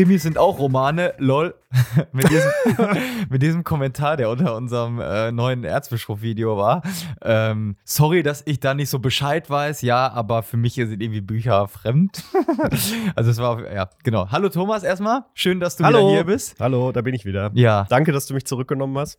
Krimis 0.00 0.22
sind 0.22 0.38
auch 0.38 0.58
Romane, 0.58 1.12
lol. 1.18 1.54
mit, 2.12 2.30
diesem, 2.30 2.50
mit 3.28 3.42
diesem 3.42 3.64
Kommentar, 3.64 4.16
der 4.16 4.30
unter 4.30 4.56
unserem 4.56 5.00
äh, 5.00 5.32
neuen 5.32 5.64
Erzbischof-Video 5.64 6.56
war. 6.56 6.82
Ähm, 7.22 7.76
sorry, 7.84 8.22
dass 8.22 8.42
ich 8.46 8.60
da 8.60 8.74
nicht 8.74 8.90
so 8.90 8.98
Bescheid 8.98 9.48
weiß, 9.48 9.82
ja, 9.82 10.10
aber 10.10 10.42
für 10.42 10.56
mich 10.56 10.74
sind 10.74 11.00
irgendwie 11.00 11.20
Bücher 11.20 11.68
fremd. 11.68 12.24
also 13.14 13.30
es 13.30 13.38
war, 13.38 13.72
ja, 13.72 13.90
genau. 14.02 14.30
Hallo 14.30 14.48
Thomas 14.48 14.82
erstmal, 14.82 15.24
schön, 15.34 15.60
dass 15.60 15.76
du 15.76 15.84
Hallo. 15.84 15.98
wieder 15.98 16.10
hier 16.10 16.24
bist. 16.24 16.56
Hallo, 16.60 16.92
da 16.92 17.00
bin 17.02 17.14
ich 17.14 17.24
wieder. 17.24 17.50
Ja. 17.54 17.86
Danke, 17.88 18.12
dass 18.12 18.26
du 18.26 18.34
mich 18.34 18.46
zurückgenommen 18.46 18.98
hast. 18.98 19.18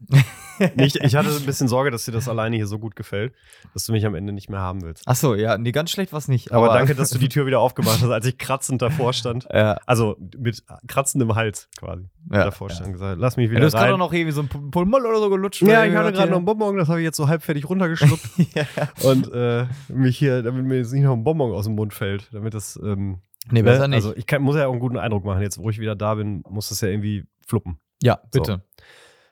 nicht, 0.76 0.98
ich 0.98 1.16
hatte 1.16 1.30
ein 1.30 1.46
bisschen 1.46 1.68
Sorge, 1.68 1.92
dass 1.92 2.06
dir 2.06 2.12
das 2.12 2.28
alleine 2.28 2.56
hier 2.56 2.68
so 2.68 2.80
gut 2.80 2.96
gefällt, 2.96 3.34
dass 3.74 3.86
du 3.86 3.92
mich 3.92 4.06
am 4.06 4.16
Ende 4.16 4.34
nicht 4.34 4.50
mehr 4.50 4.60
haben 4.60 4.82
willst. 4.82 5.04
Ach 5.06 5.16
so, 5.16 5.36
ja, 5.36 5.58
nee, 5.58 5.72
ganz 5.72 5.92
schlecht 5.92 6.12
war 6.12 6.20
es 6.20 6.28
nicht. 6.28 6.52
Aber, 6.52 6.70
danke, 6.70 6.96
dass 6.96 7.10
du 7.10 7.18
die 7.20 7.30
Tür 7.30 7.46
wieder 7.46 7.60
aufgemacht 7.60 8.02
hast, 8.02 8.10
als 8.10 8.26
ich 8.26 8.38
kratzend 8.38 8.82
davor 8.82 9.14
stand. 9.14 9.48
Ja, 9.52 9.78
Also 9.86 10.18
mit 10.38 10.64
kratzendem 10.88 11.36
Hals 11.36 11.70
quasi 11.78 12.10
ja, 12.30 12.51
davor 12.52 12.70
ja. 12.70 12.88
gesagt, 12.92 13.20
lass 13.20 13.38
mich 13.38 13.46
Ja, 13.46 13.52
wieder 13.52 13.60
du 13.62 13.66
hast 13.68 13.74
gerade 13.74 13.98
noch 13.98 14.14
irgendwie 14.14 14.32
so 14.32 14.42
ein 14.42 14.48
Pul- 14.50 14.70
Pulmoll 14.72 15.06
oder 15.06 15.20
so 15.20 15.30
gelutscht. 15.30 15.62
ja, 15.62 15.86
ich 15.86 15.96
hatte 15.96 16.12
gerade 16.14 16.30
noch 16.30 16.38
einen 16.38 16.46
Bonbon, 16.46 16.78
das 16.78 16.88
habe 16.90 17.00
ich 17.00 17.06
jetzt 17.06 17.18
so 17.18 17.28
halbfertig 17.28 17.68
runtergeschluckt 17.70 18.22
ja. 18.56 18.66
und 19.04 19.32
äh, 19.34 19.66
mich 19.90 20.18
hier, 20.18 20.44
damit 20.44 20.66
mir 20.66 20.78
jetzt 20.78 20.92
nicht 20.94 21.04
noch 21.04 21.14
ein 21.14 21.24
Bonbon 21.24 21.52
aus 21.54 21.66
dem 21.66 21.76
Mund 21.76 21.94
fällt, 21.94 22.30
damit 22.34 22.54
das 22.54 22.80
ähm, 22.84 23.20
Nee, 23.50 23.64
besser 23.64 23.88
ne? 23.88 23.96
nicht. 23.96 24.06
Also 24.06 24.16
ich 24.16 24.28
kann, 24.28 24.44
muss 24.44 24.56
ja 24.56 24.68
auch 24.68 24.72
einen 24.72 24.80
guten 24.80 24.98
Eindruck 24.98 25.26
machen. 25.26 25.42
Jetzt, 25.42 25.58
wo 25.58 25.70
ich 25.72 25.80
wieder 25.80 25.96
da 25.96 26.14
bin, 26.14 26.44
muss 26.48 26.70
das 26.70 26.80
ja 26.82 26.90
irgendwie 26.90 27.26
fluppen. 27.48 27.80
ja, 28.04 28.20
bitte. 28.32 28.62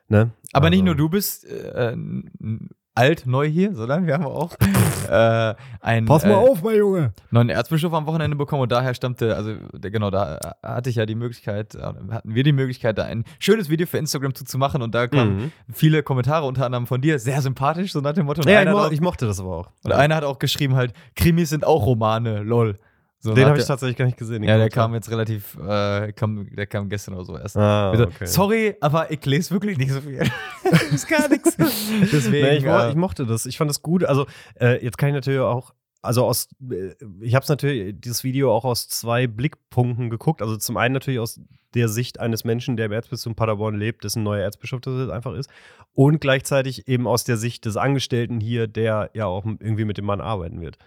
Ne? 0.07 0.31
Aber 0.51 0.71
nicht 0.71 0.79
Also- 0.79 0.85
nur 0.85 0.95
du 0.95 1.09
bist 1.09 1.45
äh, 1.45 1.95
alt, 2.95 3.25
neu 3.25 3.47
hier, 3.47 3.73
sondern 3.75 4.05
wir 4.07 4.13
haben 4.15 4.25
auch 4.25 4.55
äh, 5.09 5.55
einen 5.79 6.05
Pass 6.05 6.23
mal 6.25 6.31
äh, 6.31 6.35
auf, 6.35 6.63
mein 6.63 6.75
Junge. 6.75 7.13
neuen 7.31 7.49
Erzbischof 7.49 7.93
am 7.93 8.05
Wochenende 8.07 8.35
bekommen 8.35 8.61
und 8.63 8.71
daher 8.71 8.93
stammte, 8.93 9.35
also 9.35 9.53
genau, 9.81 10.09
da 10.11 10.37
äh, 10.37 10.67
hatte 10.67 10.89
ich 10.89 10.97
ja 10.97 11.05
die 11.05 11.15
Möglichkeit, 11.15 11.75
äh, 11.75 11.79
hatten 11.81 12.35
wir 12.35 12.43
die 12.43 12.51
Möglichkeit, 12.51 12.97
da 12.97 13.03
ein 13.05 13.23
schönes 13.39 13.69
Video 13.69 13.87
für 13.87 13.97
Instagram 13.97 14.35
zu, 14.35 14.43
zu 14.43 14.57
machen 14.57 14.81
und 14.81 14.93
da 14.95 15.07
kamen 15.07 15.29
Mhm. 15.29 15.51
viele 15.71 16.03
Kommentare, 16.03 16.45
unter 16.45 16.65
anderem 16.65 16.87
von 16.87 17.01
dir, 17.01 17.19
sehr 17.19 17.41
sympathisch, 17.41 17.91
so 17.93 18.01
nach 18.01 18.13
dem 18.13 18.25
Motto. 18.25 18.41
Ja, 18.41 18.51
ich, 18.51 18.57
einer, 18.57 18.71
mo 18.71 18.79
auch, 18.79 18.91
ich 18.91 19.01
mochte 19.01 19.25
das 19.27 19.39
aber 19.39 19.55
auch. 19.55 19.69
und 19.83 19.91
einer 19.93 20.15
hat 20.15 20.23
auch 20.23 20.39
geschrieben 20.39 20.75
halt, 20.75 20.93
Krimis 21.15 21.49
sind 21.49 21.65
auch 21.65 21.85
Romane, 21.85 22.41
lol. 22.43 22.79
So, 23.21 23.33
Den 23.33 23.47
habe 23.47 23.59
ich 23.59 23.65
tatsächlich 23.65 23.97
gar 23.97 24.05
nicht 24.05 24.17
gesehen. 24.17 24.43
Ja, 24.43 24.57
der 24.57 24.69
kam 24.69 24.93
jetzt 24.93 25.11
relativ, 25.11 25.57
äh, 25.57 26.13
kam, 26.13 26.47
der 26.55 26.67
kam 26.67 26.87
gestern 26.87 27.15
oder 27.15 27.25
so 27.25 27.37
erst. 27.37 27.57
Ah, 27.57 27.91
okay. 27.91 28.25
Sorry, 28.25 28.75
aber 28.79 29.11
ich 29.11 29.25
lese 29.25 29.51
wirklich 29.51 29.77
nicht 29.77 29.91
so 29.91 29.99
viel. 29.99 30.19
das 30.63 30.83
ist 30.83 31.07
gar 31.07 31.27
nichts. 31.27 31.57
Deswegen. 31.57 32.29
Nee, 32.39 32.57
ich, 32.57 32.65
äh, 32.65 32.89
ich 32.89 32.95
mochte 32.95 33.25
das. 33.25 33.45
Ich 33.45 33.57
fand 33.57 33.69
das 33.69 33.81
gut. 33.81 34.05
Also, 34.05 34.25
äh, 34.59 34.81
jetzt 34.83 34.97
kann 34.97 35.09
ich 35.09 35.15
natürlich 35.15 35.41
auch, 35.41 35.73
also 36.01 36.25
aus, 36.25 36.47
äh, 36.71 36.93
ich 37.19 37.35
habe 37.35 37.43
es 37.43 37.49
natürlich, 37.49 37.99
dieses 37.99 38.23
Video 38.23 38.53
auch 38.53 38.63
aus 38.63 38.87
zwei 38.87 39.27
Blickpunkten 39.27 40.09
geguckt. 40.09 40.41
Also 40.41 40.55
zum 40.55 40.77
einen 40.77 40.93
natürlich 40.93 41.19
aus 41.19 41.41
der 41.73 41.89
Sicht 41.89 42.19
eines 42.19 42.45
Menschen, 42.45 42.77
der 42.77 42.85
im 42.85 42.91
Erzbistum 42.93 43.35
Paderborn 43.35 43.75
lebt, 43.77 44.05
dessen 44.05 44.23
neuer 44.23 44.43
Erzbischof 44.43 44.79
das 44.81 44.97
jetzt 44.97 45.11
einfach 45.11 45.33
ist. 45.33 45.49
Und 45.93 46.21
gleichzeitig 46.21 46.87
eben 46.87 47.07
aus 47.07 47.25
der 47.25 47.35
Sicht 47.35 47.65
des 47.65 47.75
Angestellten 47.75 48.39
hier, 48.39 48.67
der 48.67 49.09
ja 49.13 49.25
auch 49.25 49.43
irgendwie 49.45 49.85
mit 49.85 49.97
dem 49.97 50.05
Mann 50.05 50.21
arbeiten 50.21 50.61
wird. 50.61 50.77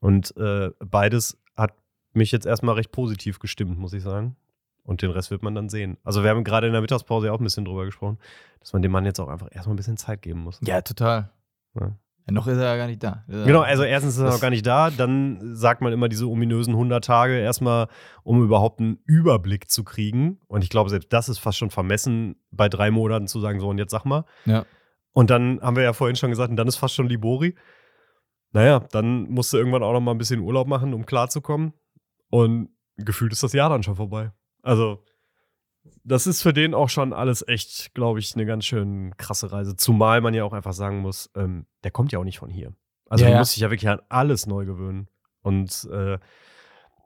Und 0.00 0.36
äh, 0.36 0.70
beides 0.78 1.38
hat 1.56 1.72
mich 2.12 2.32
jetzt 2.32 2.46
erstmal 2.46 2.74
recht 2.76 2.92
positiv 2.92 3.38
gestimmt, 3.38 3.78
muss 3.78 3.92
ich 3.92 4.02
sagen. 4.02 4.36
Und 4.84 5.02
den 5.02 5.10
Rest 5.10 5.30
wird 5.30 5.42
man 5.42 5.54
dann 5.54 5.68
sehen. 5.68 5.98
Also 6.02 6.22
wir 6.22 6.30
haben 6.30 6.44
gerade 6.44 6.66
in 6.66 6.72
der 6.72 6.80
Mittagspause 6.80 7.26
ja 7.26 7.32
auch 7.32 7.40
ein 7.40 7.44
bisschen 7.44 7.64
drüber 7.64 7.84
gesprochen, 7.84 8.18
dass 8.60 8.72
man 8.72 8.80
dem 8.82 8.90
Mann 8.92 9.04
jetzt 9.04 9.20
auch 9.20 9.28
einfach 9.28 9.48
erstmal 9.52 9.74
ein 9.74 9.76
bisschen 9.76 9.96
Zeit 9.98 10.22
geben 10.22 10.40
muss. 10.40 10.58
ja, 10.62 10.80
total. 10.80 11.30
Ja. 11.78 11.92
Ja, 12.26 12.34
noch 12.34 12.46
ist 12.46 12.58
er 12.58 12.64
ja 12.64 12.76
gar 12.76 12.86
nicht 12.88 13.02
da. 13.02 13.24
Genau, 13.26 13.60
also 13.60 13.82
erstens 13.84 14.14
ist 14.14 14.20
er 14.20 14.26
Das- 14.26 14.34
noch 14.34 14.40
gar 14.42 14.50
nicht 14.50 14.66
da, 14.66 14.90
dann 14.90 15.54
sagt 15.56 15.80
man 15.80 15.92
immer 15.94 16.08
diese 16.10 16.26
ominösen 16.28 16.74
100 16.74 17.02
Tage 17.04 17.38
erstmal, 17.38 17.88
um 18.22 18.42
überhaupt 18.42 18.80
einen 18.80 18.98
Überblick 19.06 19.70
zu 19.70 19.82
kriegen. 19.82 20.38
Und 20.46 20.62
ich 20.62 20.68
glaube, 20.70 20.90
selbst 20.90 21.10
das 21.12 21.28
ist 21.30 21.38
fast 21.38 21.56
schon 21.58 21.70
vermessen, 21.70 22.36
bei 22.50 22.68
drei 22.68 22.90
Monaten 22.90 23.28
zu 23.28 23.40
sagen, 23.40 23.60
so 23.60 23.68
und 23.70 23.78
jetzt 23.78 23.90
sag 23.92 24.04
mal. 24.04 24.24
Ja. 24.44 24.64
Und 25.12 25.30
dann 25.30 25.60
haben 25.62 25.76
wir 25.76 25.82
ja 25.84 25.94
vorhin 25.94 26.16
schon 26.16 26.28
gesagt, 26.30 26.50
und 26.50 26.56
dann 26.56 26.68
ist 26.68 26.76
fast 26.76 26.94
schon 26.94 27.08
Libori. 27.08 27.54
Naja, 28.52 28.80
dann 28.92 29.28
musst 29.30 29.52
du 29.52 29.58
irgendwann 29.58 29.82
auch 29.82 29.92
noch 29.92 30.00
mal 30.00 30.12
ein 30.12 30.18
bisschen 30.18 30.40
Urlaub 30.40 30.66
machen, 30.68 30.94
um 30.94 31.04
klarzukommen. 31.06 31.72
Und 32.30 32.70
gefühlt 32.96 33.32
ist 33.32 33.42
das 33.42 33.52
Jahr 33.52 33.70
dann 33.70 33.82
schon 33.82 33.96
vorbei. 33.96 34.32
Also, 34.62 35.04
das 36.04 36.26
ist 36.26 36.42
für 36.42 36.52
den 36.52 36.74
auch 36.74 36.88
schon 36.88 37.12
alles 37.12 37.46
echt, 37.46 37.94
glaube 37.94 38.18
ich, 38.18 38.34
eine 38.34 38.46
ganz 38.46 38.64
schön 38.64 39.14
krasse 39.16 39.52
Reise. 39.52 39.76
Zumal 39.76 40.20
man 40.20 40.34
ja 40.34 40.44
auch 40.44 40.52
einfach 40.52 40.72
sagen 40.72 40.98
muss, 40.98 41.30
ähm, 41.34 41.66
der 41.84 41.90
kommt 41.90 42.12
ja 42.12 42.18
auch 42.18 42.24
nicht 42.24 42.38
von 42.38 42.50
hier. 42.50 42.72
Also, 43.08 43.24
Ja, 43.24 43.30
ja. 43.32 43.38
musst 43.38 43.54
dich 43.54 43.62
ja 43.62 43.70
wirklich 43.70 43.88
an 43.88 44.00
alles 44.08 44.46
neu 44.46 44.64
gewöhnen. 44.64 45.08
Und 45.42 45.88
äh, 45.92 46.18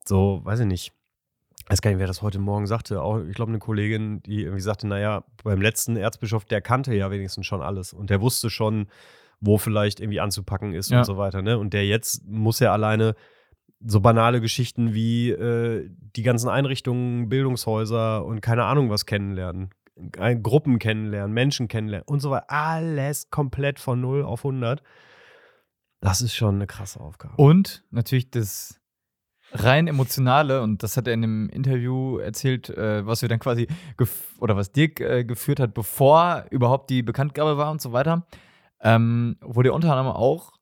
so, 0.05 0.41
weiß 0.45 0.61
ich 0.61 0.67
nicht. 0.67 0.93
Ich 1.65 1.71
weiß 1.71 1.81
gar 1.81 1.91
nicht, 1.91 2.01
wer 2.01 2.09
das 2.09 2.23
heute 2.23 2.41
Morgen 2.41 2.67
sagte. 2.67 3.03
Auch, 3.03 3.21
ich 3.21 3.35
glaube, 3.35 3.51
eine 3.51 3.61
Kollegin, 3.61 4.21
die 4.23 4.43
irgendwie 4.43 4.61
sagte, 4.63 4.89
naja, 4.89 5.25
beim 5.45 5.61
letzten 5.61 5.97
Erzbischof, 5.97 6.45
der 6.45 6.61
kannte 6.61 6.93
ja 6.95 7.11
wenigstens 7.11 7.47
schon 7.47 7.63
alles. 7.63 7.93
Und 7.93 8.11
der 8.11 8.21
wusste 8.21 8.51
schon, 8.51 8.89
wo 9.45 9.59
vielleicht 9.59 10.01
irgendwie 10.01 10.21
anzupacken 10.21 10.73
ist 10.73 10.91
Ja. 10.91 11.01
und 11.01 11.05
so 11.05 11.19
weiter. 11.19 11.43
Ne? 11.43 11.59
Und 11.59 11.75
der 11.75 11.85
jetzt 11.85 12.25
muss 12.27 12.61
ja 12.61 12.73
alleine 12.73 13.15
so 13.85 14.01
banale 14.01 14.41
Geschichten 14.41 14.95
wie 14.95 15.31
äh, 15.31 15.91
die 16.17 16.23
ganzen 16.23 16.49
Einrichtungen, 16.49 17.29
Bildungshäuser 17.29 18.25
und 18.25 18.41
keine 18.41 18.65
Ahnung 18.65 18.89
was 18.89 19.05
kennenlernen. 19.05 19.71
Ein- 20.19 20.43
Gruppen 20.43 20.79
kennenlernen, 20.79 21.35
Menschen 21.35 21.67
kennenlernen 21.69 22.07
und 22.09 22.21
so 22.21 22.31
weiter. 22.31 22.47
Alles 22.49 23.29
komplett 23.31 23.81
von 23.81 24.01
0 24.01 24.23
auf 24.23 24.45
100. 24.45 24.83
Das 26.01 26.21
ist 26.21 26.35
schon 26.35 26.55
eine 26.57 26.67
krasse 26.67 27.01
Aufgabe. 27.01 27.35
Und 27.37 27.85
natürlich 27.91 28.31
das 28.31 28.81
rein 29.53 29.87
emotionale, 29.87 30.63
und 30.63 30.83
das 30.83 30.97
hat 30.97 31.07
er 31.07 31.15
in 31.15 31.23
einem 31.25 31.49
Interview 31.51 32.19
erzählt, 32.19 32.71
äh, 32.71 33.05
was 33.07 33.21
wir 33.23 33.29
dann 33.29 33.39
quasi, 33.39 33.67
oder 34.39 34.57
was 34.57 34.73
Dirk 34.73 35.01
äh, 35.01 35.25
geführt 35.25 35.61
hat, 35.61 35.75
bevor 35.75 36.47
überhaupt 36.51 36.89
die 36.91 37.03
Bekanntgabe 37.03 37.57
war 37.59 37.71
und 37.71 37.83
so 37.83 37.93
weiter, 37.93 38.27
ähm, 38.83 39.37
wo 39.41 39.63
der 39.63 39.75
unter 39.75 39.91
anderem 39.95 40.13
auch 40.17 40.53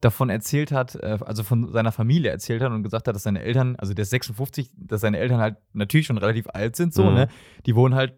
davon 0.00 0.30
erzählt 0.30 0.72
hat, 0.72 0.94
äh, 0.94 1.18
also 1.24 1.42
von 1.42 1.72
seiner 1.72 1.92
Familie 1.92 2.30
erzählt 2.30 2.62
hat 2.62 2.72
und 2.72 2.82
gesagt 2.82 3.06
hat, 3.08 3.14
dass 3.14 3.22
seine 3.22 3.42
Eltern, 3.42 3.76
also 3.76 3.92
der 3.92 4.02
ist 4.04 4.10
56, 4.10 4.72
dass 4.76 5.02
seine 5.02 5.18
Eltern 5.18 5.40
halt 5.40 5.56
natürlich 5.72 6.06
schon 6.06 6.18
relativ 6.18 6.46
alt 6.52 6.76
sind, 6.76 6.94
so, 6.94 7.04
Mhm. 7.04 7.14
ne? 7.14 7.28
Die 7.66 7.74
wohnen 7.76 7.94
halt 7.94 8.14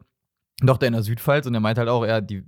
doch 0.63 0.77
da 0.79 0.87
in 0.87 0.93
der 0.93 1.03
Südpfalz 1.03 1.47
und 1.47 1.55
er 1.55 1.61
meint 1.61 1.79
halt 1.79 1.89
auch, 1.89 2.07
ja, 2.07 2.21
die, 2.21 2.45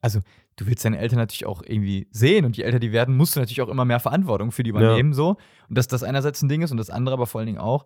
also 0.00 0.20
du 0.56 0.66
willst 0.66 0.82
deine 0.84 0.98
Eltern 0.98 1.18
natürlich 1.18 1.44
auch 1.44 1.62
irgendwie 1.62 2.08
sehen 2.10 2.46
und 2.46 2.56
je 2.56 2.64
älter 2.64 2.78
die 2.78 2.92
werden, 2.92 3.16
musst 3.16 3.36
du 3.36 3.40
natürlich 3.40 3.60
auch 3.60 3.68
immer 3.68 3.84
mehr 3.84 4.00
Verantwortung 4.00 4.50
für 4.50 4.62
die 4.62 4.70
übernehmen, 4.70 5.12
so. 5.12 5.36
Und 5.68 5.76
dass 5.76 5.86
das 5.88 6.02
einerseits 6.02 6.40
ein 6.42 6.48
Ding 6.48 6.62
ist 6.62 6.70
und 6.70 6.78
das 6.78 6.88
andere 6.90 7.14
aber 7.14 7.26
vor 7.26 7.40
allen 7.40 7.46
Dingen 7.48 7.58
auch, 7.58 7.84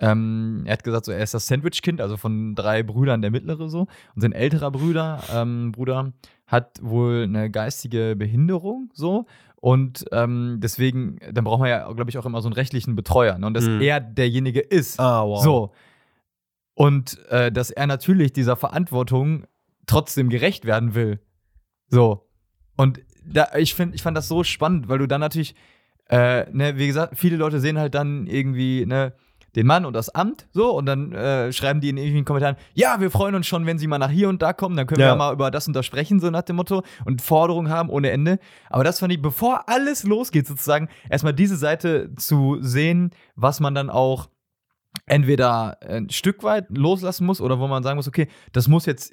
ähm, 0.00 0.62
er 0.64 0.72
hat 0.72 0.82
gesagt, 0.84 1.04
so, 1.04 1.12
er 1.12 1.22
ist 1.22 1.34
das 1.34 1.46
Sandwich-Kind, 1.46 2.00
also 2.00 2.16
von 2.16 2.54
drei 2.54 2.82
Brüdern 2.82 3.20
der 3.22 3.30
mittlere 3.30 3.68
so. 3.68 3.80
Und 4.14 4.20
sein 4.22 4.32
älterer 4.32 4.70
Bruder, 4.70 5.22
ähm, 5.32 5.72
Bruder 5.72 6.12
hat 6.46 6.78
wohl 6.82 7.24
eine 7.24 7.50
geistige 7.50 8.16
Behinderung 8.16 8.90
so. 8.94 9.26
Und 9.56 10.06
ähm, 10.10 10.56
deswegen, 10.62 11.18
dann 11.32 11.44
braucht 11.44 11.60
man 11.60 11.68
ja, 11.68 11.92
glaube 11.92 12.08
ich, 12.10 12.16
auch 12.16 12.24
immer 12.24 12.40
so 12.40 12.48
einen 12.48 12.54
rechtlichen 12.54 12.96
Betreuer. 12.96 13.36
Ne? 13.38 13.46
Und 13.46 13.54
dass 13.54 13.66
Mhm. 13.66 13.80
er 13.82 14.00
derjenige 14.00 14.60
ist. 14.60 14.98
Ah, 14.98 15.22
wow. 15.26 15.42
So. 15.44 15.72
Und 16.74 17.18
äh, 17.28 17.52
dass 17.52 17.70
er 17.70 17.86
natürlich 17.86 18.32
dieser 18.32 18.56
Verantwortung 18.56 19.44
trotzdem 19.86 20.30
gerecht 20.30 20.64
werden 20.64 20.94
will. 20.94 21.20
So. 21.88 22.26
Und 22.76 23.00
da, 23.26 23.48
ich, 23.58 23.74
find, 23.74 23.94
ich 23.94 24.02
fand 24.02 24.16
das 24.16 24.28
so 24.28 24.44
spannend, 24.44 24.88
weil 24.88 24.98
du 24.98 25.06
dann 25.06 25.20
natürlich, 25.20 25.54
äh, 26.08 26.50
ne, 26.50 26.78
wie 26.78 26.86
gesagt, 26.86 27.18
viele 27.18 27.36
Leute 27.36 27.60
sehen 27.60 27.78
halt 27.78 27.94
dann 27.94 28.26
irgendwie, 28.26 28.86
ne, 28.86 29.12
den 29.56 29.66
Mann 29.66 29.84
und 29.84 29.94
das 29.94 30.08
Amt, 30.10 30.46
so, 30.52 30.70
und 30.76 30.86
dann 30.86 31.12
äh, 31.12 31.52
schreiben 31.52 31.80
die 31.80 31.88
in 31.88 31.96
irgendwelchen 31.96 32.24
Kommentaren, 32.24 32.56
ja, 32.74 33.00
wir 33.00 33.10
freuen 33.10 33.34
uns 33.34 33.46
schon, 33.46 33.66
wenn 33.66 33.78
sie 33.78 33.86
mal 33.86 33.98
nach 33.98 34.10
hier 34.10 34.28
und 34.28 34.42
da 34.42 34.52
kommen, 34.52 34.76
dann 34.76 34.86
können 34.86 35.00
Ja. 35.00 35.12
wir 35.12 35.16
mal 35.16 35.32
über 35.32 35.50
das 35.50 35.66
und 35.66 35.74
das 35.74 35.86
sprechen, 35.86 36.20
so 36.20 36.30
nach 36.30 36.42
dem 36.42 36.56
Motto, 36.56 36.82
und 37.04 37.20
Forderungen 37.22 37.68
haben 37.70 37.88
ohne 37.90 38.10
Ende. 38.10 38.38
Aber 38.68 38.84
das 38.84 39.00
fand 39.00 39.12
ich, 39.12 39.20
bevor 39.20 39.68
alles 39.68 40.04
losgeht, 40.04 40.46
sozusagen, 40.46 40.88
erstmal 41.08 41.34
diese 41.34 41.56
Seite 41.56 42.14
zu 42.14 42.58
sehen, 42.60 43.10
was 43.34 43.60
man 43.60 43.74
dann 43.74 43.90
auch 43.90 44.28
entweder 45.06 45.78
ein 45.82 46.10
Stück 46.10 46.42
weit 46.42 46.66
loslassen 46.70 47.26
muss 47.26 47.40
oder 47.40 47.58
wo 47.58 47.68
man 47.68 47.82
sagen 47.82 47.96
muss, 47.96 48.08
okay, 48.08 48.28
das 48.52 48.68
muss 48.68 48.86
jetzt, 48.86 49.12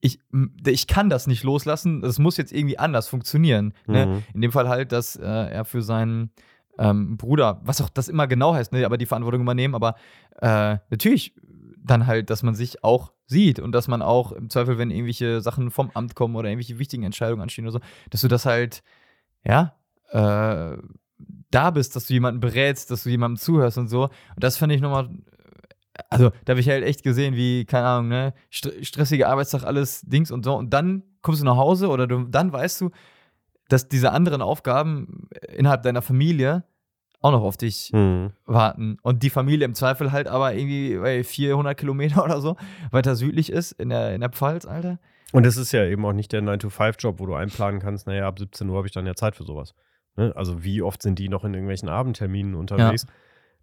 ich, 0.00 0.18
ich 0.66 0.86
kann 0.86 1.08
das 1.08 1.26
nicht 1.26 1.44
loslassen, 1.44 2.00
das 2.02 2.18
muss 2.18 2.36
jetzt 2.36 2.52
irgendwie 2.52 2.78
anders 2.78 3.08
funktionieren. 3.08 3.72
Ne? 3.86 4.06
Mhm. 4.06 4.22
In 4.34 4.40
dem 4.42 4.52
Fall 4.52 4.68
halt, 4.68 4.92
dass 4.92 5.16
äh, 5.16 5.22
er 5.24 5.64
für 5.64 5.82
seinen 5.82 6.30
ähm, 6.78 7.16
Bruder, 7.16 7.60
was 7.64 7.80
auch 7.80 7.88
das 7.88 8.08
immer 8.08 8.26
genau 8.26 8.54
heißt, 8.54 8.72
ne, 8.72 8.84
aber 8.84 8.98
die 8.98 9.06
Verantwortung 9.06 9.42
übernehmen, 9.42 9.74
aber 9.74 9.94
äh, 10.40 10.78
natürlich 10.90 11.34
dann 11.84 12.06
halt, 12.06 12.30
dass 12.30 12.42
man 12.42 12.54
sich 12.54 12.82
auch 12.82 13.12
sieht 13.26 13.58
und 13.60 13.72
dass 13.72 13.88
man 13.88 14.02
auch 14.02 14.32
im 14.32 14.50
Zweifel, 14.50 14.78
wenn 14.78 14.90
irgendwelche 14.90 15.40
Sachen 15.40 15.70
vom 15.70 15.90
Amt 15.94 16.14
kommen 16.14 16.36
oder 16.36 16.48
irgendwelche 16.48 16.78
wichtigen 16.78 17.04
Entscheidungen 17.04 17.42
anstehen 17.42 17.64
oder 17.64 17.72
so, 17.72 17.80
dass 18.10 18.20
du 18.22 18.28
das 18.28 18.46
halt, 18.46 18.82
ja, 19.44 19.74
äh, 20.10 20.76
da 21.50 21.70
bist, 21.70 21.94
dass 21.94 22.06
du 22.06 22.14
jemanden 22.14 22.40
berätst, 22.40 22.90
dass 22.90 23.04
du 23.04 23.10
jemandem 23.10 23.38
zuhörst 23.38 23.78
und 23.78 23.88
so. 23.88 24.04
Und 24.04 24.10
das 24.36 24.56
fand 24.56 24.72
ich 24.72 24.80
nochmal, 24.80 25.08
also 26.10 26.30
da 26.44 26.52
habe 26.52 26.60
ich 26.60 26.68
halt 26.68 26.84
echt 26.84 27.02
gesehen, 27.02 27.36
wie, 27.36 27.64
keine 27.64 27.86
Ahnung, 27.86 28.08
ne, 28.08 28.34
st 28.52 28.72
stressiger 28.82 29.28
Arbeitstag, 29.28 29.64
alles 29.64 30.02
Dings 30.02 30.30
und 30.30 30.44
so. 30.44 30.54
Und 30.56 30.70
dann 30.70 31.02
kommst 31.22 31.40
du 31.40 31.44
nach 31.44 31.56
Hause 31.56 31.88
oder 31.88 32.06
du, 32.06 32.24
dann 32.24 32.52
weißt 32.52 32.80
du, 32.80 32.90
dass 33.68 33.88
diese 33.88 34.12
anderen 34.12 34.42
Aufgaben 34.42 35.28
innerhalb 35.54 35.82
deiner 35.82 36.02
Familie 36.02 36.64
auch 37.20 37.32
noch 37.32 37.42
auf 37.42 37.56
dich 37.56 37.90
Mhm. 37.92 38.32
warten. 38.44 38.98
Und 39.02 39.22
die 39.22 39.30
Familie 39.30 39.64
im 39.64 39.74
Zweifel 39.74 40.12
halt 40.12 40.28
aber 40.28 40.54
irgendwie 40.54 40.96
bei 40.98 41.24
400 41.24 41.76
Kilometer 41.76 42.22
oder 42.24 42.40
so 42.40 42.56
weiter 42.90 43.16
südlich 43.16 43.50
ist 43.50 43.72
in 43.72 43.88
der, 43.88 44.14
in 44.14 44.20
der 44.20 44.30
Pfalz, 44.30 44.66
Alter. 44.66 44.98
Und 45.32 45.46
es 45.46 45.56
ist 45.56 45.72
ja 45.72 45.84
eben 45.84 46.04
auch 46.04 46.12
nicht 46.12 46.32
der 46.32 46.42
9-to-5-Job, 46.42 47.18
wo 47.18 47.26
du 47.26 47.34
einplanen 47.34 47.80
kannst, 47.80 48.06
naja, 48.06 48.28
ab 48.28 48.38
17 48.38 48.68
Uhr 48.68 48.76
habe 48.76 48.86
ich 48.86 48.92
dann 48.92 49.06
ja 49.06 49.14
Zeit 49.14 49.34
für 49.36 49.44
sowas. 49.44 49.74
Ne? 50.16 50.32
Also 50.36 50.62
wie 50.62 50.82
oft 50.82 51.02
sind 51.02 51.18
die 51.18 51.28
noch 51.28 51.44
in 51.44 51.54
irgendwelchen 51.54 51.88
Abendterminen 51.88 52.54
unterwegs? 52.54 53.06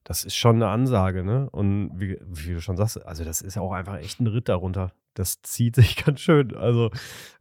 Das 0.03 0.24
ist 0.24 0.36
schon 0.36 0.56
eine 0.56 0.69
Ansage, 0.69 1.24
ne? 1.24 1.50
Und 1.51 1.92
wie, 1.95 2.18
wie 2.25 2.53
du 2.53 2.62
schon 2.62 2.77
sagst, 2.77 3.06
also 3.06 3.24
das 3.24 3.42
ist 3.42 3.56
ja 3.56 3.62
auch 3.62 3.74
einfach 3.74 3.98
echt 3.98 4.19
ein 4.19 4.27
Ritt 4.27 4.50
darunter. 4.50 4.94
Das 5.13 5.42
zieht 5.42 5.75
sich 5.77 6.03
ganz 6.03 6.19
schön. 6.21 6.56
Also 6.56 6.89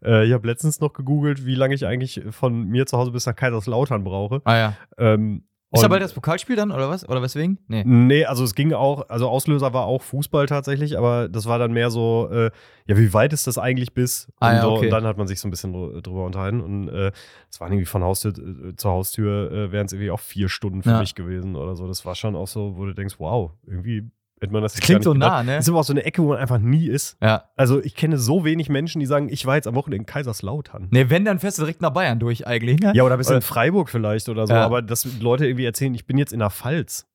äh, 0.04 0.26
ich 0.26 0.32
habe 0.32 0.46
letztens 0.46 0.80
noch 0.80 0.92
gegoogelt, 0.92 1.46
wie 1.46 1.54
lange 1.54 1.74
ich 1.74 1.86
eigentlich 1.86 2.22
von 2.30 2.64
mir 2.64 2.86
zu 2.86 2.98
Hause 2.98 3.12
bis 3.12 3.26
nach 3.26 3.36
Kaiserslautern 3.36 4.04
brauche. 4.04 4.42
Ah 4.44 4.56
ja. 4.56 4.76
Ähm, 4.98 5.44
Ist 5.72 5.84
und- 5.84 5.88
bald 5.90 6.02
das 6.02 6.12
Pokalspiel 6.14 6.56
dann, 6.56 6.72
oder 6.72 6.88
was? 6.90 7.08
Oder 7.08 7.22
weswegen? 7.22 7.58
Nee. 7.68 7.84
Nee, 7.86 8.24
also 8.24 8.42
es 8.42 8.56
ging 8.56 8.72
auch, 8.72 9.08
also 9.08 9.28
Auslöser 9.28 9.72
war 9.72 9.84
auch 9.84 10.02
Fußball 10.02 10.46
tatsächlich, 10.46 10.98
aber 10.98 11.28
das 11.28 11.46
war 11.46 11.60
dann 11.60 11.72
mehr 11.72 11.90
so, 11.90 12.28
äh, 12.32 12.50
ja, 12.88 12.96
wie 12.98 13.12
weit 13.14 13.32
ist 13.32 13.46
das 13.46 13.56
eigentlich 13.56 13.94
bis? 13.94 14.26
Ah, 14.40 14.48
und, 14.50 14.56
ja, 14.56 14.62
so, 14.62 14.70
okay. 14.72 14.84
und 14.86 14.90
dann 14.90 15.04
hat 15.04 15.16
man 15.16 15.28
sich 15.28 15.38
so 15.38 15.46
ein 15.46 15.52
bisschen 15.52 15.72
dr- 15.72 16.02
drüber 16.02 16.24
unterhalten 16.24 16.60
und 16.60 16.88
äh, 16.88 17.12
es 17.48 17.60
waren 17.60 17.70
irgendwie 17.72 17.86
von 17.86 18.02
Haustür 18.02 18.32
äh, 18.36 18.74
zur 18.74 18.90
Haustür, 18.90 19.52
äh, 19.52 19.70
wären 19.72 19.86
es 19.86 19.92
irgendwie 19.92 20.10
auch 20.10 20.18
vier 20.20 20.48
Stunden 20.48 20.82
für 20.82 20.90
Ja. 20.90 20.98
mich 21.00 21.14
gewesen 21.14 21.54
oder 21.54 21.76
so. 21.76 21.86
Das 21.86 22.04
war 22.04 22.16
schon 22.16 22.34
auch 22.34 22.48
so, 22.48 22.76
wo 22.76 22.84
du 22.86 22.92
denkst, 22.92 23.14
wow, 23.18 23.52
irgendwie 23.64 24.10
hätte 24.40 24.52
man 24.52 24.62
das, 24.62 24.72
Das 24.74 24.80
klingt 24.82 25.04
so 25.04 25.12
gedacht. 25.12 25.30
nah, 25.30 25.42
ne? 25.42 25.56
Das 25.56 25.64
ist 25.64 25.68
aber 25.68 25.80
auch 25.80 25.84
so 25.84 25.92
eine 25.92 26.04
Ecke, 26.04 26.22
wo 26.22 26.28
man 26.28 26.38
einfach 26.38 26.58
nie 26.58 26.86
ist. 26.86 27.16
Ja. 27.22 27.44
Also 27.56 27.82
ich 27.82 27.94
kenne 27.94 28.18
so 28.18 28.44
wenig 28.44 28.68
Menschen, 28.68 29.00
die 29.00 29.06
sagen, 29.06 29.28
ich 29.30 29.44
war 29.46 29.56
jetzt 29.56 29.66
am 29.68 29.74
Wochenende 29.74 29.98
in 29.98 30.06
Kaiserslautern. 30.06 30.88
Nee, 30.90 31.06
wenn, 31.10 31.24
dann 31.24 31.38
fährst 31.38 31.58
du 31.58 31.62
direkt 31.62 31.82
nach 31.82 31.90
Bayern 31.90 32.18
durch 32.18 32.46
eigentlich, 32.46 32.80
ne? 32.80 32.92
Ja, 32.94 33.02
oder 33.04 33.16
bist 33.16 33.28
du 33.30 33.32
Oder- 33.34 33.38
in 33.38 33.42
Freiburg 33.42 33.88
vielleicht 33.90 34.28
oder 34.28 34.46
so, 34.46 34.52
Ja. 34.54 34.64
aber 34.64 34.82
dass 34.82 35.06
Leute 35.20 35.46
irgendwie 35.46 35.64
erzählen, 35.64 35.94
ich 35.94 36.06
bin 36.06 36.16
jetzt 36.18 36.32
in 36.32 36.38
der 36.40 36.50
Pfalz. 36.50 37.06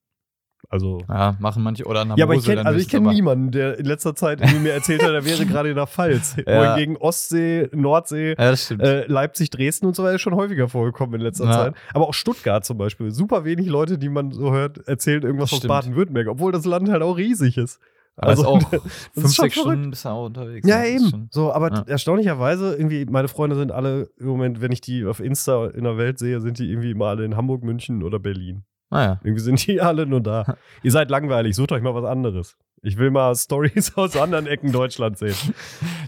Also 0.68 1.00
Ja, 1.08 1.36
machen 1.38 1.62
manche 1.62 1.84
oder 1.84 2.04
nach 2.04 2.16
Ja, 2.16 2.24
aber 2.24 2.34
ich 2.34 2.44
kenne 2.44 2.66
also 2.66 2.78
ich 2.80 2.88
kenn 2.88 3.04
niemanden, 3.04 3.50
der 3.52 3.78
in 3.78 3.84
letzter 3.84 4.14
Zeit 4.16 4.40
irgendwie 4.40 4.58
mir 4.60 4.72
erzählt 4.72 5.02
hat, 5.02 5.10
er 5.10 5.24
wäre 5.24 5.46
gerade 5.46 5.68
in 5.70 5.76
der 5.76 5.86
Pfalz. 5.86 6.36
Ja. 6.44 6.74
Wohingegen 6.74 6.96
Ostsee, 6.96 7.68
Nordsee, 7.72 8.34
Ja, 8.38 8.52
äh, 8.78 9.06
Leipzig, 9.06 9.50
Dresden 9.50 9.86
und 9.86 9.94
so 9.94 10.02
weiter 10.02 10.16
ist 10.16 10.22
schon 10.22 10.34
häufiger 10.34 10.68
vorgekommen 10.68 11.14
in 11.14 11.20
letzter 11.20 11.44
Ja. 11.44 11.52
Zeit. 11.52 11.74
Aber 11.94 12.08
auch 12.08 12.14
Stuttgart 12.14 12.64
zum 12.64 12.78
Beispiel. 12.78 13.10
Super 13.12 13.44
wenig 13.44 13.66
Leute, 13.68 13.96
die 13.98 14.08
man 14.08 14.32
so 14.32 14.52
hört, 14.52 14.86
erzählen 14.88 15.22
irgendwas 15.22 15.52
aus. 15.52 15.60
Baden-Württemberg, 15.60 16.26
obwohl 16.28 16.50
das 16.52 16.64
Land 16.64 16.88
halt 16.90 17.02
auch 17.02 17.16
riesig 17.16 17.56
ist. 17.58 17.78
aber 18.16 18.32
ist 18.32 18.44
auch 18.44 18.58
das 18.70 18.80
fünf, 19.12 19.26
ist 19.26 19.34
schon 19.36 19.44
sechs. 19.44 19.60
Stunden 19.60 19.90
bist 19.90 20.04
du 20.04 20.08
auch 20.08 20.26
unterwegs. 20.26 20.66
Ja, 20.68 20.78
ne? 20.80 20.88
Eben. 20.88 21.10
schon- 21.10 21.28
So, 21.30 21.52
aber 21.52 21.70
Ja. 21.72 21.84
erstaunlicherweise, 21.86 22.74
irgendwie, 22.74 23.04
meine 23.04 23.28
Freunde 23.28 23.54
sind 23.56 23.70
alle 23.70 24.08
im 24.18 24.26
Moment, 24.26 24.60
wenn 24.60 24.72
ich 24.72 24.80
die 24.80 25.04
auf 25.04 25.20
Insta 25.20 25.66
in 25.66 25.84
der 25.84 25.96
Welt 25.96 26.18
sehe, 26.18 26.40
sind 26.40 26.58
die 26.58 26.70
irgendwie 26.70 26.90
immer 26.90 27.06
alle 27.06 27.24
in 27.24 27.36
Hamburg, 27.36 27.62
München 27.62 28.02
oder 28.02 28.18
Berlin. 28.18 28.64
Naja. 28.90 29.20
Irgendwie 29.24 29.42
sind 29.42 29.66
die 29.66 29.80
alle 29.80 30.06
nur 30.06 30.20
da. 30.20 30.56
Ihr 30.82 30.92
seid 30.92 31.10
langweilig, 31.10 31.56
sucht 31.56 31.72
euch 31.72 31.82
mal 31.82 31.94
was 31.94 32.04
anderes. 32.04 32.56
Ich 32.82 32.98
will 32.98 33.10
mal 33.10 33.34
Stories 33.34 33.92
aus 33.96 34.16
anderen 34.16 34.46
Ecken 34.46 34.72
Deutschlands 34.72 35.18
sehen. 35.20 35.34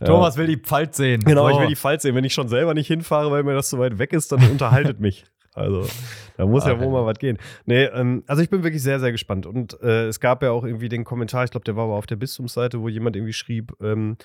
Ja. 0.00 0.06
Thomas 0.06 0.36
will 0.36 0.46
die 0.46 0.56
Pfalz 0.58 0.96
sehen. 0.96 1.24
Genau, 1.24 1.48
So. 1.48 1.54
ich 1.54 1.60
will 1.60 1.66
die 1.66 1.74
Pfalz 1.76 2.02
sehen. 2.02 2.14
Wenn 2.14 2.22
ich 2.22 2.32
schon 2.32 2.46
selber 2.46 2.72
nicht 2.72 2.86
hinfahre, 2.86 3.32
weil 3.32 3.42
mir 3.42 3.54
das 3.54 3.68
zu 3.68 3.80
weit 3.80 3.98
weg 3.98 4.12
ist, 4.12 4.30
dann 4.30 4.48
unterhaltet 4.48 5.00
mich. 5.00 5.24
Also, 5.54 5.84
da 6.36 6.46
muss 6.46 6.64
ja 6.66 6.74
Okay. 6.74 6.82
wohl 6.84 6.92
mal 6.92 7.04
was 7.04 7.18
gehen. 7.18 7.36
Nee, 7.66 7.86
ähm, 7.86 8.22
also 8.28 8.40
ich 8.40 8.48
bin 8.48 8.62
wirklich 8.62 8.80
sehr, 8.80 9.00
sehr 9.00 9.10
gespannt. 9.10 9.44
Und 9.44 9.76
äh, 9.82 10.06
es 10.06 10.20
gab 10.20 10.40
ja 10.44 10.52
auch 10.52 10.62
irgendwie 10.62 10.88
den 10.88 11.02
Kommentar, 11.02 11.42
ich 11.42 11.50
glaube, 11.50 11.64
der 11.64 11.74
war 11.74 11.82
aber 11.84 11.94
auf 11.94 12.06
der 12.06 12.14
Bistumsseite, 12.14 12.80
wo 12.80 12.88
jemand 12.88 13.16
irgendwie 13.16 13.32
schrieb, 13.32 13.72
ähm, 13.82 14.16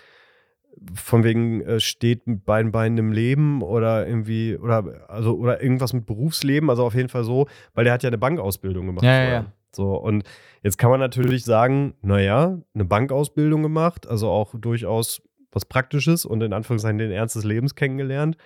von 0.96 1.24
wegen 1.24 1.62
äh, 1.62 1.80
steht 1.80 2.28
mit 2.28 2.46
beiden 2.46 2.72
Beinen 2.72 2.98
im 2.98 3.12
Leben 3.12 3.62
oder 3.62 4.08
irgendwie, 4.08 4.58
oder, 4.58 5.10
also, 5.10 5.38
oder 5.38 5.62
irgendwas 5.62 5.94
mit 5.94 6.06
Berufsleben, 6.06 6.70
also 6.70 6.86
auf 6.86 6.96
jeden 6.96 7.10
Fall 7.10 7.24
so, 7.24 7.48
weil 7.74 7.84
der 7.84 7.94
hat 7.94 8.04
ja 8.04 8.08
eine 8.08 8.18
Bankausbildung 8.18 8.88
gemacht. 8.88 9.06
Ja, 9.06 9.24
ja, 9.24 9.32
ja. 9.32 9.46
So, 9.72 9.96
und 9.96 10.24
jetzt 10.62 10.78
kann 10.78 10.92
man 10.92 11.00
natürlich 11.00 11.46
sagen, 11.46 11.96
naja, 12.02 12.60
eine 12.74 12.86
Bankausbildung 12.86 13.64
gemacht, 13.64 14.08
also 14.08 14.30
auch 14.30 14.54
durchaus 14.56 15.22
was 15.52 15.66
Praktisches 15.66 16.26
und 16.26 16.42
in 16.42 16.54
Anführungszeichen 16.54 16.98
den 16.98 17.12
Ernst 17.12 17.36
des 17.36 17.44
Lebens 17.44 17.76
kennengelernt. 17.76 18.38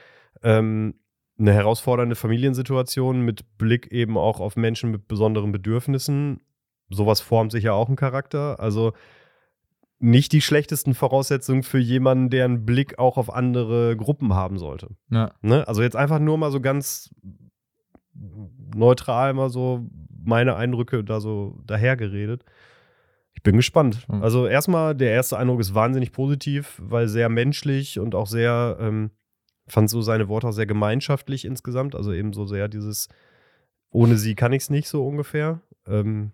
Ähm, 0.43 0.95
eine 1.39 1.53
herausfordernde 1.53 2.15
Familiensituation 2.15 3.21
mit 3.21 3.57
Blick 3.57 3.91
eben 3.91 4.17
auch 4.17 4.39
auf 4.39 4.55
Menschen 4.55 4.91
mit 4.91 5.07
besonderen 5.07 5.51
Bedürfnissen. 5.51 6.41
Sowas 6.89 7.21
formt 7.21 7.51
sich 7.51 7.65
ja 7.65 7.73
auch 7.73 7.87
einen 7.87 7.95
Charakter. 7.95 8.59
Also 8.59 8.93
nicht 9.99 10.31
die 10.31 10.41
schlechtesten 10.41 10.93
Voraussetzungen 10.93 11.63
für 11.63 11.79
jemanden, 11.79 12.29
der 12.29 12.45
einen 12.45 12.65
Blick 12.65 12.99
auch 12.99 13.17
auf 13.17 13.33
andere 13.33 13.97
Gruppen 13.97 14.33
haben 14.33 14.59
sollte. 14.59 14.89
Ja. 15.09 15.31
Ne? 15.41 15.67
Also 15.67 15.81
jetzt 15.81 15.95
einfach 15.95 16.19
nur 16.19 16.37
mal 16.37 16.51
so 16.51 16.61
ganz 16.61 17.09
neutral 18.75 19.33
mal 19.33 19.49
so 19.49 19.87
meine 20.23 20.55
Eindrücke 20.55 21.03
da 21.03 21.19
so 21.19 21.59
dahergeredet. 21.65 22.43
Ich 23.33 23.43
bin 23.43 23.55
gespannt. 23.55 24.07
Mhm. 24.09 24.23
Also 24.23 24.47
erstmal, 24.47 24.95
der 24.95 25.11
erste 25.11 25.37
Eindruck 25.37 25.59
ist 25.59 25.73
wahnsinnig 25.73 26.11
positiv, 26.11 26.81
weil 26.83 27.07
sehr 27.07 27.29
menschlich 27.29 27.99
und 27.99 28.15
auch 28.15 28.27
sehr, 28.27 28.77
ähm, 28.79 29.11
fand 29.67 29.89
so 29.89 30.01
seine 30.01 30.27
Worte 30.27 30.47
auch 30.47 30.53
sehr 30.53 30.65
gemeinschaftlich 30.65 31.45
insgesamt. 31.45 31.95
Also 31.95 32.13
eben 32.13 32.33
so 32.33 32.45
sehr 32.45 32.67
dieses, 32.67 33.09
ohne 33.89 34.17
sie 34.17 34.35
kann 34.35 34.53
ich 34.53 34.63
es 34.63 34.69
nicht 34.69 34.89
so 34.89 35.05
ungefähr. 35.05 35.61
Ähm, 35.87 36.31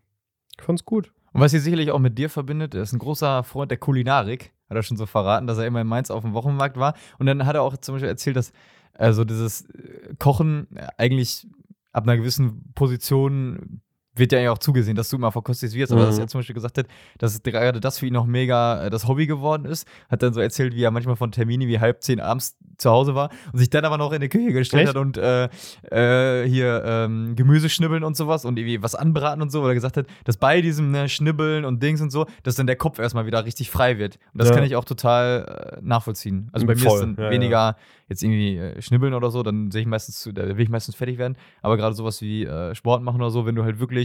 ich 0.57 0.63
fand's 0.63 0.85
gut. 0.85 1.11
Und 1.33 1.41
was 1.41 1.51
sie 1.51 1.59
sicherlich 1.59 1.91
auch 1.91 1.99
mit 1.99 2.17
dir 2.17 2.29
verbindet, 2.29 2.75
er 2.75 2.83
ist 2.83 2.93
ein 2.93 2.99
großer 2.99 3.43
Freund 3.43 3.71
der 3.71 3.79
Kulinarik. 3.79 4.53
Hat 4.69 4.77
er 4.77 4.83
schon 4.83 4.97
so 4.97 5.05
verraten, 5.05 5.47
dass 5.47 5.57
er 5.57 5.65
immer 5.65 5.81
in 5.81 5.87
Mainz 5.87 6.11
auf 6.11 6.21
dem 6.21 6.33
Wochenmarkt 6.33 6.77
war. 6.77 6.93
Und 7.17 7.25
dann 7.25 7.45
hat 7.45 7.55
er 7.55 7.63
auch 7.63 7.75
zum 7.77 7.95
Beispiel 7.95 8.09
erzählt, 8.09 8.35
dass 8.35 8.53
also 8.93 9.25
dieses 9.25 9.67
äh, 9.69 10.15
Kochen 10.19 10.67
eigentlich 10.97 11.47
ab 11.91 12.03
einer 12.03 12.17
gewissen 12.17 12.71
Position 12.73 13.81
wird 14.15 14.31
ja 14.31 14.51
auch 14.51 14.57
zugesehen, 14.59 14.95
dass 14.95 15.09
du 15.09 15.15
immer 15.17 15.31
verkostet 15.31 15.73
wirst, 15.73 15.91
aber 15.91 16.01
Mhm. 16.03 16.05
dass 16.05 16.19
er 16.19 16.27
zum 16.27 16.39
Beispiel 16.39 16.53
gesagt 16.55 16.77
hat, 16.77 16.85
dass 17.17 17.41
gerade 17.41 17.79
das 17.79 17.97
für 17.99 18.05
ihn 18.07 18.13
noch 18.13 18.25
mega 18.25 18.85
äh, 18.85 18.89
das 18.89 19.07
Hobby 19.07 19.25
geworden 19.27 19.65
ist. 19.65 19.87
Hat 20.09 20.21
dann 20.21 20.33
so 20.33 20.39
erzählt, 20.39 20.75
wie 20.75 20.83
er 20.83 20.91
manchmal 20.91 21.15
von 21.15 21.31
Termini 21.31 21.67
wie 21.67 21.79
halb 21.79 22.03
zehn 22.03 22.19
abends 22.19 22.55
zu 22.77 22.89
Hause 22.89 23.15
war 23.15 23.29
und 23.51 23.59
sich 23.59 23.69
dann 23.69 23.85
aber 23.85 23.97
noch 23.97 24.11
in 24.13 24.21
die 24.21 24.29
Küche 24.29 24.51
gestellt 24.51 24.83
Echt? 24.87 24.89
hat 24.89 24.97
und 25.01 25.17
äh, 25.17 25.49
äh, 25.91 26.47
hier 26.47 26.83
ähm, 26.85 27.35
Gemüse 27.35 27.69
schnibbeln 27.69 28.03
und 28.03 28.15
sowas 28.17 28.45
und 28.45 28.57
irgendwie 28.57 28.81
was 28.81 28.95
anbraten 28.95 29.41
und 29.41 29.51
so, 29.51 29.61
oder 29.63 29.73
gesagt 29.73 29.97
hat, 29.97 30.07
dass 30.25 30.37
bei 30.37 30.61
diesem 30.61 30.91
ne, 30.91 31.07
Schnibbeln 31.09 31.65
und 31.65 31.81
Dings 31.81 32.01
und 32.01 32.09
so, 32.11 32.25
dass 32.43 32.55
dann 32.55 32.67
der 32.67 32.75
Kopf 32.75 32.99
erstmal 32.99 33.25
wieder 33.25 33.45
richtig 33.45 33.69
frei 33.71 33.97
wird. 33.99 34.17
Und 34.33 34.41
das 34.41 34.49
Ja. 34.49 34.55
kann 34.55 34.63
ich 34.63 34.75
auch 34.75 34.85
total 34.85 35.77
äh, 35.77 35.81
nachvollziehen. 35.81 36.49
Also 36.51 36.65
bei 36.65 36.75
mir 36.75 36.81
Voll, 36.81 36.95
ist 36.95 37.01
dann 37.01 37.15
ja, 37.17 37.23
ja. 37.25 37.29
weniger 37.31 37.75
jetzt 38.09 38.21
irgendwie 38.21 38.57
äh, 38.57 38.81
schnibbeln 38.81 39.13
oder 39.13 39.31
so, 39.31 39.43
dann 39.43 39.71
sehe 39.71 39.81
ich 39.81 39.87
meistens, 39.87 40.19
zu- 40.19 40.33
da 40.33 40.45
will 40.45 40.59
ich 40.61 40.69
meistens 40.69 40.95
fertig 40.95 41.17
werden. 41.17 41.37
Aber 41.61 41.77
gerade 41.77 41.95
sowas 41.95 42.21
wie 42.21 42.43
äh, 42.43 42.75
Sport 42.75 43.01
machen 43.01 43.21
oder 43.21 43.31
so, 43.31 43.45
wenn 43.45 43.55
du 43.55 43.63
halt 43.63 43.79
wirklich 43.79 44.02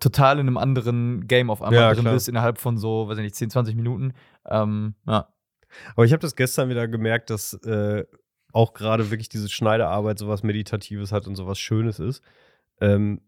total 0.00 0.38
in 0.38 0.46
einem 0.46 0.56
anderen 0.58 1.26
Game 1.26 1.50
auf 1.50 1.62
einmal 1.62 1.80
Ja, 1.80 1.92
drin 1.94 2.02
klar. 2.02 2.14
bist, 2.14 2.28
innerhalb 2.28 2.58
von 2.58 2.76
so, 2.78 3.08
weiß 3.08 3.18
ich 3.18 3.24
nicht, 3.24 3.34
10, 3.36 3.50
20 3.50 3.76
Minuten. 3.76 4.12
Ähm, 4.48 4.94
ja. 5.06 5.28
Aber 5.96 6.04
ich 6.04 6.12
habe 6.12 6.20
das 6.20 6.36
gestern 6.36 6.68
wieder 6.68 6.86
gemerkt, 6.88 7.30
dass 7.30 7.54
äh, 7.64 8.04
auch 8.52 8.74
gerade 8.74 9.10
wirklich 9.10 9.28
diese 9.28 9.48
Schneiderarbeit 9.48 10.18
sowas 10.18 10.42
Meditatives 10.42 11.10
hat 11.12 11.26
und 11.26 11.34
sowas 11.36 11.58
Schönes 11.58 11.98
ist. 11.98 12.22
Ähm, 12.80 13.20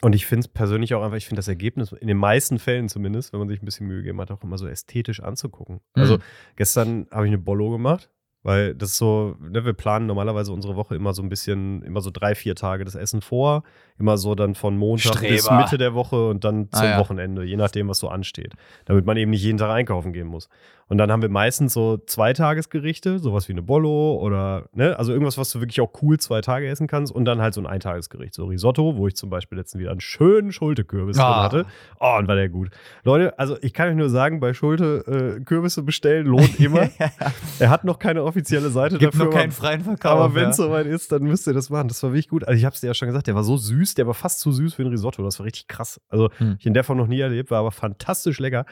und 0.00 0.14
ich 0.14 0.26
finde 0.26 0.40
es 0.46 0.48
persönlich 0.48 0.94
auch 0.94 1.02
einfach, 1.02 1.16
ich 1.16 1.26
finde 1.26 1.38
das 1.38 1.48
Ergebnis, 1.48 1.92
in 1.92 2.08
den 2.08 2.16
meisten 2.16 2.58
Fällen 2.58 2.88
zumindest, 2.88 3.32
wenn 3.32 3.40
man 3.40 3.48
sich 3.48 3.62
ein 3.62 3.64
bisschen 3.64 3.86
Mühe 3.86 3.98
gegeben 3.98 4.20
hat, 4.20 4.30
auch 4.30 4.42
immer 4.42 4.58
so 4.58 4.66
ästhetisch 4.66 5.20
anzugucken. 5.20 5.80
Also 5.94 6.16
Mhm. 6.16 6.22
gestern 6.56 7.06
habe 7.10 7.26
ich 7.26 7.30
eine 7.30 7.38
Bollo 7.38 7.70
gemacht, 7.70 8.10
weil 8.42 8.74
das 8.74 8.90
ist 8.92 8.96
so, 8.96 9.36
ne, 9.38 9.64
wir 9.64 9.74
planen 9.74 10.06
normalerweise 10.06 10.52
unsere 10.52 10.74
Woche 10.74 10.96
immer 10.96 11.12
so 11.14 11.22
ein 11.22 11.28
bisschen, 11.28 11.82
immer 11.82 12.00
so 12.00 12.10
drei, 12.10 12.34
vier 12.34 12.56
Tage 12.56 12.84
das 12.84 12.96
Essen 12.96 13.20
vor, 13.20 13.62
immer 14.02 14.18
so 14.18 14.34
dann 14.34 14.54
von 14.56 14.76
Montag 14.76 15.20
bis 15.20 15.44
Streber. 15.44 15.62
Mitte 15.62 15.78
der 15.78 15.94
Woche 15.94 16.28
und 16.28 16.42
dann 16.44 16.68
Ah, 16.72 16.76
zum 16.78 16.86
ja. 16.88 16.98
Wochenende, 16.98 17.44
je 17.44 17.56
nachdem, 17.56 17.88
was 17.88 17.98
so 18.00 18.08
ansteht. 18.08 18.52
Damit 18.86 19.06
man 19.06 19.16
eben 19.16 19.30
nicht 19.30 19.42
jeden 19.44 19.58
Tag 19.58 19.70
einkaufen 19.70 20.12
gehen 20.12 20.26
muss. 20.26 20.48
Und 20.88 20.98
dann 20.98 21.10
haben 21.10 21.22
wir 21.22 21.30
meistens 21.30 21.72
so 21.72 21.96
Zweitagesgerichte, 22.36 23.18
sowas 23.18 23.48
wie 23.48 23.52
eine 23.52 23.62
Bollo 23.62 24.16
oder, 24.20 24.64
ne, 24.74 24.98
also 24.98 25.12
irgendwas, 25.12 25.38
was 25.38 25.50
du 25.50 25.60
wirklich 25.60 25.80
auch 25.80 25.90
cool 26.02 26.18
zwei 26.18 26.40
Tage 26.40 26.66
essen 26.68 26.86
kannst 26.86 27.14
und 27.14 27.24
dann 27.24 27.40
halt 27.40 27.54
so 27.54 27.60
ein 27.60 27.66
Eintagesgericht, 27.66 28.34
so 28.34 28.46
Risotto, 28.46 28.96
wo 28.96 29.06
ich 29.06 29.14
zum 29.16 29.30
Beispiel 29.30 29.58
letztens 29.58 29.80
wieder 29.80 29.90
einen 29.90 30.00
schönen 30.00 30.50
Schultekürbis 30.52 31.18
Ah. 31.18 31.44
hatte. 31.44 31.66
Oh, 32.00 32.16
und 32.18 32.26
war 32.28 32.34
der 32.34 32.48
gut. 32.48 32.70
Leute, 33.04 33.38
also 33.38 33.56
ich 33.62 33.72
kann 33.72 33.88
euch 33.88 33.96
nur 33.96 34.10
sagen, 34.10 34.40
bei 34.40 34.54
Schulte 34.54 35.36
äh, 35.38 35.44
Kürbisse 35.44 35.82
bestellen 35.82 36.26
lohnt 36.26 36.58
immer. 36.60 36.88
er 37.58 37.70
hat 37.70 37.84
noch 37.84 37.98
keine 37.98 38.22
offizielle 38.24 38.70
Seite 38.70 38.98
Gibt 38.98 39.14
dafür. 39.14 39.26
noch 39.26 39.32
keinen 39.32 39.52
freien 39.52 39.82
Verkauf. 39.82 40.12
aber 40.20 40.34
wenn 40.34 40.50
es 40.50 40.58
ja. 40.58 40.64
soweit 40.64 40.86
ist, 40.86 41.12
dann 41.12 41.22
müsst 41.22 41.46
ihr 41.46 41.54
das 41.54 41.70
machen. 41.70 41.88
Das 41.88 42.02
war 42.02 42.10
wirklich 42.10 42.28
gut. 42.28 42.44
Also 42.46 42.58
ich 42.58 42.64
habe 42.64 42.74
es 42.74 42.80
dir 42.80 42.88
ja 42.88 42.94
schon 42.94 43.08
gesagt, 43.08 43.26
der 43.26 43.34
war 43.34 43.44
so 43.44 43.56
süß, 43.56 43.91
der 43.94 44.06
war 44.06 44.14
fast 44.14 44.40
zu 44.40 44.52
süß 44.52 44.74
für 44.74 44.82
ein 44.82 44.88
Risotto. 44.88 45.22
Das 45.22 45.38
war 45.38 45.46
richtig 45.46 45.68
krass. 45.68 46.00
Also 46.08 46.30
Hm. 46.38 46.56
ich 46.58 46.66
in 46.66 46.74
der 46.74 46.84
Form 46.84 46.98
noch 46.98 47.06
nie 47.06 47.20
erlebt, 47.20 47.50
war 47.50 47.60
aber 47.60 47.70
fantastisch 47.72 48.38
lecker. 48.38 48.64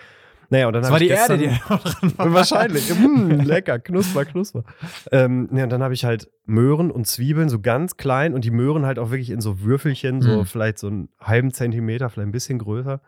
Naja, 0.53 0.67
und 0.67 0.73
dann 0.73 0.83
Das 0.83 0.89
hab 0.91 0.95
war 0.95 0.99
die 0.99 1.05
ich 1.07 1.13
Erde, 1.13 1.39
die 1.39 1.47
dran 1.47 2.19
war. 2.19 2.33
Wahrscheinlich. 2.35 2.93
mm, 2.93 3.31
lecker, 3.43 3.79
knusper, 3.79 4.25
knusper. 4.25 4.65
Ähm, 5.13 5.49
ja, 5.53 5.63
und 5.63 5.71
dann 5.71 5.81
habe 5.83 5.95
ich 5.95 6.05
halt 6.05 6.29
Möhren 6.45 6.91
und 6.91 7.07
Zwiebeln 7.07 7.49
so 7.49 7.61
ganz 7.61 7.97
klein 7.97 8.35
und 8.35 8.45
die 8.45 8.51
Möhren 8.51 8.85
halt 8.85 8.99
auch 8.99 9.11
wirklich 9.11 9.31
in 9.31 9.41
so 9.41 9.61
Würfelchen, 9.61 10.21
so 10.21 10.39
Mhm. 10.39 10.47
vielleicht 10.47 10.79
so 10.81 10.89
einen 10.89 11.09
halben 11.21 11.53
Zentimeter, 11.53 12.11
vielleicht 12.11 12.29
ein 12.29 12.33
bisschen 12.33 12.59
größer. 12.59 13.01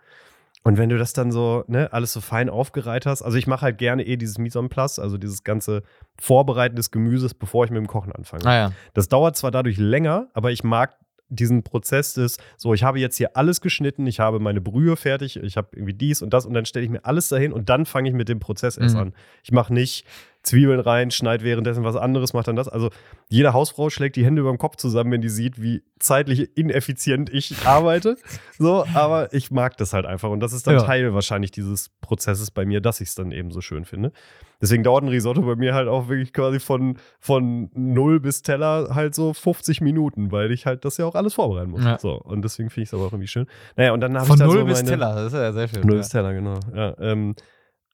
Und 0.63 0.79
wenn 0.79 0.89
du 0.91 0.97
das 0.99 1.13
dann 1.15 1.33
so, 1.33 1.65
ne, 1.67 1.93
alles 1.93 2.13
so 2.13 2.21
fein 2.21 2.49
aufgereiht 2.49 3.07
hast, 3.07 3.23
also 3.23 3.37
ich 3.37 3.49
mache 3.49 3.63
halt 3.63 3.79
gerne 3.79 4.07
eh 4.07 4.17
dieses 4.17 4.39
Mise 4.39 4.61
en 4.61 4.69
place, 4.69 5.01
also 5.01 5.19
dieses 5.19 5.43
ganze 5.43 5.83
Vorbereiten 6.21 6.77
des 6.77 6.93
Gemüses, 6.93 7.35
bevor 7.35 7.65
ich 7.65 7.73
mit 7.73 7.79
dem 7.79 7.89
Kochen 7.89 8.13
anfange. 8.13 8.47
Ah 8.47 8.55
ja. 8.55 8.73
Das 8.95 9.09
dauert 9.09 9.37
zwar 9.37 9.51
dadurch 9.51 9.79
länger, 9.79 10.29
aber 10.35 10.53
ich 10.53 10.63
mag 10.63 10.95
diesen 11.35 11.63
Prozess 11.63 12.15
des, 12.15 12.39
so, 12.57 12.75
ich 12.75 12.83
habe 12.83 12.99
jetzt 13.01 13.17
hier 13.17 13.37
alles 13.37 13.61
geschnitten, 13.61 14.07
ich 14.07 14.21
habe 14.21 14.39
meine 14.41 14.61
Brühe 14.61 14.97
fertig, 14.97 15.37
ich 15.37 15.57
habe 15.57 15.69
irgendwie 15.73 15.95
dies 15.95 16.23
und 16.23 16.33
das 16.33 16.47
und 16.47 16.55
dann 16.55 16.67
stelle 16.67 16.85
ich 16.85 16.91
mir 16.91 17.05
alles 17.05 17.29
dahin 17.29 17.53
und 17.53 17.69
dann 17.69 17.87
fange 17.87 18.09
ich 18.09 18.15
mit 18.15 18.29
dem 18.29 18.39
Prozess 18.41 18.77
erst 18.77 18.95
Mhm. 18.95 19.01
an. 19.01 19.15
Ich 19.43 19.53
mache 19.53 19.73
nicht 19.73 20.05
Zwiebeln 20.43 20.81
rein, 20.81 21.11
schneide 21.11 21.45
währenddessen 21.45 21.85
was 21.85 21.97
anderes, 21.97 22.33
mache 22.33 22.45
dann 22.45 22.57
das. 22.57 22.69
Also 22.69 22.91
jede 23.29 23.53
Hausfrau 23.53 23.91
schlägt 23.91 24.17
die 24.17 24.25
Hände 24.25 24.41
über 24.41 24.51
dem 24.51 24.59
Kopf 24.59 24.77
zusammen, 24.77 25.13
wenn 25.13 25.21
die 25.21 25.29
sieht, 25.29 25.63
wie 25.63 25.83
zeitlich 26.01 26.57
ineffizient 26.57 27.31
ich 27.33 27.65
arbeite. 27.65 28.17
So, 28.59 28.85
aber 28.95 29.33
ich 29.33 29.51
mag 29.51 29.77
das 29.77 29.93
halt 29.93 30.05
einfach 30.05 30.31
und 30.31 30.41
das 30.41 30.53
ist 30.53 30.67
dann 30.67 30.75
Ja. 30.75 30.83
Teil 30.83 31.15
wahrscheinlich 31.15 31.53
dieses 31.53 31.91
Prozesses 32.01 32.51
bei 32.51 32.65
mir, 32.65 32.81
dass 32.81 33.01
ich 33.01 33.11
es 33.11 33.15
dann 33.15 33.31
eben 33.31 33.51
so 33.51 33.61
schön 33.61 33.85
finde. 33.85 34.13
Deswegen 34.61 34.85
dauert 34.85 35.03
ein 35.03 35.09
Risotto 35.09 35.43
bei 35.43 35.57
mir 35.57 35.75
halt 35.75 35.89
auch 35.89 36.09
wirklich 36.09 36.33
quasi 36.33 36.61
von, 36.61 36.97
von 37.19 37.71
0 37.75 38.21
bis 38.21 38.43
Teller 38.43 38.95
halt 38.95 39.15
so 39.15 39.35
50 39.35 39.81
Minuten, 39.81 40.31
weil 40.31 40.53
ich 40.53 40.67
halt 40.67 40.85
das 40.85 40.99
ja 40.99 41.05
auch 41.05 41.17
alles 41.17 41.35
vorbereiten 41.35 41.71
muss. 41.71 41.85
Ja. 41.85 41.99
So, 41.99 42.21
und 42.21 42.43
deswegen 42.43 42.71
finde 42.71 42.85
ich 42.85 42.89
es 42.89 42.95
aber 42.95 43.05
auch 43.05 43.13
irgendwie 43.13 43.27
schön. 43.27 43.47
Naja, 43.77 43.93
und 43.93 44.01
dann 44.01 44.15
habe 44.15 44.25
ich 44.25 44.29
Von 44.29 44.39
da 44.39 44.47
null 44.47 44.59
so 44.59 44.65
bis 44.65 44.79
meine, 44.79 44.91
Teller, 44.91 45.15
das 45.17 45.33
ist 45.33 45.39
ja 45.39 45.53
sehr 45.53 45.69
schön. 45.69 45.81
Null 45.83 45.95
ja. 45.95 45.99
bis 45.99 46.09
Teller, 46.11 46.33
genau. 46.33 46.61
Ja, 46.75 46.97
ähm, 47.01 47.35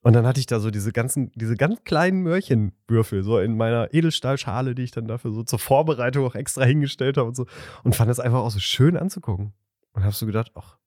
und 0.02 0.12
dann 0.12 0.26
hatte 0.26 0.38
ich 0.38 0.46
da 0.46 0.60
so 0.60 0.70
diese 0.70 0.92
ganzen, 0.92 1.32
diese 1.34 1.56
ganz 1.56 1.82
kleinen 1.84 2.22
Möhrchenwürfel 2.22 3.22
so 3.22 3.38
in 3.38 3.56
meiner 3.56 3.92
Edelstahlschale, 3.92 4.74
die 4.74 4.82
ich 4.82 4.90
dann 4.92 5.08
dafür 5.08 5.32
so 5.32 5.42
zur 5.42 5.58
Vorbereitung 5.58 6.24
auch 6.24 6.34
extra 6.34 6.64
hingestellt 6.64 7.16
habe 7.16 7.28
und 7.28 7.34
so. 7.34 7.46
Und 7.82 7.96
fand 7.96 8.08
das 8.08 8.20
einfach 8.20 8.38
auch 8.38 8.50
so 8.50 8.60
schön 8.60 8.96
anzugucken. 8.96 9.54
Und 9.92 10.04
habe 10.04 10.14
so 10.14 10.26
gedacht, 10.26 10.52
ach. 10.54 10.78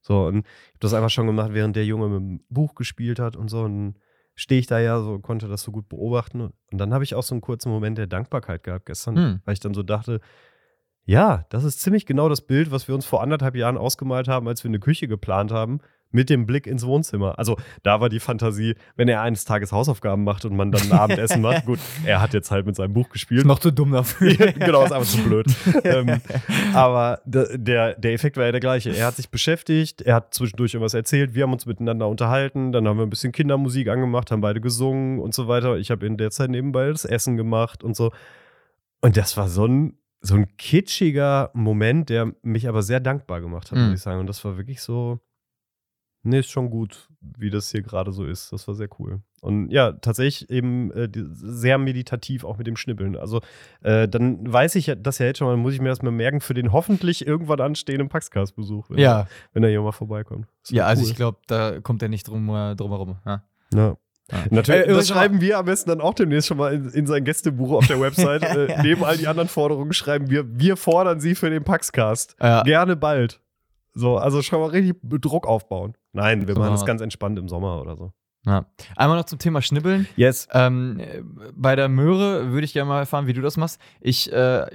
So, 0.00 0.26
und 0.26 0.38
ich 0.38 0.44
habe 0.44 0.78
das 0.80 0.94
einfach 0.94 1.10
schon 1.10 1.26
gemacht, 1.26 1.52
während 1.52 1.74
der 1.74 1.84
Junge 1.84 2.08
mit 2.08 2.18
dem 2.20 2.44
Buch 2.48 2.74
gespielt 2.74 3.18
hat 3.18 3.36
und 3.36 3.48
so. 3.48 3.62
Und 3.62 3.96
stehe 4.36 4.60
ich 4.60 4.66
da 4.66 4.78
ja 4.78 5.00
so, 5.00 5.18
konnte 5.18 5.48
das 5.48 5.62
so 5.62 5.72
gut 5.72 5.88
beobachten. 5.88 6.40
Und, 6.40 6.54
und 6.70 6.78
dann 6.78 6.94
habe 6.94 7.02
ich 7.02 7.14
auch 7.14 7.22
so 7.22 7.34
einen 7.34 7.40
kurzen 7.40 7.70
Moment 7.70 7.98
der 7.98 8.06
Dankbarkeit 8.06 8.62
gehabt 8.62 8.86
gestern, 8.86 9.16
Hm. 9.16 9.40
weil 9.44 9.54
ich 9.54 9.60
dann 9.60 9.74
so 9.74 9.82
dachte, 9.82 10.20
ja, 11.06 11.44
das 11.50 11.64
ist 11.64 11.80
ziemlich 11.80 12.06
genau 12.06 12.28
das 12.28 12.40
Bild, 12.40 12.70
was 12.70 12.88
wir 12.88 12.94
uns 12.94 13.04
vor 13.04 13.22
anderthalb 13.22 13.56
Jahren 13.56 13.76
ausgemalt 13.76 14.28
haben, 14.28 14.48
als 14.48 14.64
wir 14.64 14.70
eine 14.70 14.80
Küche 14.80 15.08
geplant 15.08 15.52
haben, 15.52 15.80
mit 16.14 16.30
dem 16.30 16.46
Blick 16.46 16.66
ins 16.66 16.86
Wohnzimmer. 16.86 17.38
Also 17.38 17.56
da 17.82 18.00
war 18.00 18.08
die 18.08 18.20
Fantasie, 18.20 18.76
wenn 18.96 19.08
er 19.08 19.20
eines 19.20 19.44
Tages 19.44 19.72
Hausaufgaben 19.72 20.24
macht 20.24 20.44
und 20.44 20.56
man 20.56 20.70
dann 20.70 20.82
ein 20.82 20.92
Abendessen 20.98 21.42
macht. 21.42 21.66
Gut, 21.66 21.80
er 22.04 22.20
hat 22.22 22.32
jetzt 22.32 22.50
halt 22.50 22.66
mit 22.66 22.76
seinem 22.76 22.94
Buch 22.94 23.08
gespielt. 23.10 23.40
Ist 23.40 23.46
noch 23.46 23.58
zu 23.58 23.70
dumm 23.72 23.92
dafür. 23.92 24.34
genau, 24.52 24.84
ist 24.84 24.92
einfach 24.92 25.08
zu 25.08 25.22
blöd. 25.22 25.46
ähm, 25.84 26.20
aber 26.72 27.20
der, 27.24 27.94
der 27.94 28.12
Effekt 28.12 28.36
war 28.36 28.44
ja 28.44 28.52
der 28.52 28.60
gleiche. 28.60 28.90
Er 28.96 29.06
hat 29.06 29.16
sich 29.16 29.28
beschäftigt, 29.28 30.02
er 30.02 30.14
hat 30.14 30.32
zwischendurch 30.32 30.74
irgendwas 30.74 30.94
erzählt, 30.94 31.34
wir 31.34 31.42
haben 31.42 31.52
uns 31.52 31.66
miteinander 31.66 32.08
unterhalten, 32.08 32.72
dann 32.72 32.86
haben 32.86 32.96
wir 32.98 33.04
ein 33.04 33.10
bisschen 33.10 33.32
Kindermusik 33.32 33.88
angemacht, 33.88 34.30
haben 34.30 34.40
beide 34.40 34.60
gesungen 34.60 35.18
und 35.18 35.34
so 35.34 35.48
weiter. 35.48 35.76
Ich 35.78 35.90
habe 35.90 36.06
in 36.06 36.16
der 36.16 36.30
Zeit 36.30 36.50
nebenbei 36.50 36.88
das 36.90 37.04
Essen 37.04 37.36
gemacht 37.36 37.82
und 37.82 37.96
so. 37.96 38.12
Und 39.00 39.16
das 39.16 39.36
war 39.36 39.48
so 39.48 39.66
ein, 39.66 39.98
so 40.20 40.34
ein 40.36 40.56
kitschiger 40.56 41.50
Moment, 41.54 42.08
der 42.08 42.32
mich 42.42 42.68
aber 42.68 42.82
sehr 42.82 43.00
dankbar 43.00 43.40
gemacht 43.40 43.70
hat, 43.70 43.78
Mhm. 43.78 43.86
muss 43.86 43.94
ich 43.96 44.02
sagen. 44.02 44.20
Und 44.20 44.26
das 44.28 44.44
war 44.44 44.56
wirklich 44.56 44.80
so, 44.80 45.20
nee, 46.24 46.40
ist 46.40 46.50
schon 46.50 46.70
gut, 46.70 47.08
wie 47.20 47.50
das 47.50 47.70
hier 47.70 47.82
gerade 47.82 48.12
so 48.12 48.24
ist. 48.24 48.52
Das 48.52 48.66
war 48.66 48.74
sehr 48.74 48.88
cool. 48.98 49.20
Und 49.40 49.70
ja, 49.70 49.92
tatsächlich 49.92 50.48
eben 50.50 50.90
äh, 50.92 51.08
sehr 51.14 51.78
meditativ 51.78 52.44
auch 52.44 52.56
mit 52.58 52.66
dem 52.66 52.76
Schnibbeln. 52.76 53.16
Also 53.16 53.40
äh, 53.82 54.08
dann 54.08 54.50
weiß 54.50 54.74
ich 54.76 54.86
ja, 54.86 54.94
das 54.94 55.18
ja 55.18 55.26
jetzt 55.26 55.38
schon 55.38 55.46
mal, 55.48 55.56
muss 55.56 55.74
ich 55.74 55.80
mir 55.80 55.90
das 55.90 56.02
mal 56.02 56.10
merken 56.10 56.40
für 56.40 56.54
den 56.54 56.72
hoffentlich 56.72 57.26
irgendwann 57.26 57.60
anstehenden 57.60 58.08
Paxcast-Besuch, 58.08 58.90
wenn, 58.90 58.98
Ja, 58.98 59.26
wenn 59.52 59.62
er 59.62 59.68
hier 59.68 59.82
mal 59.82 59.92
vorbeikommt. 59.92 60.46
Ja 60.68 60.86
also 60.86 61.02
cool. 61.02 61.10
ich 61.10 61.16
glaube, 61.16 61.38
da 61.46 61.80
kommt 61.80 62.02
er 62.02 62.08
nicht 62.08 62.26
drum, 62.26 62.48
äh, 62.48 62.74
drum 62.74 62.90
herum. 62.90 63.16
Ja. 63.26 63.44
Ja. 63.74 63.96
Ja. 64.32 64.38
Natürlich, 64.50 64.86
Äh, 64.86 64.94
das 64.94 65.08
schreiben 65.08 65.40
wir 65.42 65.58
am 65.58 65.66
besten 65.66 65.90
dann 65.90 66.00
auch 66.00 66.14
demnächst 66.14 66.48
schon 66.48 66.56
mal 66.56 66.72
in, 66.72 66.88
in 66.88 67.06
sein 67.06 67.24
Gästebuch 67.24 67.72
auf 67.72 67.86
der 67.86 68.00
Website. 68.00 68.42
äh, 68.56 68.80
neben 68.82 69.04
all 69.04 69.18
die 69.18 69.26
anderen 69.26 69.50
Forderungen 69.50 69.92
schreiben 69.92 70.30
wir, 70.30 70.58
wir 70.58 70.78
fordern 70.78 71.20
sie 71.20 71.34
für 71.34 71.50
den 71.50 71.62
Paxcast. 71.64 72.34
Ja. 72.40 72.62
Gerne 72.62 72.96
bald. 72.96 73.40
So, 73.94 74.18
also 74.18 74.42
schon 74.42 74.60
mal 74.60 74.70
richtig 74.70 74.96
Druck 75.02 75.46
aufbauen. 75.46 75.94
Nein, 76.12 76.46
wir 76.46 76.54
So 76.54 76.60
machen 76.60 76.72
das 76.72 76.84
ganz 76.84 77.00
entspannt 77.00 77.38
im 77.38 77.48
Sommer 77.48 77.80
oder 77.80 77.96
so. 77.96 78.12
Ja. 78.46 78.66
Einmal 78.96 79.16
noch 79.16 79.24
zum 79.24 79.38
Thema 79.38 79.62
Schnibbeln. 79.62 80.06
Yes. 80.16 80.48
Ähm, 80.52 81.00
äh, 81.00 81.22
bei 81.54 81.76
der 81.76 81.88
Möhre 81.88 82.50
würde 82.50 82.64
ich 82.66 82.74
gerne 82.74 82.88
mal 82.88 82.98
erfahren, 82.98 83.26
wie 83.26 83.32
du 83.32 83.40
das 83.40 83.56
machst. 83.56 83.80
Ich 84.00 84.30
äh, 84.32 84.66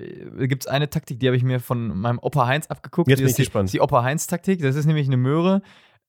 gibt 0.47 0.63
es 0.63 0.67
eine 0.67 0.89
Taktik, 0.89 1.19
die 1.19 1.27
habe 1.27 1.37
ich 1.37 1.43
mir 1.43 1.59
von 1.59 1.95
meinem 1.99 2.17
Opa 2.19 2.47
Heinz 2.47 2.67
abgeguckt. 2.67 3.09
Jetzt 3.09 3.19
bin 3.19 3.25
ist 3.27 3.31
ich 3.33 3.35
die, 3.35 3.41
gespannt. 3.43 3.71
Die 3.71 3.81
Opa 3.81 4.01
Heinz 4.03 4.25
Taktik. 4.25 4.61
Das 4.61 4.75
ist 4.75 4.85
nämlich 4.85 5.05
eine 5.05 5.17
Möhre 5.17 5.61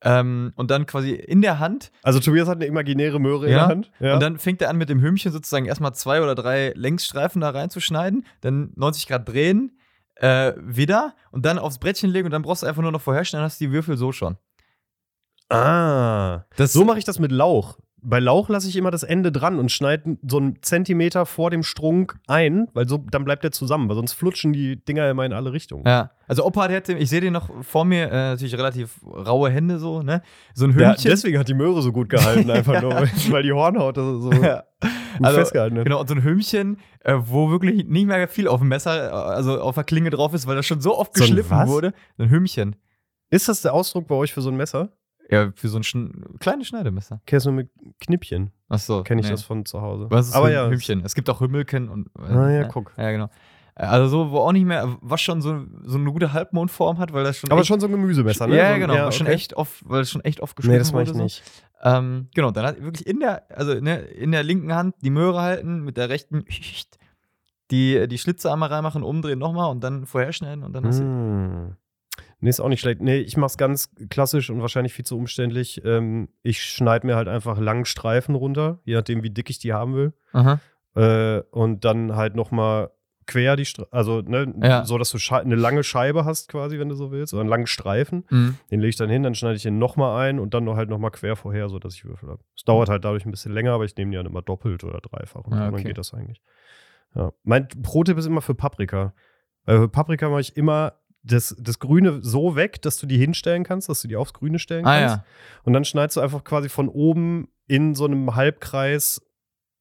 ähm, 0.02 0.52
und 0.56 0.70
dann 0.70 0.86
quasi 0.86 1.10
in 1.12 1.42
der 1.42 1.58
Hand. 1.58 1.90
Also 2.02 2.20
Tobias 2.20 2.48
hat 2.48 2.56
eine 2.56 2.66
imaginäre 2.66 3.20
Möhre 3.20 3.46
in 3.46 3.52
Ja. 3.52 3.58
der 3.58 3.68
Hand. 3.68 3.90
Ja. 4.00 4.14
Und 4.14 4.20
dann 4.22 4.38
fängt 4.38 4.62
er 4.62 4.70
an 4.70 4.78
mit 4.78 4.88
dem 4.88 5.02
Hümmchen 5.02 5.30
sozusagen 5.30 5.66
erstmal 5.66 5.94
zwei 5.94 6.22
oder 6.22 6.34
drei 6.34 6.72
Längsstreifen 6.74 7.42
da 7.42 7.50
reinzuschneiden, 7.50 8.24
dann 8.40 8.72
90 8.76 9.06
Grad 9.06 9.28
drehen, 9.28 9.76
äh, 10.20 10.52
wieder 10.56 11.14
und 11.30 11.44
dann 11.44 11.58
aufs 11.58 11.78
Brettchen 11.78 12.10
legen 12.10 12.26
und 12.26 12.30
dann 12.30 12.42
brauchst 12.42 12.62
du 12.62 12.66
einfach 12.66 12.82
nur 12.82 12.92
noch 12.92 13.00
vorher 13.00 13.24
schneiden, 13.24 13.44
hast 13.44 13.60
du 13.60 13.66
die 13.66 13.72
Würfel 13.72 13.96
so 13.96 14.12
schon. 14.12 14.36
ah. 15.48 16.44
Das 16.56 16.72
So 16.72 16.84
mache 16.84 16.98
ich 16.98 17.04
das 17.04 17.18
mit 17.18 17.32
Lauch. 17.32 17.78
Bei 18.02 18.18
Lauch 18.20 18.48
lasse 18.48 18.68
ich 18.68 18.76
immer 18.76 18.90
das 18.90 19.02
Ende 19.02 19.32
dran 19.32 19.58
und 19.58 19.70
schneide 19.70 20.16
so 20.26 20.38
einen 20.38 20.62
Zentimeter 20.62 21.26
vor 21.26 21.50
dem 21.50 21.62
Strunk 21.62 22.18
ein, 22.26 22.68
weil 22.74 22.88
so 22.88 22.98
dann 23.10 23.24
bleibt 23.24 23.44
der 23.44 23.52
zusammen, 23.52 23.88
weil 23.88 23.96
sonst 23.96 24.12
flutschen 24.14 24.52
die 24.52 24.76
Dinger 24.84 25.08
immer 25.10 25.24
in 25.24 25.32
alle 25.32 25.52
Richtungen. 25.52 25.84
Ja, 25.86 26.10
also 26.26 26.44
Opa, 26.44 26.68
der 26.68 26.78
hatte, 26.78 26.92
ich 26.94 27.10
sehe 27.10 27.20
den 27.20 27.32
noch 27.32 27.50
vor 27.64 27.84
mir, 27.84 28.06
äh, 28.08 28.12
natürlich 28.12 28.56
relativ 28.56 29.00
raue 29.04 29.50
Hände 29.50 29.78
so, 29.78 30.02
ne? 30.02 30.22
So 30.54 30.66
ein 30.66 30.78
Ja, 30.78 30.90
Hümmchen. 30.90 31.10
deswegen 31.10 31.38
hat 31.38 31.48
die 31.48 31.54
Möhre 31.54 31.82
so 31.82 31.92
gut 31.92 32.08
gehalten, 32.08 32.50
einfach 32.50 32.80
nur, 32.80 32.92
weil, 33.30 33.42
die 33.42 33.52
Hornhaut 33.52 33.96
so 33.96 34.30
Ja. 34.42 34.64
Also, 35.22 35.38
festgehalten 35.38 35.76
hat. 35.78 35.84
Genau, 35.84 36.00
und 36.00 36.08
so 36.08 36.14
ein 36.14 36.22
Hümmchen, 36.24 36.78
äh, 37.00 37.14
wo 37.18 37.50
wirklich 37.50 37.84
nicht 37.86 38.06
mehr 38.06 38.28
viel 38.28 38.48
auf 38.48 38.60
dem 38.60 38.68
Messer, 38.68 39.08
äh, 39.08 39.12
also 39.12 39.60
auf 39.60 39.74
der 39.74 39.84
Klinge 39.84 40.10
drauf 40.10 40.32
ist, 40.34 40.46
weil 40.46 40.56
das 40.56 40.66
schon 40.66 40.80
so 40.80 40.96
oft 40.98 41.14
So 41.16 41.24
geschliffen 41.24 41.66
wurde. 41.66 41.92
So 42.16 42.22
ein 42.24 42.30
Hümmchen. 42.30 42.76
Ist 43.30 43.48
das 43.48 43.60
der 43.62 43.74
Ausdruck 43.74 44.08
bei 44.08 44.14
euch 44.14 44.32
für 44.32 44.40
so 44.40 44.48
ein 44.50 44.56
Messer? 44.56 44.90
Ja, 45.30 45.52
für 45.54 45.68
so 45.68 45.78
ein 45.78 45.82
schn 45.84 46.24
kleines 46.40 46.66
Schneidemesser. 46.68 47.20
Kennst 47.26 47.46
du 47.46 47.52
mit 47.52 47.70
Knippchen? 48.00 48.50
Achso. 48.68 49.02
Kenne 49.04 49.20
ich 49.20 49.28
das 49.28 49.42
von 49.42 49.64
zu 49.64 49.80
Hause. 49.80 50.06
Was 50.10 50.28
ist 50.28 50.34
Aber 50.34 50.50
ja, 50.50 50.68
Hümmchen? 50.68 51.02
Es 51.04 51.14
gibt 51.14 51.30
auch 51.30 51.40
Hümmelken 51.40 51.88
und. 51.88 52.08
Äh, 52.18 52.22
Ah, 52.22 52.50
ja, 52.50 52.60
ne? 52.62 52.68
guck. 52.72 52.92
Ja, 52.96 53.10
genau. 53.12 53.30
Äh, 53.76 53.84
Also 53.84 54.08
so, 54.08 54.30
wo 54.32 54.38
auch 54.38 54.52
nicht 54.52 54.64
mehr, 54.66 54.96
was 55.00 55.20
schon 55.20 55.40
so, 55.40 55.64
so 55.84 55.98
eine 55.98 56.10
gute 56.12 56.32
Halbmondform 56.32 56.98
hat, 56.98 57.12
weil 57.12 57.24
das 57.24 57.36
schon. 57.38 57.50
Aber 57.50 57.60
echt, 57.60 57.68
schon 57.68 57.80
so 57.80 57.86
ein 57.86 57.92
Gemüsemesser, 57.92 58.46
ne? 58.46 58.56
Ja, 58.56 58.74
so, 58.74 58.80
genau. 58.80 59.10
schon 59.12 59.26
okay. 59.26 59.34
echt 59.36 59.54
oft, 59.54 59.88
weil 59.88 60.02
es 60.02 60.10
schon 60.10 60.24
echt 60.24 60.40
oft 60.40 60.56
geschliffen 60.56 60.72
Nee, 60.74 60.78
das 60.78 60.92
mache 60.92 61.02
wurde. 61.02 61.10
ich 61.12 61.16
so. 61.16 61.22
nicht. 61.22 61.42
Ähm, 61.82 62.28
genau, 62.34 62.50
dann 62.50 62.66
hat 62.66 62.82
wirklich 62.82 63.06
in 63.06 63.20
der, 63.20 63.44
also 63.56 63.74
ne, 63.74 63.98
in 64.00 64.32
der 64.32 64.42
linken 64.42 64.74
Hand 64.74 64.96
die 65.00 65.10
Möhre 65.10 65.40
halten, 65.40 65.80
mit 65.82 65.96
der 65.96 66.08
rechten 66.10 66.44
die, 67.70 68.06
die 68.08 68.18
Schlitze 68.18 68.52
einmal 68.52 68.68
reinmachen, 68.68 69.02
umdrehen 69.02 69.38
nochmal 69.38 69.70
und 69.70 69.82
dann 69.82 70.04
vorher 70.06 70.32
schneiden 70.32 70.64
und 70.64 70.72
dann 70.72 70.84
hast 70.86 71.00
du. 71.00 71.76
Nee, 72.40 72.48
ist 72.50 72.60
auch 72.60 72.68
nicht 72.68 72.80
schlecht. 72.80 73.00
Nee, 73.00 73.18
ich 73.18 73.36
mach's 73.36 73.58
ganz 73.58 73.90
klassisch 74.08 74.48
und 74.50 74.60
wahrscheinlich 74.62 74.92
viel 74.94 75.04
zu 75.04 75.16
umständlich. 75.16 75.82
Ähm, 75.84 76.28
ich 76.42 76.62
schneide 76.62 77.06
mir 77.06 77.16
halt 77.16 77.28
einfach 77.28 77.58
langen 77.58 77.84
Streifen 77.84 78.34
runter, 78.34 78.78
je 78.84 78.94
nachdem, 78.94 79.22
wie 79.22 79.30
dick 79.30 79.50
ich 79.50 79.58
die 79.58 79.72
haben 79.72 79.94
will. 79.94 80.12
Äh, 80.94 81.40
und 81.50 81.84
dann 81.84 82.16
halt 82.16 82.34
nochmal 82.34 82.90
quer 83.26 83.54
die 83.54 83.64
Streifen, 83.64 83.92
also 83.92 84.22
ne, 84.22 84.52
Ja. 84.60 84.84
so, 84.84 84.98
dass 84.98 85.10
du 85.10 85.34
eine 85.34 85.54
lange 85.54 85.84
Scheibe 85.84 86.24
hast 86.24 86.48
quasi, 86.48 86.80
wenn 86.80 86.88
du 86.88 86.96
so 86.96 87.12
willst, 87.12 87.32
oder 87.32 87.42
einen 87.42 87.50
langen 87.50 87.68
Streifen. 87.68 88.24
Mhm. 88.28 88.56
Den 88.72 88.80
lege 88.80 88.88
ich 88.90 88.96
dann 88.96 89.08
hin, 89.08 89.22
dann 89.22 89.36
schneide 89.36 89.54
ich 89.54 89.62
den 89.62 89.78
nochmal 89.78 90.26
ein 90.28 90.40
und 90.40 90.52
dann 90.52 90.64
noch 90.64 90.76
halt 90.76 90.88
nochmal 90.88 91.12
quer 91.12 91.36
vorher, 91.36 91.68
sodass 91.68 91.94
ich 91.94 92.04
Würfel 92.04 92.28
habe. 92.28 92.40
Es 92.56 92.64
dauert 92.64 92.88
halt 92.88 93.04
dadurch 93.04 93.24
ein 93.24 93.30
bisschen 93.30 93.52
länger, 93.52 93.72
aber 93.72 93.84
ich 93.84 93.94
nehme 93.96 94.10
die 94.10 94.16
dann 94.16 94.26
immer 94.26 94.42
doppelt 94.42 94.82
oder 94.82 95.00
dreifach 95.00 95.44
und 95.44 95.52
Ah, 95.52 95.56
so, 95.58 95.62
dann 95.66 95.74
okay. 95.74 95.84
geht 95.84 95.98
das 95.98 96.12
eigentlich. 96.12 96.40
Ja. 97.14 97.32
Mein 97.44 97.68
Pro-Tipp 97.68 98.18
ist 98.18 98.26
immer 98.26 98.40
für 98.40 98.54
Paprika. 98.56 99.14
Weil 99.64 99.78
für 99.78 99.88
Paprika 99.88 100.28
mache 100.28 100.40
ich 100.40 100.56
immer 100.56 100.94
das, 101.22 101.54
das 101.58 101.78
Grüne 101.78 102.20
so 102.22 102.56
weg, 102.56 102.80
dass 102.82 102.96
du 102.98 103.06
die 103.06 103.18
hinstellen 103.18 103.64
kannst, 103.64 103.88
dass 103.88 104.02
du 104.02 104.08
die 104.08 104.16
aufs 104.16 104.32
Grüne 104.32 104.58
stellen 104.58 104.86
Ah 104.86 104.98
kannst. 104.98 105.16
ja. 105.16 105.24
Und 105.64 105.72
dann 105.72 105.84
schneidest 105.84 106.16
du 106.16 106.20
einfach 106.20 106.44
quasi 106.44 106.68
von 106.68 106.88
oben 106.88 107.48
in 107.66 107.94
so 107.94 108.06
einem 108.06 108.34
Halbkreis 108.34 109.20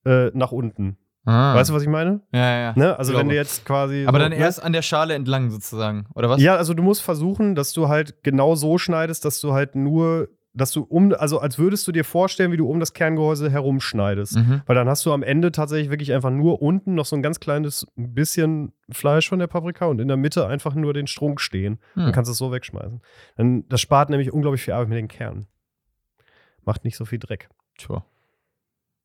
äh, 0.05 0.31
nach 0.33 0.51
unten. 0.51 0.97
Ah. 1.25 1.53
Weißt 1.55 1.69
du, 1.69 1.73
was 1.73 1.83
ich 1.83 1.89
meine? 1.89 2.21
Ja, 2.31 2.59
ja. 2.59 2.73
Ne? 2.75 2.97
Also 2.97 3.13
wenn 3.13 3.29
du 3.29 3.35
jetzt 3.35 3.65
quasi. 3.65 4.05
Aber 4.07 4.17
so, 4.17 4.23
dann 4.23 4.31
ne? 4.31 4.37
erst 4.37 4.63
an 4.63 4.73
der 4.73 4.81
Schale 4.81 5.13
entlang 5.13 5.51
sozusagen, 5.51 6.07
oder 6.15 6.29
was? 6.29 6.41
Ja, 6.41 6.55
also 6.55 6.73
du 6.73 6.81
musst 6.81 7.01
versuchen, 7.01 7.55
dass 7.55 7.73
du 7.73 7.87
halt 7.87 8.23
genau 8.23 8.55
so 8.55 8.77
schneidest, 8.77 9.25
dass 9.25 9.39
du 9.39 9.53
halt 9.53 9.75
nur, 9.75 10.29
dass 10.59 10.71
du 10.71 10.83
um, 10.83 11.13
also 11.13 11.39
als 11.39 11.57
würdest 11.57 11.87
du 11.87 11.91
dir 11.91 12.03
vorstellen, 12.03 12.51
wie 12.51 12.57
du 12.57 12.69
um 12.69 12.79
das 12.79 12.93
Kerngehäuse 12.93 13.49
herumschneidest. 13.49 14.37
Mhm. 14.37 14.61
Weil 14.65 14.75
dann 14.75 14.87
hast 14.87 15.05
du 15.05 15.13
am 15.13 15.23
Ende 15.23 15.51
tatsächlich 15.51 15.89
wirklich 15.89 16.13
einfach 16.13 16.29
nur 16.29 16.61
unten 16.61 16.93
noch 16.95 17.05
so 17.05 17.15
ein 17.15 17.23
ganz 17.23 17.39
kleines 17.39 17.87
bisschen 17.95 18.73
Fleisch 18.91 19.27
von 19.29 19.39
der 19.39 19.47
Paprika 19.47 19.85
und 19.85 19.99
in 19.99 20.07
der 20.07 20.17
Mitte 20.17 20.45
einfach 20.47 20.75
nur 20.75 20.93
den 20.93 21.07
Strunk 21.07 21.41
stehen. 21.41 21.79
Hm. 21.93 22.03
Dann 22.03 22.11
kannst 22.11 22.29
du 22.29 22.33
es 22.33 22.37
so 22.37 22.51
wegschmeißen. 22.51 23.01
Dann, 23.37 23.67
das 23.69 23.81
spart 23.81 24.09
nämlich 24.09 24.31
unglaublich 24.31 24.61
viel 24.61 24.73
Arbeit 24.73 24.89
mit 24.89 24.97
den 24.97 25.07
Kernen. 25.07 25.47
Macht 26.65 26.83
nicht 26.83 26.97
so 26.97 27.05
viel 27.05 27.19
Dreck. 27.19 27.49
Tja. 27.77 28.03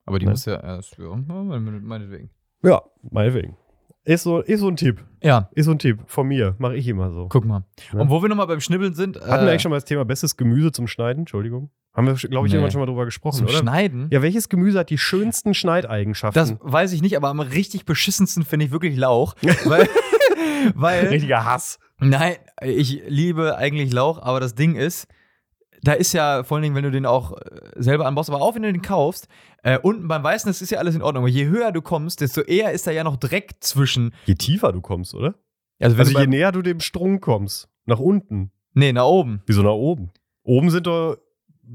Aber 0.06 0.18
die 0.18 0.26
Ne? 0.26 0.32
muss 0.32 0.44
ja 0.44 0.60
erst, 0.60 0.98
ja, 0.98 1.14
meinetwegen. 1.16 2.30
Ja, 2.62 2.82
meinetwegen. 3.02 3.56
Ist 4.04 4.22
so, 4.24 4.40
ist 4.40 4.60
so 4.60 4.68
ein 4.68 4.76
Tipp. 4.76 5.02
Ja, 5.22 5.48
Ist 5.52 5.64
so 5.64 5.70
ein 5.70 5.78
Tipp 5.78 6.00
von 6.06 6.28
mir. 6.28 6.54
Mache 6.58 6.76
ich 6.76 6.86
immer 6.86 7.10
so. 7.10 7.28
guck 7.30 7.44
mal. 7.46 7.64
Ja. 7.92 8.00
Und 8.00 8.10
wo 8.10 8.20
wir 8.20 8.28
nochmal 8.28 8.46
beim 8.46 8.60
Schnibbeln 8.60 8.92
sind. 8.94 9.16
Hatten 9.16 9.28
wir 9.30 9.36
äh, 9.48 9.50
eigentlich 9.50 9.62
schon 9.62 9.70
mal 9.70 9.76
das 9.76 9.86
Thema 9.86 10.04
bestes 10.04 10.36
Gemüse 10.36 10.72
zum 10.72 10.86
Schneiden? 10.86 11.20
Entschuldigung. 11.20 11.70
Haben 11.94 12.08
wir, 12.08 12.14
glaube 12.14 12.46
ich, 12.46 12.52
Nee. 12.52 12.56
irgendwann 12.58 12.70
schon 12.72 12.80
mal 12.80 12.86
drüber 12.86 13.04
gesprochen, 13.06 13.36
zum 13.38 13.46
oder? 13.46 13.56
Schneiden? 13.56 14.08
Ja, 14.10 14.20
welches 14.20 14.48
Gemüse 14.50 14.78
hat 14.80 14.90
die 14.90 14.98
schönsten 14.98 15.54
Schneideigenschaften? 15.54 16.34
Das 16.38 16.54
weiß 16.60 16.92
ich 16.92 17.00
nicht, 17.00 17.16
aber 17.16 17.28
am 17.28 17.40
richtig 17.40 17.86
beschissensten 17.86 18.44
finde 18.44 18.66
ich 18.66 18.72
wirklich 18.72 18.96
Lauch. 18.96 19.34
weil, 19.64 19.88
Weil, 20.74 21.06
Richtiger 21.06 21.44
Hass. 21.44 21.78
nein, 21.98 22.34
ich 22.62 23.02
liebe 23.08 23.56
eigentlich 23.56 23.92
Lauch, 23.92 24.20
aber 24.20 24.40
das 24.40 24.54
Ding 24.54 24.74
ist, 24.74 25.06
da 25.84 25.92
ist 25.92 26.12
ja 26.12 26.42
vor 26.44 26.56
allen 26.56 26.62
Dingen, 26.62 26.74
wenn 26.74 26.84
du 26.84 26.90
den 26.90 27.06
auch 27.06 27.32
äh, 27.32 27.60
selber 27.76 28.06
anbaust, 28.06 28.30
aber 28.30 28.40
auch 28.40 28.54
wenn 28.54 28.62
du 28.62 28.72
den 28.72 28.82
kaufst, 28.82 29.28
äh, 29.62 29.78
unten 29.78 30.08
beim 30.08 30.22
Weißen, 30.22 30.48
das 30.48 30.62
ist 30.62 30.70
ja 30.70 30.78
alles 30.78 30.94
in 30.94 31.02
Ordnung. 31.02 31.22
Aber 31.24 31.30
je 31.30 31.46
höher 31.46 31.72
du 31.72 31.82
kommst, 31.82 32.20
desto 32.20 32.40
eher 32.40 32.72
ist 32.72 32.86
da 32.86 32.90
ja 32.90 33.04
noch 33.04 33.16
Dreck 33.16 33.56
zwischen. 33.60 34.14
Je 34.26 34.34
tiefer 34.34 34.72
du 34.72 34.80
kommst, 34.80 35.14
oder? 35.14 35.34
Also, 35.80 35.96
Also 35.96 36.18
je 36.18 36.26
näher 36.26 36.52
du 36.52 36.62
dem 36.62 36.80
Strunk 36.80 37.22
kommst. 37.22 37.68
Nach 37.86 37.98
unten. 37.98 38.50
nee, 38.72 38.92
nach 38.92 39.04
oben. 39.04 39.42
Wieso 39.46 39.62
nach 39.62 39.72
oben? 39.72 40.10
Oben 40.42 40.70
sind 40.70 40.86
doch, 40.86 41.16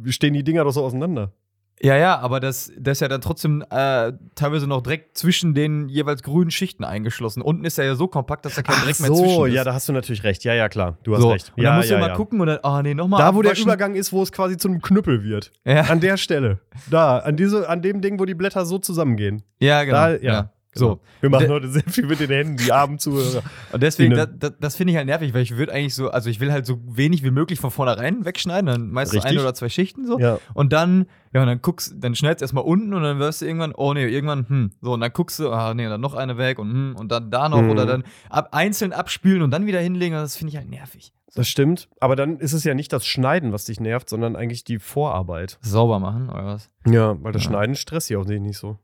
stehen 0.05 0.33
die 0.33 0.43
Dinger 0.43 0.63
doch 0.63 0.71
so 0.71 0.83
auseinander. 0.83 1.33
Ja, 1.81 1.95
ja, 1.95 2.19
aber 2.19 2.39
das, 2.39 2.71
das 2.77 2.97
ist 2.97 3.01
ja 3.01 3.07
dann 3.07 3.21
trotzdem 3.21 3.63
äh, 3.69 4.11
teilweise 4.35 4.67
noch 4.67 4.81
Dreck 4.81 5.11
zwischen 5.13 5.53
den 5.53 5.87
jeweils 5.87 6.23
grünen 6.23 6.51
Schichten 6.51 6.83
eingeschlossen. 6.83 7.41
Unten 7.41 7.63
ist 7.63 7.77
er 7.77 7.85
ja 7.85 7.95
so 7.95 8.07
kompakt, 8.07 8.45
dass 8.45 8.55
da 8.55 8.63
kein 8.63 8.75
Dreck 8.83 8.99
mehr 8.99 9.13
zwischen 9.13 9.45
ist. 9.47 9.53
ja, 9.53 9.63
da 9.63 9.73
hast 9.73 9.87
du 9.87 9.93
natürlich 9.93 10.23
recht. 10.23 10.43
Ja, 10.43 10.53
ja, 10.53 10.67
klar. 10.67 10.97
Du 11.03 11.15
hast 11.15 11.21
so. 11.21 11.31
recht. 11.31 11.53
Und 11.55 11.63
ja, 11.63 11.69
dann 11.69 11.77
musst 11.77 11.89
ja, 11.89 11.97
du 11.97 12.03
immer 12.03 12.11
ja. 12.11 12.17
gucken 12.17 12.41
und 12.41 12.47
dann, 12.47 12.59
ah 12.63 12.83
nee, 12.83 12.93
nochmal. 12.93 13.19
Da, 13.19 13.33
wo 13.33 13.41
der. 13.41 13.57
Übergang 13.57 13.95
ist, 13.95 14.11
wo 14.11 14.21
es 14.21 14.31
quasi 14.31 14.57
zu 14.57 14.67
einem 14.67 14.81
Knüppel 14.81 15.23
wird. 15.23 15.51
Ja, 15.65 15.81
An 15.81 15.99
der 15.99 16.17
Stelle. 16.17 16.59
Da, 16.89 17.19
an, 17.19 17.35
diese, 17.35 17.67
an 17.67 17.81
dem 17.81 18.01
Ding, 18.01 18.19
wo 18.19 18.25
die 18.25 18.35
Blätter 18.35 18.65
so 18.65 18.77
zusammengehen. 18.77 19.43
ja 19.59 19.83
genau. 19.83 19.97
Da, 19.97 20.15
ja. 20.17 20.51
So. 20.73 20.87
Genau. 20.87 20.99
Wir 21.21 21.29
machen 21.31 21.49
heute 21.49 21.67
sehr 21.67 21.83
viel 21.83 22.05
mit 22.05 22.19
den 22.19 22.29
Händen, 22.29 22.57
die 22.57 22.71
armen 22.71 22.99
Zuhörer. 22.99 23.41
Und 23.71 23.81
deswegen, 23.81 24.11
Die 24.11 24.15
das, 24.17 24.27
ne- 24.27 24.35
das, 24.39 24.53
das 24.59 24.75
finde 24.75 24.91
ich 24.91 24.97
halt 24.97 25.07
nervig, 25.07 25.33
weil 25.33 25.41
ich 25.41 25.57
würde 25.57 25.73
eigentlich 25.73 25.95
so, 25.95 26.09
also 26.11 26.29
ich 26.29 26.39
will 26.39 26.51
halt 26.51 26.65
so 26.67 26.79
wenig 26.85 27.23
wie 27.23 27.31
möglich 27.31 27.59
von 27.59 27.71
vornherein 27.71 28.23
wegschneiden, 28.23 28.67
dann 28.67 28.89
meistens 28.91 29.15
Richtig. 29.17 29.31
eine 29.31 29.41
oder 29.41 29.53
zwei 29.55 29.67
Schichten 29.69 30.05
so. 30.05 30.19
Ja. 30.19 30.37
Und 30.53 30.71
dann, 30.71 31.07
ja, 31.33 31.41
und 31.41 31.47
dann 31.47 31.61
guckst, 31.61 31.95
dann 31.97 32.13
schneidest 32.13 32.41
du 32.41 32.43
erstmal 32.45 32.63
unten 32.65 32.93
und 32.93 33.01
dann 33.01 33.17
wirst 33.17 33.41
du 33.41 33.45
irgendwann, 33.47 33.73
oh 33.75 33.93
nee, 33.95 34.05
irgendwann, 34.07 34.47
hm, 34.47 34.71
so, 34.81 34.93
und 34.93 34.99
dann 35.01 35.11
guckst 35.11 35.39
du, 35.39 35.49
ah 35.51 35.73
nee, 35.73 35.87
dann 35.89 36.01
noch 36.01 36.13
eine 36.13 36.37
weg 36.37 36.59
und 36.59 36.71
hm, 36.71 36.95
und 36.97 37.11
dann 37.11 37.31
da 37.31 37.49
noch 37.49 37.61
Mhm. 37.63 37.69
oder 37.71 37.85
dann 37.87 38.03
ab, 38.29 38.49
einzeln 38.51 38.93
abspülen 38.93 39.41
und 39.41 39.51
dann 39.51 39.65
wieder 39.65 39.79
hinlegen, 39.79 40.13
das 40.15 40.35
finde 40.37 40.51
ich 40.51 40.57
halt 40.57 40.69
nervig. 40.69 41.13
Das 41.35 41.47
stimmt. 41.47 41.89
Aber 41.99 42.15
dann 42.15 42.37
ist 42.39 42.53
es 42.53 42.63
ja 42.63 42.73
nicht 42.73 42.91
das 42.93 43.05
Schneiden, 43.05 43.53
was 43.53 43.65
dich 43.65 43.79
nervt, 43.79 44.09
sondern 44.09 44.35
eigentlich 44.35 44.63
die 44.63 44.79
Vorarbeit. 44.79 45.57
Sauber 45.61 45.99
machen 45.99 46.29
oder 46.29 46.45
was? 46.45 46.69
Ja, 46.87 47.21
weil 47.23 47.31
das 47.31 47.43
Ja. 47.43 47.49
Schneiden 47.49 47.75
stresst 47.75 48.09
ja 48.09 48.17
auch 48.19 48.25
nicht 48.25 48.57
so. 48.57 48.77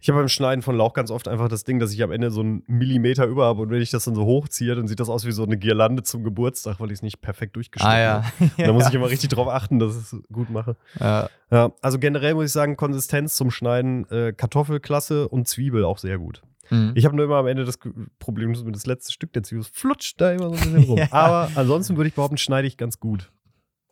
Ich 0.00 0.08
habe 0.08 0.18
beim 0.18 0.28
Schneiden 0.28 0.62
von 0.62 0.76
Lauch 0.76 0.92
ganz 0.92 1.10
oft 1.10 1.28
einfach 1.28 1.48
das 1.48 1.64
Ding, 1.64 1.78
dass 1.78 1.92
ich 1.92 2.02
am 2.02 2.10
Ende 2.12 2.30
so 2.30 2.40
einen 2.40 2.62
Millimeter 2.66 3.26
über 3.26 3.46
habe 3.46 3.62
und 3.62 3.70
wenn 3.70 3.80
ich 3.80 3.90
das 3.90 4.04
dann 4.04 4.14
so 4.14 4.24
hochziehe, 4.24 4.74
dann 4.74 4.88
sieht 4.88 5.00
das 5.00 5.08
aus 5.08 5.24
wie 5.24 5.32
so 5.32 5.44
eine 5.44 5.56
Girlande 5.58 6.02
zum 6.02 6.24
Geburtstag, 6.24 6.80
weil 6.80 6.88
ich 6.88 6.94
es 6.98 7.02
nicht 7.02 7.20
perfekt 7.20 7.56
durchgeschnitten 7.56 7.96
Ah 7.96 8.00
ja. 8.00 8.22
habe. 8.38 8.50
Da 8.66 8.72
muss 8.72 8.88
ich 8.88 8.94
immer 8.94 9.08
richtig 9.08 9.30
drauf 9.30 9.48
achten, 9.48 9.78
dass 9.78 9.96
ich 9.96 10.12
es 10.12 10.16
gut 10.32 10.50
mache. 10.50 10.76
ja. 11.00 11.28
Ja, 11.50 11.72
also 11.80 11.98
generell 11.98 12.34
muss 12.34 12.44
ich 12.46 12.52
sagen, 12.52 12.76
Konsistenz 12.76 13.34
zum 13.34 13.50
Schneiden, 13.50 14.06
äh, 14.10 14.34
Kartoffelklasse 14.36 15.28
und 15.28 15.48
Zwiebel 15.48 15.82
auch 15.84 15.96
sehr 15.96 16.18
gut. 16.18 16.42
Mhm. 16.68 16.92
Ich 16.94 17.06
habe 17.06 17.16
nur 17.16 17.24
immer 17.24 17.36
am 17.36 17.46
Ende 17.46 17.64
das 17.64 17.78
Problem, 18.18 18.52
dass 18.52 18.62
mir 18.64 18.72
das 18.72 18.84
letzte 18.84 19.12
Stück 19.12 19.32
der 19.32 19.42
Zwiebel 19.42 19.64
flutscht 19.72 20.20
da 20.20 20.30
immer 20.32 20.50
so 20.50 20.56
ein 20.56 20.74
bisschen 20.74 20.84
rum. 20.98 21.00
Aber 21.10 21.50
ansonsten 21.54 21.96
würde 21.96 22.08
ich 22.08 22.14
behaupten, 22.14 22.36
schneide 22.36 22.68
ich 22.68 22.76
ganz 22.76 23.00
gut. 23.00 23.30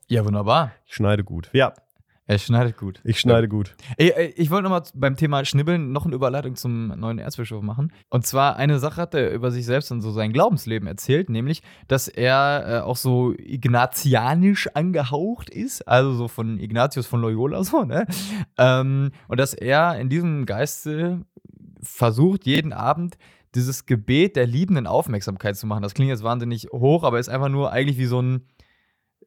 ja, 0.09 0.23
wunderbar. 0.27 0.73
Ich 0.87 0.95
schneide 0.97 1.25
gut. 1.25 1.49
Ja, 1.55 1.73
Er 2.29 2.39
schneidet 2.39 2.77
gut. 2.77 3.01
ich 3.05 3.21
schneide 3.21 3.47
gut. 3.47 3.77
Ey, 3.97 4.11
ey, 4.11 4.35
ich 4.37 4.51
wollte 4.51 4.65
nochmal 4.65 4.83
beim 4.95 5.17
Thema 5.17 5.45
Schnibbeln 5.45 5.93
noch 5.93 6.07
eine 6.07 6.15
Überleitung 6.17 6.57
zum 6.57 6.89
neuen 6.89 7.21
Erzbischof 7.21 7.63
machen. 7.63 7.93
Und 8.11 8.27
zwar 8.27 8.57
eine 8.57 8.81
Sache 8.81 9.01
hat 9.03 9.15
er 9.15 9.33
über 9.33 9.53
sich 9.53 9.65
selbst 9.65 9.93
und 9.93 10.01
so 10.01 10.11
sein 10.11 10.33
Glaubensleben 10.33 10.89
erzählt, 10.89 11.31
nämlich, 11.31 11.63
dass 11.87 12.09
er 12.09 12.65
äh, 12.67 12.81
auch 12.81 12.97
so 12.97 13.33
ignatianisch 13.39 14.69
angehaucht 14.75 15.51
ist, 15.51 15.87
also 15.87 16.15
so 16.15 16.27
von 16.27 16.59
Ignatius 16.59 17.07
von 17.07 17.21
Loyola 17.21 17.63
so, 17.65 17.85
ne? 17.85 18.07
Ähm, 18.59 19.13
und 19.29 19.39
dass 19.39 19.55
er 19.55 19.97
in 20.01 20.09
diesem 20.09 20.47
Geiste 20.47 21.21
versucht, 21.81 22.45
jeden 22.45 22.73
Abend 22.73 23.17
dieses 23.55 23.87
Gebet 23.87 24.35
der 24.35 24.49
liebenden 24.49 24.89
Aufmerksamkeit 24.89 25.57
zu 25.57 25.69
machen. 25.69 25.83
Das 25.83 25.95
klingt 25.95 26.11
jetzt 26.11 26.25
wahnsinnig 26.25 26.67
hoch, 26.73 27.05
aber 27.05 27.21
ist 27.21 27.29
einfach 27.29 27.49
nur 27.49 27.71
eigentlich 27.71 27.99
wie 27.99 28.07
so 28.07 28.21
ein 28.21 28.43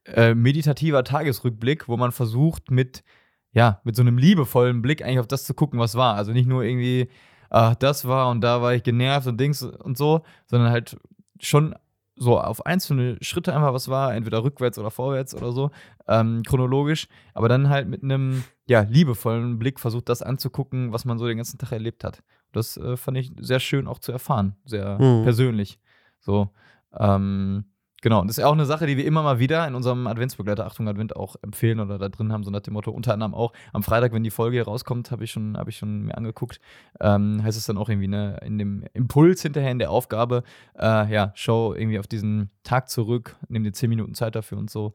äh, 0.05 0.33
meditativer 0.33 1.03
Tagesrückblick, 1.03 1.87
wo 1.87 1.97
man 1.97 2.11
versucht, 2.11 2.71
mit 2.71 3.03
ja, 3.51 3.81
mit 3.83 3.95
so 3.95 4.03
einem 4.03 4.19
liebevollen 4.19 4.81
Blick 4.83 5.01
eigentlich 5.03 5.19
auf 5.19 5.27
das 5.27 5.43
zu 5.45 5.55
gucken, 5.55 5.79
was 5.79 5.95
war. 5.95 6.15
Also 6.15 6.31
nicht 6.33 6.47
nur 6.47 6.63
irgendwie, 6.63 7.09
ach, 7.49 7.73
das 7.73 8.07
war 8.07 8.29
und 8.29 8.41
da 8.41 8.61
war 8.61 8.75
ich 8.75 8.83
genervt 8.83 9.25
und 9.27 9.39
Dings 9.39 9.63
und 9.63 9.97
so, 9.97 10.21
sondern 10.45 10.69
halt 10.71 10.97
schon 11.39 11.73
so 12.15 12.39
auf 12.39 12.65
einzelne 12.67 13.17
Schritte 13.21 13.55
einfach 13.55 13.73
was 13.73 13.87
war, 13.87 14.13
entweder 14.13 14.43
rückwärts 14.43 14.77
oder 14.77 14.91
vorwärts 14.91 15.33
oder 15.33 15.51
so, 15.51 15.71
ähm, 16.07 16.43
chronologisch, 16.45 17.07
aber 17.33 17.49
dann 17.49 17.69
halt 17.69 17.87
mit 17.87 18.03
einem, 18.03 18.43
ja, 18.67 18.81
liebevollen 18.81 19.57
Blick 19.57 19.79
versucht, 19.79 20.09
das 20.09 20.21
anzugucken, 20.21 20.91
was 20.93 21.05
man 21.05 21.17
so 21.17 21.25
den 21.25 21.37
ganzen 21.37 21.57
Tag 21.57 21.71
erlebt 21.71 22.03
hat. 22.03 22.21
Das 22.51 22.77
äh, 22.77 22.97
fand 22.97 23.17
ich 23.17 23.31
sehr 23.39 23.59
schön 23.59 23.87
auch 23.87 23.97
zu 23.99 24.11
erfahren, 24.11 24.55
sehr 24.65 24.99
Mhm. 24.99 25.23
persönlich. 25.23 25.79
So, 26.19 26.49
ähm, 26.95 27.63
Genau, 28.01 28.21
und 28.21 28.27
das 28.27 28.37
ist 28.37 28.41
ja 28.41 28.47
auch 28.47 28.53
eine 28.53 28.65
Sache, 28.65 28.87
die 28.87 28.95
wir 28.95 29.05
immer 29.05 29.23
mal 29.23 29.39
wieder 29.39 29.67
in 29.67 29.75
unserem 29.75 30.07
Adventsbegleiter 30.07 30.65
Achtung 30.65 30.87
Advent 30.87 31.15
auch 31.17 31.35
empfehlen 31.41 31.81
oder 31.81 31.97
da 31.97 32.07
drin 32.07 32.31
haben, 32.31 32.43
so 32.43 32.51
nach 32.51 32.61
dem 32.61 32.73
Motto, 32.73 32.91
unter 32.91 33.13
anderem 33.13 33.33
auch 33.33 33.51
am 33.73 33.83
Freitag, 33.83 34.13
wenn 34.13 34.23
die 34.23 34.31
Folge 34.31 34.55
hier 34.55 34.65
rauskommt, 34.65 35.11
habe 35.11 35.25
ich 35.25 35.31
schon, 35.31 35.57
habe 35.57 35.69
ich 35.69 35.77
schon 35.77 36.03
mir 36.03 36.17
angeguckt, 36.17 36.61
ähm, 37.01 37.43
heißt 37.43 37.57
es 37.57 37.65
dann 37.65 37.77
auch 37.77 37.89
irgendwie 37.89 38.07
ne, 38.07 38.39
in 38.45 38.57
dem 38.57 38.85
Impuls 38.93 39.41
hinterher, 39.41 39.71
in 39.71 39.79
der 39.79 39.91
Aufgabe, 39.91 40.43
äh, 40.77 41.11
ja, 41.11 41.33
schau 41.35 41.73
irgendwie 41.73 41.99
auf 41.99 42.07
diesen 42.07 42.51
Tag 42.63 42.89
zurück, 42.89 43.35
nimm 43.49 43.63
dir 43.65 43.73
zehn 43.73 43.89
Minuten 43.89 44.13
Zeit 44.13 44.35
dafür 44.35 44.57
und 44.57 44.69
so. 44.69 44.93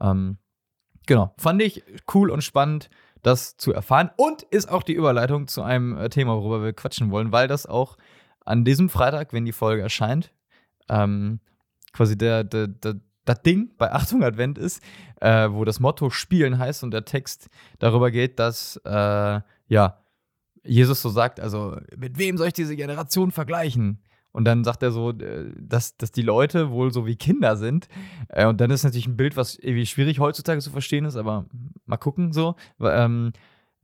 Ähm, 0.00 0.38
genau, 1.06 1.34
fand 1.38 1.60
ich 1.60 1.82
cool 2.14 2.30
und 2.30 2.44
spannend, 2.44 2.88
das 3.22 3.56
zu 3.56 3.72
erfahren 3.72 4.10
und 4.16 4.42
ist 4.42 4.70
auch 4.70 4.84
die 4.84 4.92
Überleitung 4.92 5.48
zu 5.48 5.62
einem 5.62 5.96
äh, 5.96 6.08
Thema, 6.08 6.36
worüber 6.36 6.62
wir 6.62 6.72
quatschen 6.72 7.10
wollen, 7.10 7.32
weil 7.32 7.48
das 7.48 7.66
auch 7.66 7.96
an 8.44 8.64
diesem 8.64 8.88
Freitag, 8.90 9.32
wenn 9.32 9.44
die 9.44 9.52
Folge 9.52 9.82
erscheint, 9.82 10.30
ähm, 10.88 11.40
quasi 11.94 12.18
der, 12.18 12.44
der, 12.44 12.66
der, 12.66 12.96
das 13.24 13.40
Ding 13.42 13.70
bei 13.78 13.90
Achtung 13.90 14.22
Advent 14.22 14.58
ist, 14.58 14.82
äh, 15.20 15.48
wo 15.50 15.64
das 15.64 15.80
Motto 15.80 16.10
Spielen 16.10 16.58
heißt 16.58 16.84
und 16.84 16.90
der 16.90 17.06
Text 17.06 17.48
darüber 17.78 18.10
geht, 18.10 18.38
dass 18.38 18.76
äh, 18.84 19.40
ja 19.68 20.04
Jesus 20.62 21.00
so 21.00 21.08
sagt, 21.08 21.40
also 21.40 21.76
mit 21.96 22.18
wem 22.18 22.36
soll 22.36 22.48
ich 22.48 22.52
diese 22.52 22.76
Generation 22.76 23.30
vergleichen? 23.30 24.02
Und 24.32 24.46
dann 24.46 24.64
sagt 24.64 24.82
er 24.82 24.90
so, 24.90 25.10
äh, 25.10 25.52
dass, 25.56 25.96
dass 25.96 26.10
die 26.10 26.22
Leute 26.22 26.70
wohl 26.70 26.92
so 26.92 27.06
wie 27.06 27.14
Kinder 27.14 27.56
sind. 27.56 27.86
Äh, 28.28 28.46
und 28.46 28.60
dann 28.60 28.70
ist 28.72 28.82
natürlich 28.82 29.06
ein 29.06 29.16
Bild, 29.16 29.36
was 29.36 29.54
irgendwie 29.56 29.86
schwierig 29.86 30.18
heutzutage 30.18 30.60
zu 30.60 30.70
verstehen 30.70 31.04
ist, 31.04 31.14
aber 31.14 31.46
mal 31.86 31.98
gucken 31.98 32.32
so. 32.32 32.56
Ähm, 32.80 33.32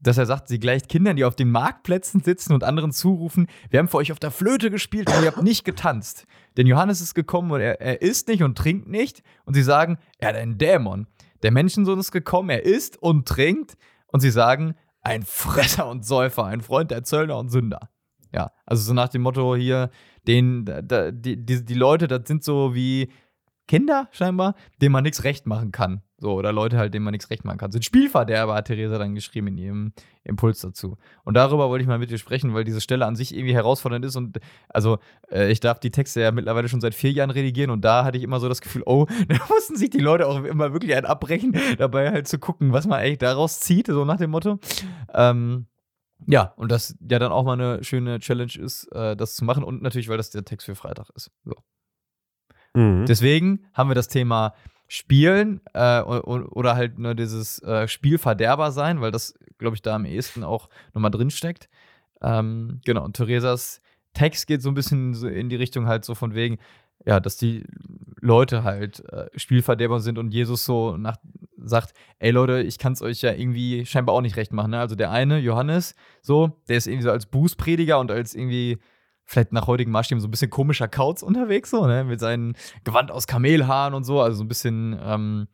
dass 0.01 0.17
er 0.17 0.25
sagt, 0.25 0.47
sie 0.47 0.59
gleicht 0.59 0.89
Kindern, 0.89 1.15
die 1.15 1.25
auf 1.25 1.35
den 1.35 1.51
Marktplätzen 1.51 2.21
sitzen 2.21 2.53
und 2.53 2.63
anderen 2.63 2.91
zurufen, 2.91 3.47
wir 3.69 3.79
haben 3.79 3.87
für 3.87 3.97
euch 3.97 4.11
auf 4.11 4.19
der 4.19 4.31
Flöte 4.31 4.71
gespielt 4.71 5.09
und 5.09 5.23
ihr 5.23 5.31
habt 5.31 5.43
nicht 5.43 5.63
getanzt. 5.63 6.25
Denn 6.57 6.67
Johannes 6.67 7.01
ist 7.01 7.13
gekommen 7.13 7.51
und 7.51 7.61
er, 7.61 7.79
er 7.79 8.01
isst 8.01 8.27
nicht 8.27 8.43
und 8.43 8.57
trinkt 8.57 8.87
nicht. 8.87 9.21
Und 9.45 9.53
sie 9.53 9.63
sagen, 9.63 9.97
er 10.17 10.29
hat 10.29 10.35
einen 10.35 10.57
Dämon. 10.57 11.07
Der 11.43 11.51
Menschensohn 11.51 11.99
ist 11.99 12.11
gekommen, 12.11 12.49
er 12.49 12.65
isst 12.65 13.01
und 13.01 13.27
trinkt. 13.27 13.77
Und 14.07 14.19
sie 14.19 14.31
sagen, 14.31 14.75
ein 15.01 15.23
Fresser 15.23 15.87
und 15.87 16.05
Säufer, 16.05 16.45
ein 16.45 16.61
Freund 16.61 16.91
der 16.91 17.03
Zöllner 17.03 17.37
und 17.37 17.49
Sünder. 17.49 17.89
Ja, 18.33 18.51
also 18.65 18.83
so 18.83 18.93
nach 18.93 19.09
dem 19.09 19.21
Motto 19.23 19.55
hier, 19.55 19.89
den, 20.27 20.65
da, 20.65 21.11
die, 21.11 21.43
die, 21.43 21.65
die 21.65 21.73
Leute, 21.73 22.07
das 22.07 22.21
sind 22.27 22.43
so 22.43 22.73
wie 22.75 23.11
Kinder 23.71 24.09
scheinbar, 24.11 24.55
denen 24.81 24.91
man 24.91 25.03
nichts 25.03 25.23
recht 25.23 25.47
machen 25.47 25.71
kann. 25.71 26.01
So, 26.17 26.33
oder 26.33 26.51
Leute 26.51 26.77
halt, 26.77 26.93
denen 26.93 27.05
man 27.05 27.13
nichts 27.13 27.29
recht 27.29 27.45
machen 27.45 27.57
kann. 27.57 27.71
Sind 27.71 27.85
Spielverderber, 27.85 28.53
hat 28.53 28.67
Theresa 28.67 28.97
dann 28.97 29.15
geschrieben 29.15 29.47
in 29.47 29.57
ihrem 29.57 29.93
Impuls 30.25 30.59
dazu. 30.59 30.97
Und 31.23 31.35
darüber 31.35 31.69
wollte 31.69 31.81
ich 31.81 31.87
mal 31.87 31.97
mit 31.97 32.11
dir 32.11 32.17
sprechen, 32.17 32.53
weil 32.53 32.65
diese 32.65 32.81
Stelle 32.81 33.05
an 33.05 33.15
sich 33.15 33.33
irgendwie 33.33 33.53
herausfordernd 33.53 34.03
ist. 34.03 34.17
Und 34.17 34.41
also, 34.67 34.99
äh, 35.31 35.49
ich 35.49 35.61
darf 35.61 35.79
die 35.79 35.89
Texte 35.89 36.19
ja 36.19 36.33
mittlerweile 36.33 36.67
schon 36.67 36.81
seit 36.81 36.93
vier 36.93 37.13
Jahren 37.13 37.29
redigieren 37.29 37.71
und 37.71 37.85
da 37.85 38.03
hatte 38.03 38.17
ich 38.17 38.25
immer 38.25 38.41
so 38.41 38.49
das 38.49 38.59
Gefühl, 38.59 38.83
oh, 38.85 39.05
da 39.29 39.37
mussten 39.47 39.77
sich 39.77 39.89
die 39.89 39.99
Leute 39.99 40.27
auch 40.27 40.43
immer 40.43 40.73
wirklich 40.73 40.93
ein 40.93 41.05
abbrechen, 41.05 41.55
dabei 41.77 42.11
halt 42.11 42.27
zu 42.27 42.39
gucken, 42.39 42.73
was 42.73 42.85
man 42.87 42.99
eigentlich 42.99 43.19
daraus 43.19 43.61
zieht, 43.61 43.87
so 43.87 44.03
nach 44.03 44.17
dem 44.17 44.31
Motto. 44.31 44.59
Ähm, 45.13 45.67
ja, 46.27 46.53
und 46.57 46.73
das 46.73 46.97
ja 47.09 47.19
dann 47.19 47.31
auch 47.31 47.45
mal 47.45 47.53
eine 47.53 47.85
schöne 47.85 48.19
Challenge 48.19 48.53
ist, 48.59 48.91
äh, 48.91 49.15
das 49.15 49.35
zu 49.35 49.45
machen. 49.45 49.63
Und 49.63 49.81
natürlich, 49.81 50.09
weil 50.09 50.17
das 50.17 50.29
der 50.29 50.43
Text 50.43 50.65
für 50.65 50.75
Freitag 50.75 51.09
ist. 51.15 51.31
So. 51.45 51.55
Mhm. 52.73 53.05
Deswegen 53.05 53.65
haben 53.73 53.89
wir 53.89 53.95
das 53.95 54.07
Thema 54.07 54.53
Spielen 54.87 55.61
äh, 55.73 56.01
oder 56.01 56.75
halt 56.75 56.99
nur 56.99 57.15
dieses 57.15 57.59
äh, 57.63 57.87
Spielverderber 57.87 58.71
sein, 58.71 58.99
weil 58.99 59.11
das, 59.11 59.33
glaube 59.57 59.75
ich, 59.75 59.81
da 59.81 59.95
am 59.95 60.05
ehesten 60.05 60.43
auch 60.43 60.67
nochmal 60.93 61.11
drin 61.11 61.31
steckt. 61.31 61.69
Ähm, 62.21 62.81
genau, 62.83 63.05
und 63.05 63.15
Theresas 63.15 63.81
Text 64.13 64.47
geht 64.47 64.61
so 64.61 64.69
ein 64.69 64.75
bisschen 64.75 65.13
so 65.13 65.27
in 65.27 65.49
die 65.49 65.55
Richtung 65.55 65.87
halt 65.87 66.03
so 66.03 66.15
von 66.15 66.35
wegen, 66.35 66.57
ja, 67.05 67.19
dass 67.19 67.37
die 67.37 67.63
Leute 68.19 68.63
halt 68.63 69.03
äh, 69.11 69.27
Spielverderber 69.35 69.99
sind 69.99 70.17
und 70.17 70.33
Jesus 70.33 70.65
so 70.65 70.97
nach, 70.97 71.15
sagt, 71.57 71.93
ey 72.19 72.31
Leute, 72.31 72.61
ich 72.61 72.77
kann 72.77 72.93
es 72.93 73.01
euch 73.01 73.21
ja 73.21 73.31
irgendwie 73.31 73.85
scheinbar 73.85 74.13
auch 74.13 74.21
nicht 74.21 74.35
recht 74.35 74.53
machen. 74.53 74.71
Ne? 74.71 74.79
Also 74.79 74.95
der 74.95 75.11
eine, 75.11 75.39
Johannes, 75.39 75.95
so, 76.21 76.61
der 76.67 76.77
ist 76.77 76.87
irgendwie 76.87 77.03
so 77.03 77.11
als 77.11 77.25
Bußprediger 77.25 77.99
und 77.99 78.11
als 78.11 78.35
irgendwie 78.35 78.79
vielleicht 79.31 79.53
nach 79.53 79.67
heutigen 79.67 79.91
Maßstäben 79.91 80.19
so 80.21 80.27
ein 80.27 80.31
bisschen 80.31 80.49
komischer 80.49 80.89
Kauz 80.89 81.23
unterwegs, 81.23 81.69
so, 81.69 81.87
ne? 81.87 82.03
Mit 82.03 82.19
seinen 82.19 82.55
Gewand 82.83 83.11
aus 83.11 83.27
Kamelhaaren 83.27 83.93
und 83.93 84.03
so, 84.03 84.19
also 84.19 84.37
so 84.37 84.43
ein 84.43 84.49
bisschen, 84.49 84.99
ähm, 85.01 85.47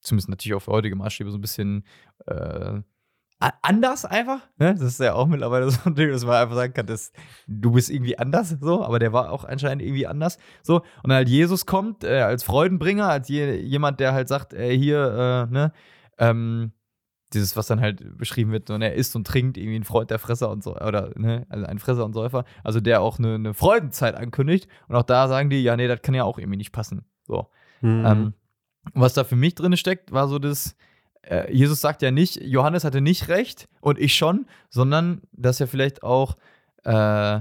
zumindest 0.00 0.28
natürlich 0.28 0.54
auch 0.54 0.62
für 0.62 0.72
heutige 0.72 0.96
Maßstäbe, 0.96 1.30
so 1.30 1.38
ein 1.38 1.40
bisschen 1.40 1.84
äh, 2.26 2.80
anders 3.62 4.04
einfach. 4.04 4.40
Ne? 4.58 4.74
Das 4.74 4.82
ist 4.82 5.00
ja 5.00 5.14
auch 5.14 5.28
mittlerweile 5.28 5.70
so 5.70 5.78
ein 5.84 5.94
Ding, 5.94 6.10
dass 6.10 6.24
man 6.24 6.34
einfach 6.34 6.56
sagen 6.56 6.74
kann, 6.74 6.86
dass 6.86 7.12
du 7.46 7.70
bist 7.70 7.90
irgendwie 7.90 8.18
anders, 8.18 8.56
so, 8.60 8.84
aber 8.84 8.98
der 8.98 9.12
war 9.12 9.30
auch 9.30 9.44
anscheinend 9.44 9.82
irgendwie 9.82 10.08
anders. 10.08 10.38
So, 10.64 10.78
und 10.80 11.10
dann 11.10 11.18
halt 11.18 11.28
Jesus 11.28 11.64
kommt 11.64 12.02
äh, 12.02 12.22
als 12.22 12.42
Freudenbringer, 12.42 13.08
als 13.08 13.28
je, 13.28 13.54
jemand, 13.54 14.00
der 14.00 14.14
halt 14.14 14.26
sagt, 14.26 14.52
ey, 14.52 14.76
hier, 14.76 15.48
äh, 15.48 15.52
ne, 15.52 15.72
ähm, 16.18 16.72
dieses, 17.34 17.56
was 17.56 17.66
dann 17.66 17.80
halt 17.80 18.18
beschrieben 18.18 18.52
wird, 18.52 18.68
so, 18.68 18.76
ne, 18.78 18.90
er 18.90 18.94
isst 18.94 19.16
und 19.16 19.26
trinkt, 19.26 19.56
irgendwie 19.56 19.76
ein 19.76 19.84
Freund 19.84 20.10
der 20.10 20.18
Fresser 20.18 20.50
und 20.50 20.62
so, 20.62 20.76
oder, 20.76 21.10
ne, 21.16 21.46
also 21.48 21.66
ein 21.66 21.78
Fresser 21.78 22.04
und 22.04 22.12
Säufer, 22.12 22.44
also 22.64 22.80
der 22.80 23.00
auch 23.00 23.18
eine, 23.18 23.34
eine 23.34 23.54
Freudenzeit 23.54 24.14
ankündigt. 24.14 24.68
Und 24.88 24.96
auch 24.96 25.02
da 25.02 25.28
sagen 25.28 25.50
die, 25.50 25.62
ja, 25.62 25.76
nee, 25.76 25.88
das 25.88 26.02
kann 26.02 26.14
ja 26.14 26.24
auch 26.24 26.38
irgendwie 26.38 26.58
nicht 26.58 26.72
passen. 26.72 27.04
So. 27.26 27.48
Mhm. 27.80 28.04
Ähm, 28.06 28.34
was 28.94 29.14
da 29.14 29.24
für 29.24 29.36
mich 29.36 29.54
drin 29.54 29.76
steckt, 29.76 30.12
war 30.12 30.28
so 30.28 30.38
das, 30.38 30.76
äh, 31.22 31.52
Jesus 31.54 31.80
sagt 31.80 32.02
ja 32.02 32.10
nicht, 32.10 32.36
Johannes 32.42 32.84
hatte 32.84 33.00
nicht 33.00 33.28
recht 33.28 33.68
und 33.80 33.98
ich 33.98 34.14
schon, 34.14 34.46
sondern 34.70 35.22
dass 35.32 35.58
ja 35.58 35.66
vielleicht 35.66 36.02
auch 36.02 36.36
äh, 36.84 37.40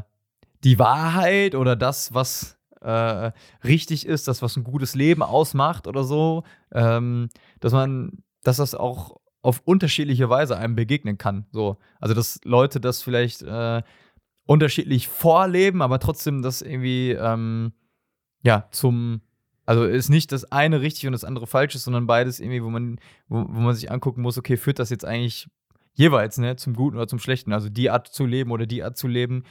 die 0.63 0.77
Wahrheit 0.77 1.55
oder 1.55 1.75
das, 1.75 2.13
was 2.13 2.57
äh, 2.81 3.31
richtig 3.63 4.05
ist, 4.05 4.27
das, 4.27 4.41
was 4.41 4.55
ein 4.55 4.63
gutes 4.63 4.95
Leben 4.95 5.23
ausmacht 5.23 5.87
oder 5.87 6.03
so, 6.03 6.43
ähm, 6.71 7.29
dass 7.59 7.73
man, 7.73 8.23
dass 8.43 8.57
das 8.57 8.75
auch 8.75 9.20
auf 9.41 9.61
unterschiedliche 9.65 10.29
Weise 10.29 10.57
einem 10.57 10.75
begegnen 10.75 11.17
kann. 11.17 11.45
So. 11.51 11.77
Also, 11.99 12.13
dass 12.13 12.39
Leute 12.43 12.79
das 12.79 13.01
vielleicht 13.01 13.41
äh, 13.41 13.81
unterschiedlich 14.45 15.07
vorleben, 15.07 15.81
aber 15.81 15.99
trotzdem 15.99 16.41
das 16.41 16.61
irgendwie 16.61 17.11
ähm, 17.11 17.73
ja 18.43 18.67
zum 18.71 19.21
also 19.65 19.85
ist 19.85 20.09
nicht 20.09 20.31
das 20.31 20.51
eine 20.51 20.81
richtig 20.81 21.05
und 21.05 21.13
das 21.13 21.23
andere 21.23 21.47
falsch 21.47 21.75
ist, 21.75 21.83
sondern 21.83 22.07
beides 22.07 22.39
irgendwie, 22.39 22.63
wo 22.63 22.69
man, 22.69 22.99
wo, 23.29 23.37
wo 23.47 23.59
man 23.61 23.75
sich 23.75 23.91
angucken 23.91 24.21
muss, 24.21 24.37
okay, 24.37 24.57
führt 24.57 24.79
das 24.79 24.89
jetzt 24.89 25.05
eigentlich 25.05 25.49
jeweils 25.93 26.37
ne, 26.39 26.55
zum 26.55 26.73
Guten 26.73 26.97
oder 26.97 27.07
zum 27.07 27.19
Schlechten? 27.19 27.53
Also 27.53 27.69
die 27.69 27.89
Art 27.89 28.07
zu 28.07 28.25
leben 28.25 28.51
oder 28.51 28.65
die 28.65 28.83
Art 28.83 28.97
zu 28.97 29.07
leben, 29.07 29.43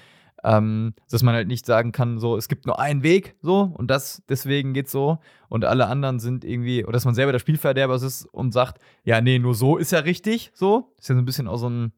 ähm, 0.44 0.94
dass 1.10 1.22
man 1.22 1.34
halt 1.34 1.48
nicht 1.48 1.66
sagen 1.66 1.92
kann, 1.92 2.18
so, 2.18 2.36
es 2.36 2.48
gibt 2.48 2.66
nur 2.66 2.78
einen 2.78 3.02
Weg, 3.02 3.36
so, 3.42 3.72
und 3.76 3.88
das, 3.90 4.22
deswegen 4.28 4.72
geht's 4.72 4.92
so, 4.92 5.18
und 5.48 5.64
alle 5.64 5.86
anderen 5.86 6.18
sind 6.18 6.44
irgendwie, 6.44 6.84
oder 6.84 6.94
dass 6.94 7.04
man 7.04 7.14
selber 7.14 7.32
der 7.32 7.38
Spielverderber 7.38 7.96
ist 7.96 8.24
und 8.26 8.52
sagt, 8.52 8.80
ja, 9.04 9.20
nee, 9.20 9.38
nur 9.38 9.54
so 9.54 9.76
ist 9.76 9.92
ja 9.92 10.00
richtig, 10.00 10.50
so. 10.54 10.94
Ist 10.98 11.08
ja 11.08 11.14
so 11.14 11.20
ein 11.20 11.26
bisschen 11.26 11.48
auch 11.48 11.58
so 11.58 11.68
ein 11.68 11.92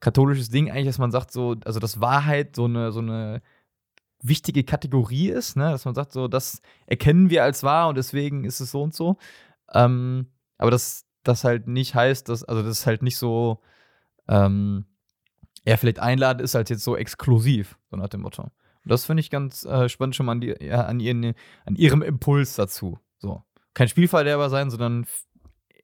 katholisches 0.00 0.50
Ding 0.50 0.70
eigentlich, 0.70 0.86
dass 0.86 0.98
man 0.98 1.10
sagt, 1.10 1.32
so, 1.32 1.56
also 1.64 1.80
dass 1.80 2.00
Wahrheit 2.00 2.56
so 2.56 2.64
eine, 2.64 2.92
so 2.92 3.00
eine 3.00 3.42
wichtige 4.22 4.64
Kategorie 4.64 5.28
ist, 5.28 5.56
ne? 5.56 5.70
dass 5.70 5.84
man 5.84 5.94
sagt, 5.94 6.12
so, 6.12 6.28
das 6.28 6.62
erkennen 6.86 7.30
wir 7.30 7.44
als 7.44 7.62
wahr 7.62 7.88
und 7.88 7.96
deswegen 7.96 8.44
ist 8.44 8.60
es 8.60 8.70
so 8.70 8.82
und 8.82 8.94
so. 8.94 9.18
Ähm, 9.72 10.28
aber 10.56 10.70
das, 10.70 11.06
das 11.22 11.44
halt 11.44 11.68
nicht 11.68 11.94
heißt, 11.94 12.28
dass, 12.28 12.42
also 12.44 12.62
das 12.62 12.80
ist 12.80 12.86
halt 12.86 13.02
nicht 13.02 13.18
so, 13.18 13.60
ähm, 14.28 14.86
er 15.64 15.78
vielleicht 15.78 15.98
einladen 15.98 16.42
ist 16.42 16.54
halt 16.54 16.70
jetzt 16.70 16.84
so 16.84 16.96
exklusiv, 16.96 17.78
so 17.90 17.96
nach 17.96 18.08
dem 18.08 18.20
Motto. 18.20 18.42
Und 18.42 18.52
das 18.90 19.06
finde 19.06 19.22
ich 19.22 19.30
ganz 19.30 19.64
äh, 19.64 19.88
spannend 19.88 20.14
schon 20.14 20.26
mal 20.26 20.32
an, 20.32 20.40
die, 20.40 20.54
ja, 20.60 20.82
an, 20.82 21.00
ihren, 21.00 21.34
an 21.64 21.74
ihrem 21.74 22.02
Impuls 22.02 22.54
dazu. 22.54 22.98
So. 23.18 23.42
Kein 23.72 23.88
Spielverderber 23.88 24.50
sein, 24.50 24.70
sondern 24.70 25.06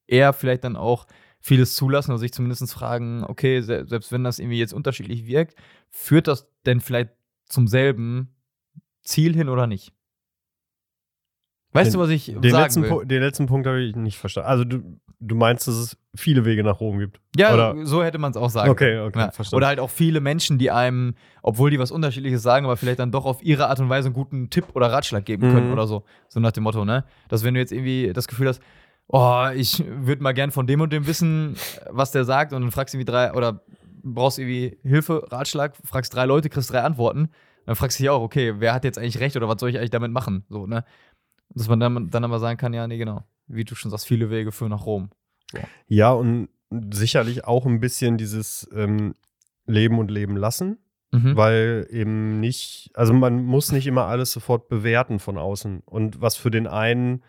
eher 0.06 0.32
vielleicht 0.32 0.64
dann 0.64 0.76
auch 0.76 1.06
vieles 1.40 1.74
zulassen 1.74 2.10
oder 2.10 2.18
sich 2.18 2.32
zumindest 2.32 2.70
fragen, 2.72 3.24
okay, 3.24 3.62
se 3.62 3.86
selbst 3.86 4.12
wenn 4.12 4.22
das 4.22 4.38
irgendwie 4.38 4.58
jetzt 4.58 4.74
unterschiedlich 4.74 5.26
wirkt, 5.26 5.54
führt 5.88 6.28
das 6.28 6.48
denn 6.66 6.80
vielleicht 6.80 7.10
zum 7.46 7.66
selben 7.66 8.34
Ziel 9.02 9.34
hin 9.34 9.48
oder 9.48 9.66
nicht? 9.66 9.94
Weißt 11.72 11.88
Den- 11.88 11.92
du, 11.94 11.98
was 12.04 12.10
ich 12.10 12.26
den, 12.26 12.42
sagen 12.50 12.62
letzten 12.64 12.82
will? 12.82 12.90
Pu- 12.90 13.04
den 13.04 13.22
letzten 13.22 13.46
Punkt 13.46 13.66
habe 13.66 13.80
ich 13.80 13.94
nicht 13.94 14.18
verstanden. 14.18 14.48
Also 14.50 14.64
du, 14.64 14.82
du 15.20 15.34
meinst, 15.36 15.68
dass 15.68 15.74
es 15.76 15.96
viele 16.16 16.44
Wege 16.44 16.64
nach 16.64 16.80
Rom 16.80 16.98
gibt? 16.98 17.20
Ja, 17.36 17.54
Oder- 17.54 17.86
so 17.86 18.02
hätte 18.02 18.18
man 18.18 18.32
es 18.32 18.36
auch 18.36 18.50
sagen 18.50 18.70
Okay, 18.70 18.94
können. 18.94 19.06
okay, 19.08 19.18
Ja. 19.20 19.30
verstanden. 19.30 19.56
Oder 19.58 19.66
halt 19.68 19.80
auch 19.80 19.90
viele 19.90 20.20
Menschen, 20.20 20.58
die 20.58 20.70
einem, 20.72 21.14
obwohl 21.42 21.70
die 21.70 21.78
was 21.78 21.90
Unterschiedliches 21.92 22.42
sagen, 22.42 22.64
aber 22.66 22.76
vielleicht 22.76 22.98
dann 22.98 23.12
doch 23.12 23.24
auf 23.24 23.42
ihre 23.42 23.68
Art 23.68 23.78
und 23.78 23.88
Weise 23.88 24.06
einen 24.08 24.14
guten 24.14 24.50
Tipp 24.50 24.64
oder 24.74 24.90
Ratschlag 24.90 25.24
geben 25.24 25.52
können 25.52 25.68
Mhm. 25.68 25.72
oder 25.72 25.86
so. 25.86 26.04
So 26.28 26.40
nach 26.40 26.52
dem 26.52 26.64
Motto, 26.64 26.84
ne? 26.84 27.04
Dass 27.28 27.44
wenn 27.44 27.54
du 27.54 27.60
jetzt 27.60 27.70
irgendwie 27.72 28.12
das 28.12 28.26
Gefühl 28.26 28.48
hast, 28.48 28.60
oh, 29.06 29.46
ich 29.54 29.84
würde 29.86 30.22
mal 30.22 30.32
gern 30.32 30.50
von 30.50 30.66
dem 30.66 30.80
und 30.80 30.92
dem 30.92 31.06
wissen, 31.06 31.54
was 31.90 32.10
der 32.10 32.24
sagt, 32.24 32.52
und 32.52 32.62
dann 32.62 32.70
fragst 32.72 32.94
du 32.94 32.98
irgendwie 32.98 33.12
drei, 33.12 33.32
oder 33.32 33.60
brauchst 34.02 34.38
irgendwie 34.40 34.78
Hilfe, 34.82 35.24
Ratschlag, 35.30 35.74
fragst 35.84 36.14
drei 36.14 36.24
Leute, 36.24 36.48
kriegst 36.48 36.72
drei 36.72 36.80
Antworten, 36.82 37.28
dann 37.66 37.76
fragst 37.76 37.98
du 37.98 38.02
dich 38.02 38.10
auch, 38.10 38.22
okay, 38.22 38.54
wer 38.58 38.72
hat 38.72 38.84
jetzt 38.84 38.98
eigentlich 38.98 39.20
recht 39.20 39.36
oder 39.36 39.46
was 39.46 39.60
soll 39.60 39.68
ich 39.70 39.76
eigentlich 39.76 39.90
damit 39.90 40.10
machen? 40.10 40.44
So, 40.48 40.66
ne? 40.66 40.84
Dass 41.54 41.68
man 41.68 41.80
dann, 41.80 42.10
dann 42.10 42.24
aber 42.24 42.38
sagen 42.38 42.58
kann, 42.58 42.72
ja, 42.72 42.86
nee, 42.86 42.98
genau. 42.98 43.24
Wie 43.46 43.64
du 43.64 43.74
schon 43.74 43.90
sagst, 43.90 44.06
viele 44.06 44.30
Wege 44.30 44.52
führen 44.52 44.70
nach 44.70 44.86
Rom. 44.86 45.10
Ja, 45.88 46.12
und 46.12 46.48
sicherlich 46.92 47.44
auch 47.44 47.66
ein 47.66 47.80
bisschen 47.80 48.16
dieses 48.16 48.68
ähm, 48.72 49.14
Leben 49.66 49.98
und 49.98 50.10
Leben 50.10 50.36
lassen, 50.36 50.78
Mhm. 51.12 51.34
weil 51.34 51.88
eben 51.90 52.38
nicht, 52.38 52.92
also 52.94 53.12
man 53.12 53.42
muss 53.44 53.72
nicht 53.72 53.88
immer 53.88 54.04
alles 54.04 54.30
sofort 54.30 54.68
bewerten 54.68 55.18
von 55.18 55.38
außen. 55.38 55.80
Und 55.84 56.20
was 56.20 56.36
für 56.36 56.52
den 56.52 56.68
einen 56.68 57.24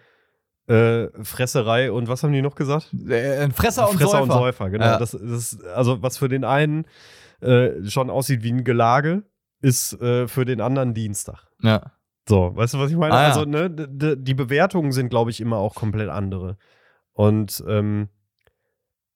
äh, 0.67 1.07
Fresserei 1.23 1.91
und 1.91 2.07
was 2.07 2.21
haben 2.21 2.31
die 2.31 2.43
noch 2.43 2.53
gesagt? 2.53 2.93
Äh, 3.09 3.39
Ein 3.39 3.51
Fresser 3.51 3.89
und 3.89 3.95
Fresser 3.97 4.09
Säufer. 4.19 4.21
und 4.23 4.31
Säufer, 4.33 4.69
genau. 4.69 4.85
Ja. 4.85 4.99
Das, 4.99 5.17
das, 5.19 5.59
also 5.75 6.03
was 6.03 6.19
für 6.19 6.29
den 6.29 6.43
einen 6.43 6.85
äh, 7.39 7.83
schon 7.89 8.11
aussieht 8.11 8.43
wie 8.43 8.51
ein 8.51 8.63
Gelage, 8.63 9.23
ist 9.61 9.99
äh, 9.99 10.27
für 10.27 10.45
den 10.45 10.61
anderen 10.61 10.93
Dienstag. 10.93 11.47
Ja. 11.63 11.91
So, 12.27 12.55
weißt 12.55 12.75
du, 12.75 12.79
was 12.79 12.91
ich 12.91 12.97
meine? 12.97 13.13
Ah, 13.13 13.21
ja. 13.23 13.27
Also, 13.29 13.45
ne, 13.45 13.69
die 13.69 14.33
Bewertungen 14.33 14.91
sind, 14.91 15.09
glaube 15.09 15.31
ich, 15.31 15.41
immer 15.41 15.57
auch 15.57 15.75
komplett 15.75 16.09
andere. 16.09 16.57
Und 17.13 17.63
ähm, 17.67 18.09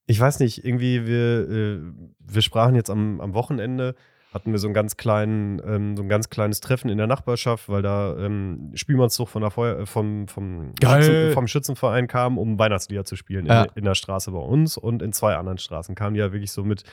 ich 0.08 0.20
weiß 0.20 0.40
nicht, 0.40 0.64
irgendwie, 0.66 1.08
wir, 1.08 1.50
äh, 1.50 1.80
wir 2.20 2.42
sprachen 2.42 2.76
jetzt 2.76 2.90
am, 2.90 3.22
am 3.22 3.34
Wochenende, 3.34 3.96
hatten 4.36 4.52
wir 4.52 4.60
so, 4.60 4.68
einen 4.68 4.74
ganz 4.74 4.98
kleinen, 4.98 5.62
ähm, 5.66 5.96
so 5.96 6.04
ein 6.04 6.10
ganz 6.10 6.30
kleines 6.30 6.60
Treffen 6.60 6.90
in 6.90 6.98
der 6.98 7.08
Nachbarschaft, 7.08 7.70
weil 7.70 7.82
da 7.82 8.18
ähm, 8.18 8.72
Spielmannszug 8.76 9.30
von 9.30 9.42
der 9.42 9.50
Feuer, 9.50 9.80
äh, 9.80 9.86
vom, 9.86 10.28
vom. 10.28 10.74
Schützen, 10.84 11.32
vom 11.32 11.48
Schützenverein 11.48 12.08
kam, 12.08 12.38
um 12.38 12.60
Weihnachtslieder 12.60 13.06
zu 13.06 13.16
spielen 13.16 13.46
Ja. 13.46 13.64
in, 13.64 13.70
in 13.76 13.84
der 13.86 13.96
Straße 13.96 14.32
bei 14.32 14.40
uns 14.40 14.78
und 14.78 15.02
in 15.02 15.14
zwei 15.14 15.36
anderen 15.36 15.58
Straßen 15.58 15.96
kamen 15.96 16.16
die 16.16 16.20
ja 16.20 16.34
wirklich 16.34 16.52
so 16.52 16.66
mit 16.66 16.84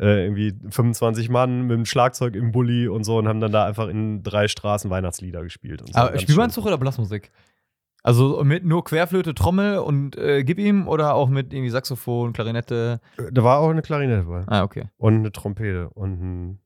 äh, 0.00 0.24
irgendwie 0.24 0.54
25 0.70 1.28
Mann 1.28 1.62
mit 1.66 1.76
dem 1.76 1.84
Schlagzeug 1.84 2.34
im 2.34 2.50
Bulli 2.50 2.88
und 2.88 3.04
so 3.04 3.18
und 3.18 3.28
haben 3.28 3.40
dann 3.40 3.52
da 3.52 3.66
einfach 3.66 3.88
in 3.88 4.22
drei 4.22 4.48
Straßen 4.48 4.90
Weihnachtslieder 4.90 5.42
gespielt. 5.42 5.82
So. 5.86 5.92
Aber 5.94 6.10
Ganz 6.12 6.22
Spielmannzug 6.22 6.64
oder 6.64 6.78
Blasmusik? 6.78 7.30
Also 8.02 8.42
mit 8.44 8.64
nur 8.64 8.84
Querflöte, 8.84 9.34
Trommel 9.34 9.78
und 9.78 10.16
äh, 10.16 10.44
gib 10.44 10.58
ihm 10.58 10.88
oder 10.88 11.14
auch 11.14 11.28
mit 11.28 11.52
irgendwie 11.52 11.70
Saxophon, 11.70 12.32
Klarinette? 12.32 13.00
schön. 13.16 13.34
Da 13.34 13.44
war 13.44 13.58
auch 13.58 13.68
eine 13.68 13.82
Klarinette 13.82 14.22
bei. 14.22 14.44
Ah, 14.46 14.62
okay. 14.62 14.84
Und 14.96 15.14
eine 15.16 15.32
Trompete 15.32 15.90
und 15.90 16.22
ein, 16.22 16.58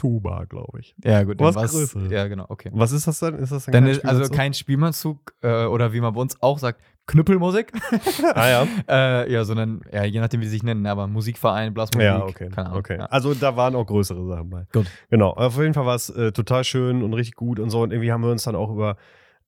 Tuba, 0.00 0.44
glaube 0.48 0.80
ich. 0.80 0.94
Ja, 1.04 1.22
gut. 1.24 1.38
Was 1.40 1.54
war's- 1.56 1.72
Größeres. 1.72 2.10
Ja, 2.10 2.26
genau, 2.26 2.46
okay. 2.48 2.70
Was 2.72 2.90
ist 2.92 3.06
das 3.06 3.18
dann? 3.18 3.34
Ist 3.34 3.52
das 3.52 3.66
dann, 3.66 3.72
Dann 3.72 3.84
kein 3.84 3.90
ist 3.92 3.98
also 4.04 4.24
Spielmannszug? 4.24 4.36
kein 4.36 4.54
Spielmannzug 4.54 5.34
äh, 5.42 5.64
oder 5.66 5.92
wie 5.92 6.00
man 6.00 6.14
bei 6.14 6.20
uns 6.22 6.40
auch 6.42 6.58
sagt, 6.58 6.80
Knüppelmusik. 7.06 7.70
Ah 8.34 8.48
ja. 8.48 8.66
äh, 8.88 9.30
ja, 9.30 9.44
sondern, 9.44 9.82
ja, 9.92 10.04
je 10.04 10.20
nachdem, 10.20 10.40
wie 10.40 10.44
sie 10.46 10.52
sich 10.52 10.62
nennen, 10.62 10.86
aber 10.86 11.06
Musikverein, 11.06 11.74
Blasmusik. 11.74 12.02
Ja, 12.06 12.22
okay. 12.24 12.48
Keine 12.48 12.68
Ahnung. 12.68 12.78
okay. 12.78 12.96
Ja. 12.98 13.06
Also 13.06 13.34
da 13.34 13.56
waren 13.56 13.74
auch 13.74 13.84
größere 13.86 14.26
Sachen 14.26 14.48
bei. 14.48 14.66
Gut. 14.72 14.86
Genau. 15.10 15.30
Auf 15.32 15.58
jeden 15.58 15.74
Fall 15.74 15.84
war 15.84 15.96
es 15.96 16.08
äh, 16.08 16.32
total 16.32 16.64
schön 16.64 17.02
und 17.02 17.12
richtig 17.12 17.34
gut 17.34 17.58
und 17.60 17.68
so. 17.68 17.82
Und 17.82 17.92
irgendwie 17.92 18.10
haben 18.10 18.22
wir 18.22 18.30
uns 18.30 18.44
dann 18.44 18.54
auch 18.56 18.70
über, 18.70 18.96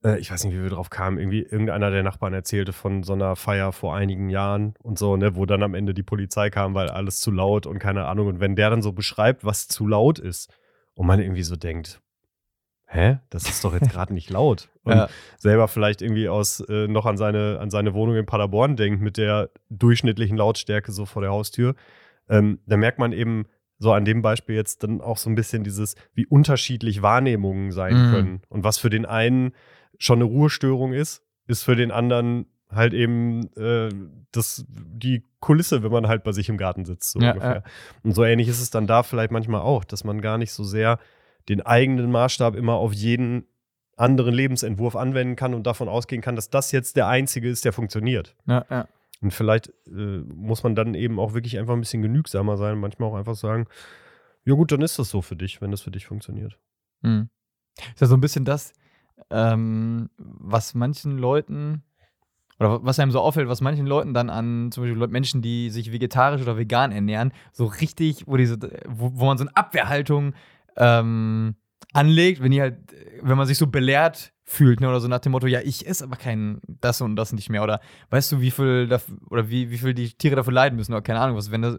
äh, 0.05 0.19
ich 0.19 0.31
weiß 0.31 0.45
nicht, 0.45 0.55
wie 0.55 0.63
wir 0.63 0.71
drauf 0.71 0.91
kamen, 0.91 1.19
irgendwie 1.19 1.43
irgendeiner 1.43 1.91
der 1.91 2.03
Nachbarn 2.03 2.33
erzählte 2.35 2.73
von 2.73 3.03
so 3.03 3.13
einer 3.13 3.37
Feier 3.37 3.73
vor 3.73 3.95
einigen 3.95 4.29
Jahren 4.31 4.75
und 4.83 4.99
so, 4.99 5.17
ne, 5.17 5.37
wo 5.37 5.47
dann 5.47 5.63
am 5.63 5.75
Ende 5.75 5.95
die 5.95 6.03
Polizei 6.03 6.51
kam, 6.51 6.75
weil 6.75 6.89
alles 6.89 7.21
zu 7.21 7.31
laut 7.31 7.67
und 7.67 7.79
keine 7.79 8.07
Ahnung. 8.07 8.27
Und 8.29 8.41
wenn 8.41 8.57
der 8.57 8.71
dann 8.71 8.83
so 8.83 8.93
beschreibt, 8.93 9.45
was 9.45 9.69
zu 9.69 9.87
laut 9.87 10.19
ist, 10.19 10.53
und 10.95 11.07
man 11.07 11.21
irgendwie 11.21 11.43
so 11.43 11.57
denkt, 11.57 12.01
hä, 12.87 13.19
das 13.31 13.49
ist 13.49 13.65
doch 13.65 13.73
jetzt 13.73 13.91
gerade 13.93 14.13
nicht 14.13 14.29
laut. 14.31 14.69
Und 14.83 14.93
Ja. 14.93 15.09
selber 15.39 15.69
vielleicht 15.69 16.03
irgendwie 16.03 16.29
aus 16.29 16.61
äh, 16.61 16.87
noch 16.87 17.07
an 17.07 17.17
seine, 17.17 17.59
an 17.61 17.71
seine 17.71 17.95
Wohnung 17.95 18.17
in 18.17 18.27
Paderborn 18.27 18.77
denkt 18.77 19.01
mit 19.01 19.17
der 19.17 19.51
durchschnittlichen 19.71 20.37
Lautstärke 20.37 20.93
so 20.93 21.07
vor 21.07 21.23
der 21.23 21.31
Haustür, 21.31 21.75
ähm, 22.29 22.61
da 22.67 22.77
merkt 22.77 22.99
man 22.99 23.13
eben 23.13 23.47
so 23.79 23.93
an 23.93 24.05
dem 24.05 24.23
Beispiel 24.23 24.55
jetzt 24.55 24.85
dann 24.85 25.01
auch 25.01 25.17
so 25.17 25.29
ein 25.31 25.35
bisschen 25.35 25.65
dieses, 25.65 25.97
wie 26.15 26.27
unterschiedlich 26.27 27.03
Wahrnehmungen 27.03 27.73
sein 27.73 27.97
Mhm. 27.97 28.11
können. 28.11 28.43
Und 28.49 28.63
was 28.65 28.79
für 28.79 28.91
den 28.91 29.07
einen 29.07 29.53
schon 30.03 30.19
eine 30.19 30.25
Ruhestörung 30.25 30.93
ist, 30.93 31.23
ist 31.47 31.63
für 31.63 31.77
den 31.77 31.91
anderen 31.91 32.47
halt 32.71 32.93
eben 32.95 33.53
äh, 33.57 33.91
das, 34.33 34.65
die 34.69 35.25
Kulisse, 35.41 35.83
wenn 35.83 35.93
man 35.93 36.09
halt 36.09 36.25
bei 36.25 36.33
sich 36.33 36.49
im 36.49 36.57
Garten 36.57 36.85
sitzt, 36.85 37.13
so 37.13 37.21
Ja, 37.21 37.33
ungefähr. 37.33 37.55
ja. 37.57 37.63
Und 38.03 38.13
so 38.13 38.25
ähnlich 38.25 38.49
ist 38.49 38.61
es 38.61 38.71
dann 38.71 38.87
da 38.87 39.03
vielleicht 39.03 39.31
manchmal 39.31 39.61
auch, 39.61 39.85
dass 39.85 40.05
man 40.05 40.21
gar 40.21 40.39
nicht 40.39 40.53
so 40.53 40.65
sehr 40.65 40.99
den 41.49 41.61
eigenen 41.61 42.11
Maßstab 42.11 42.57
immer 42.57 42.75
auf 42.75 42.93
jeden 42.93 43.47
anderen 43.97 44.35
Lebensentwurf 44.35 44.97
anwenden 44.97 45.37
kann 45.37 45.55
und 45.55 45.67
davon 45.67 45.89
ausgehen 45.89 46.23
kann, 46.23 46.35
dass 46.35 46.49
das 46.51 46.73
jetzt 46.73 46.97
der 46.97 47.09
einzige 47.09 47.49
ist, 47.49 47.65
der 47.65 47.73
funktioniert. 47.73 48.35
Ja, 48.47 48.65
ja. 48.71 48.89
Und 49.21 49.33
vielleicht 49.33 49.69
äh, 49.87 50.23
muss 50.35 50.63
man 50.65 50.75
dann 50.75 50.95
eben 50.95 51.21
auch 51.21 51.35
wirklich 51.35 51.59
einfach 51.59 51.75
ein 51.75 51.81
bisschen 51.81 52.03
genügsamer 52.03 52.57
sein 52.57 52.79
manchmal 52.79 53.11
auch 53.11 53.15
einfach 53.15 53.37
sagen, 53.37 53.67
ja 54.45 54.55
gut, 54.55 54.73
dann 54.73 54.83
ist 54.83 54.99
das 54.99 55.11
so 55.11 55.23
für 55.23 55.37
dich, 55.37 55.61
wenn 55.61 55.71
das 55.71 55.83
für 55.83 55.93
dich 55.93 56.07
funktioniert. 56.07 56.59
Mhm. 57.03 57.29
Ist 57.95 58.01
ja 58.01 58.07
so 58.09 58.17
ein 58.17 58.21
bisschen 58.21 58.45
das, 58.45 58.73
ähm, 59.31 60.09
was 60.17 60.75
manchen 60.75 61.19
Leuten, 61.19 61.83
oder 62.59 62.85
was 62.85 62.99
einem 62.99 63.11
so 63.11 63.21
auffällt, 63.21 63.49
was 63.49 63.61
manchen 63.61 63.87
Leuten 63.87 64.15
dann 64.15 64.31
an, 64.31 64.71
zum 64.71 64.85
Beispiel 64.85 65.09
Menschen, 65.09 65.43
die 65.43 65.71
sich 65.71 65.93
vegetarisch 65.93 66.43
oder 66.43 66.57
vegan 66.57 66.93
ernähren, 66.93 67.33
so 67.53 67.67
richtig, 67.67 68.25
wo, 68.27 68.37
diese, 68.37 68.59
wo, 68.89 69.11
wo 69.15 69.27
man 69.27 69.39
so 69.39 69.45
eine 69.45 69.57
Abwehrhaltung 69.57 70.35
ähm, 70.77 71.57
anlegt, 71.93 72.43
wenn 72.43 72.53
die 72.53 72.61
halt, 72.61 72.77
wenn 73.21 73.37
man 73.37 73.47
sich 73.47 73.59
so 73.59 73.67
belehrt 73.67 74.33
fühlt, 74.45 74.81
ne, 74.81 74.89
oder 74.89 75.01
so 75.01 75.09
nach 75.09 75.21
dem 75.21 75.33
Motto, 75.33 75.47
ja, 75.47 75.61
ich 75.61 75.87
esse 75.87 76.05
aber 76.05 76.17
kein 76.17 76.61
das 76.67 77.01
und 77.01 77.17
das 77.17 77.33
nicht 77.33 77.51
mehr, 77.51 77.63
oder 77.63 77.81
weißt 78.11 78.33
du, 78.33 78.41
wie 78.41 78.51
viel 78.51 78.87
dafür, 78.87 79.17
oder 79.31 79.49
wie, 79.49 79.71
wie 79.71 79.79
viel 79.79 79.95
die 79.95 80.11
Tiere 80.11 80.37
dafür 80.37 80.53
leiden 80.53 80.77
müssen, 80.77 80.93
oder 80.93 81.03
keine 81.03 81.21
Ahnung, 81.21 81.37
was, 81.37 81.51
wenn 81.51 81.63
das 81.63 81.77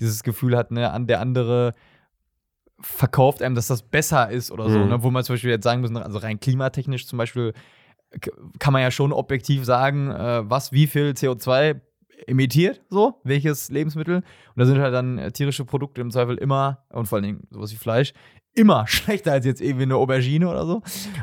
dieses 0.00 0.22
Gefühl 0.22 0.56
hat, 0.56 0.70
ne, 0.70 0.90
an 0.90 1.06
der 1.06 1.20
andere 1.20 1.72
verkauft 2.80 3.42
einem, 3.42 3.54
dass 3.54 3.66
das 3.68 3.82
besser 3.82 4.30
ist 4.30 4.50
oder 4.50 4.68
so, 4.70 4.78
Mhm. 4.78 4.88
ne, 4.88 5.02
wo 5.02 5.10
man 5.10 5.24
zum 5.24 5.34
Beispiel 5.34 5.50
jetzt 5.50 5.64
sagen 5.64 5.80
müssen, 5.80 5.96
also 5.96 6.18
rein 6.18 6.38
klimatechnisch 6.40 7.06
zum 7.06 7.16
Beispiel, 7.18 7.52
kann 8.58 8.72
man 8.72 8.82
ja 8.82 8.90
schon 8.90 9.12
objektiv 9.12 9.64
sagen, 9.64 10.10
äh, 10.10 10.48
was 10.48 10.72
wie 10.72 10.86
viel 10.86 11.10
CO2 11.10 11.80
emittiert, 12.26 12.80
so, 12.88 13.20
welches 13.24 13.68
Lebensmittel. 13.70 14.16
Und 14.16 14.24
da 14.56 14.64
sind 14.64 14.78
halt 14.78 14.94
dann 14.94 15.18
äh, 15.18 15.32
tierische 15.32 15.64
Produkte 15.64 16.00
im 16.00 16.10
Zweifel 16.10 16.36
immer, 16.38 16.84
und 16.90 17.06
vor 17.06 17.16
allen 17.16 17.24
Dingen 17.24 17.46
sowas 17.50 17.72
wie 17.72 17.76
Fleisch, 17.76 18.12
immer 18.54 18.86
schlechter 18.88 19.32
als 19.32 19.44
jetzt 19.44 19.60
irgendwie 19.60 19.82
eine 19.82 19.96
Aubergine 19.96 20.48
oder 20.48 20.64
so. 20.64 20.76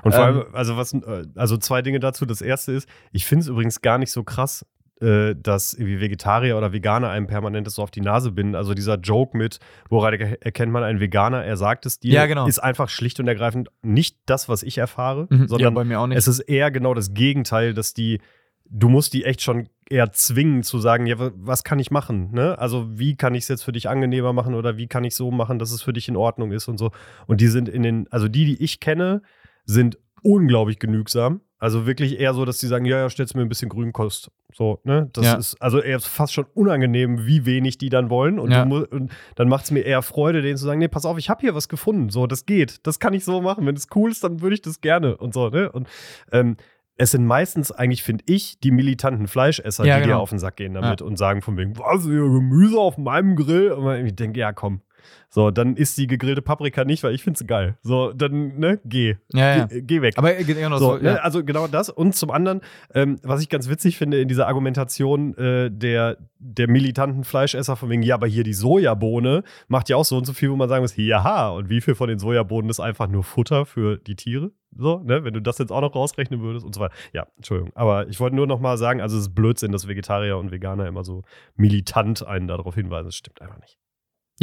Und 0.04 0.14
vor 0.14 0.28
Ähm, 0.28 0.38
allem, 0.38 0.46
also 0.56 0.78
was, 0.78 0.94
äh, 0.94 1.26
also 1.36 1.58
zwei 1.58 1.82
Dinge 1.82 2.00
dazu. 2.00 2.26
Das 2.28 2.42
erste 2.42 2.74
ist, 2.74 2.88
ich 3.12 3.26
finde 3.26 3.42
es 3.44 3.48
übrigens 3.48 3.82
gar 3.82 3.98
nicht 3.98 4.12
so 4.12 4.24
krass, 4.24 4.66
äh, 5.04 5.36
dass 5.36 5.74
irgendwie 5.74 6.00
Vegetarier 6.00 6.58
oder 6.58 6.72
Veganer 6.74 7.10
einem 7.10 7.28
permanent 7.28 7.70
so 7.70 7.84
auf 7.84 7.92
die 7.92 8.02
Nase 8.02 8.32
binden. 8.32 8.56
Also 8.56 8.74
dieser 8.74 8.96
Joke 8.98 9.38
mit, 9.38 9.60
woran 9.90 10.14
er- 10.14 10.42
erkennt 10.44 10.72
man 10.72 10.84
einen 10.84 11.00
Veganer, 11.00 11.44
er 11.44 11.58
sagt 11.58 11.86
es 11.86 12.00
dir, 12.00 12.14
Ja, 12.14 12.26
genau. 12.26 12.48
ist 12.48 12.60
einfach 12.60 12.90
schlicht 12.90 13.20
und 13.20 13.28
ergreifend 13.28 13.70
nicht 13.82 14.18
das, 14.26 14.48
was 14.50 14.64
ich 14.64 14.78
erfahre, 14.78 15.28
Mhm, 15.30 15.42
ja, 15.42 15.48
sondern 15.48 15.74
bei 15.74 15.84
mir 15.84 16.00
auch 16.00 16.08
nicht. 16.08 16.18
es 16.18 16.28
ist 16.28 16.40
eher 16.40 16.72
genau 16.72 16.94
das 16.94 17.14
Gegenteil, 17.14 17.74
dass 17.74 17.94
die, 17.94 18.22
du 18.66 18.88
musst 18.90 19.14
die 19.14 19.26
echt 19.26 19.42
schon 19.42 19.68
eher 19.90 20.12
zwingen 20.14 20.64
zu 20.64 20.80
sagen, 20.80 21.06
ja, 21.06 21.20
wa- 21.20 21.32
was 21.36 21.64
kann 21.66 21.78
ich 21.80 21.92
machen? 21.92 22.32
Ne? 22.32 22.58
Also 22.58 22.88
wie 22.98 23.16
kann 23.18 23.36
ich 23.36 23.44
es 23.44 23.48
jetzt 23.50 23.64
für 23.64 23.74
dich 23.74 23.90
angenehmer 23.90 24.32
machen 24.34 24.56
oder 24.56 24.78
wie 24.78 24.88
kann 24.88 25.04
ich 25.04 25.14
so 25.16 25.30
machen, 25.30 25.60
dass 25.60 25.72
es 25.72 25.82
für 25.84 25.92
dich 25.94 26.08
in 26.08 26.16
Ordnung 26.16 26.52
ist 26.54 26.68
und 26.70 26.78
so. 26.78 26.92
Und 27.28 27.42
die 27.42 27.48
sind 27.50 27.68
in 27.68 27.84
den, 27.84 28.08
also 28.10 28.28
die, 28.30 28.46
die 28.46 28.64
ich 28.64 28.80
kenne, 28.80 29.22
sind 29.66 29.98
unglaublich 30.24 30.80
genügsam. 30.80 31.42
Also 31.64 31.86
wirklich 31.86 32.20
eher 32.20 32.34
so, 32.34 32.44
dass 32.44 32.58
die 32.58 32.68
sagen, 32.68 32.84
ja, 32.84 32.98
ja, 32.98 33.10
stellst 33.10 33.36
mir 33.38 33.42
ein 33.42 33.48
bisschen 33.48 33.70
Grünkost. 33.70 34.30
So, 34.54 34.82
ne? 34.84 35.10
Das 35.14 35.26
Ja. 35.26 35.36
ist 35.36 35.56
also 35.62 35.80
eher 35.80 36.02
fast 36.02 36.34
schon 36.34 36.46
unangenehm, 36.54 37.26
wie 37.26 37.46
wenig 37.46 37.78
die 37.78 37.88
dann 37.88 38.10
wollen. 38.10 38.38
Und, 38.38 38.52
Ja. 38.52 38.64
du 38.64 38.68
mu- 38.70 38.84
und 38.90 39.12
dann 39.36 39.48
macht 39.48 39.64
es 39.64 39.72
mir 39.72 39.80
eher 39.82 40.02
Freude, 40.02 40.42
denen 40.42 40.58
zu 40.58 40.66
sagen, 40.66 40.80
nee, 40.80 40.90
pass 40.90 41.06
auf, 41.06 41.18
ich 41.18 41.30
habe 41.30 41.40
hier 41.40 41.56
was 41.56 41.70
gefunden. 41.70 42.10
So, 42.10 42.28
das 42.28 42.46
geht. 42.46 42.86
Das 42.86 43.00
kann 43.00 43.14
ich 43.14 43.24
so 43.24 43.42
machen. 43.42 43.66
Wenn 43.66 43.78
es 43.78 43.88
cool 43.96 44.12
ist, 44.12 44.26
dann 44.26 44.42
würde 44.42 44.56
ich 44.56 44.62
das 44.62 44.82
gerne 44.82 45.16
und 45.16 45.34
so, 45.34 45.48
ne? 45.50 45.72
Und 45.72 45.88
ähm, 46.34 46.58
es 46.98 47.12
sind 47.12 47.26
meistens 47.26 47.72
eigentlich, 47.72 48.04
finde 48.04 48.26
ich, 48.28 48.60
die 48.60 48.72
militanten 48.72 49.28
Fleischesser, 49.28 49.86
Ja, 49.86 49.96
die 49.96 50.02
dir 50.04 50.08
genau. 50.10 50.20
auf 50.22 50.32
den 50.32 50.40
Sack 50.40 50.58
gehen 50.58 50.74
damit 50.74 51.02
und 51.02 51.18
sagen 51.18 51.42
von 51.42 51.56
wegen, 51.58 51.78
was, 51.80 52.04
hier 52.04 52.24
Gemüse 52.24 52.78
auf 52.78 52.98
meinem 52.98 53.38
Grill? 53.38 53.72
Und 53.72 53.86
man 53.86 54.06
denkt, 54.16 54.36
ja, 54.36 54.52
komm. 54.52 54.82
So, 55.30 55.52
dann 55.52 55.76
isst 55.76 55.98
die 55.98 56.08
gegrillte 56.08 56.42
Paprika 56.42 56.86
nicht, 56.86 57.04
weil 57.04 57.14
ich 57.14 57.24
finde 57.24 57.40
sie 57.40 57.46
geil. 57.46 57.78
So, 57.82 58.14
dann, 58.14 58.58
ne, 58.60 58.80
geh. 58.86 59.16
ja, 59.34 59.58
ja. 59.58 59.66
Geh, 59.66 59.82
geh 59.82 60.02
weg. 60.02 60.18
Aber 60.18 60.34
genau 60.34 60.78
So, 60.78 60.98
so, 60.98 60.98
ne, 60.98 61.14
ja. 61.14 61.16
Also 61.16 61.44
genau 61.44 61.68
das. 61.68 61.90
Und 61.90 62.16
zum 62.16 62.32
anderen, 62.32 62.62
ähm, 62.94 63.20
was 63.24 63.42
ich 63.42 63.50
ganz 63.50 63.70
witzig 63.70 63.98
finde 63.98 64.22
in 64.22 64.28
dieser 64.28 64.48
Argumentation 64.48 65.36
äh, 65.38 65.72
der, 65.72 66.18
der 66.40 66.70
militanten 66.70 67.24
Fleischesser 67.24 67.76
von 67.76 67.90
wegen, 67.90 68.04
ja, 68.04 68.16
aber 68.16 68.28
hier 68.28 68.44
die 68.44 68.54
Sojabohne 68.54 69.44
macht 69.68 69.90
ja 69.90 69.98
auch 69.98 70.06
so 70.06 70.18
und 70.18 70.26
so 70.26 70.34
viel, 70.34 70.52
wo 70.52 70.56
man 70.56 70.70
sagen 70.70 70.84
muss, 70.84 70.96
ja, 70.98 71.50
und 71.50 71.70
wie 71.70 71.82
viel 71.82 71.96
von 71.96 72.10
den 72.10 72.20
Sojabohnen 72.20 72.70
ist 72.70 72.80
einfach 72.80 73.08
nur 73.08 73.24
Futter 73.24 73.66
für 73.66 73.98
die 73.98 74.16
Tiere? 74.16 74.52
So, 74.78 75.00
ne, 75.04 75.24
wenn 75.24 75.34
du 75.34 75.42
das 75.42 75.58
jetzt 75.58 75.72
auch 75.72 75.82
noch 75.82 75.94
rausrechnen 75.94 76.42
würdest 76.42 76.66
und 76.66 76.74
so 76.74 76.82
weiter. 76.82 76.94
Ja, 77.14 77.28
Entschuldigung. 77.38 77.72
Aber 77.76 78.08
ich 78.08 78.20
wollte 78.20 78.36
nur 78.36 78.48
noch 78.48 78.60
mal 78.60 78.78
sagen, 78.78 79.02
also 79.02 79.18
es 79.18 79.28
ist 79.28 79.36
Blödsinn, 79.36 79.72
dass 79.72 79.88
Vegetarier 79.88 80.38
und 80.38 80.52
Veganer 80.52 80.88
immer 80.88 81.04
so 81.04 81.24
militant 81.56 82.26
einen 82.26 82.48
darauf 82.48 82.76
hinweisen. 82.76 83.06
Das 83.06 83.16
stimmt 83.16 83.42
einfach 83.42 83.60
nicht. 83.60 83.78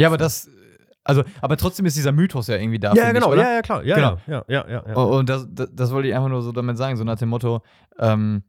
Ja, 0.01 0.07
aber 0.07 0.17
das, 0.17 0.49
also, 1.03 1.23
aber 1.41 1.57
trotzdem 1.57 1.85
ist 1.85 1.97
dieser 1.97 2.11
Mythos 2.11 2.47
ja 2.47 2.55
irgendwie 2.57 2.79
da. 2.79 2.93
finde 2.93 3.19
ich, 3.19 3.25
oder? 3.25 3.41
Ja, 3.43 3.53
ja, 3.55 3.61
klar. 3.61 3.83
Ja, 3.83 3.95
Genau. 3.95 4.17
ja, 4.27 4.43
ja, 4.47 4.65
ja, 4.69 4.83
ja. 4.87 4.93
Und 4.95 5.29
das, 5.29 5.47
das, 5.51 5.69
das 5.73 5.91
wollte 5.91 6.07
ich 6.09 6.15
einfach 6.15 6.29
nur 6.29 6.41
so 6.41 6.51
damit 6.51 6.77
sagen, 6.77 6.95
so 6.97 7.03
nach 7.03 7.17
dem 7.17 7.29
Motto, 7.29 7.61
ähm, 7.97 8.43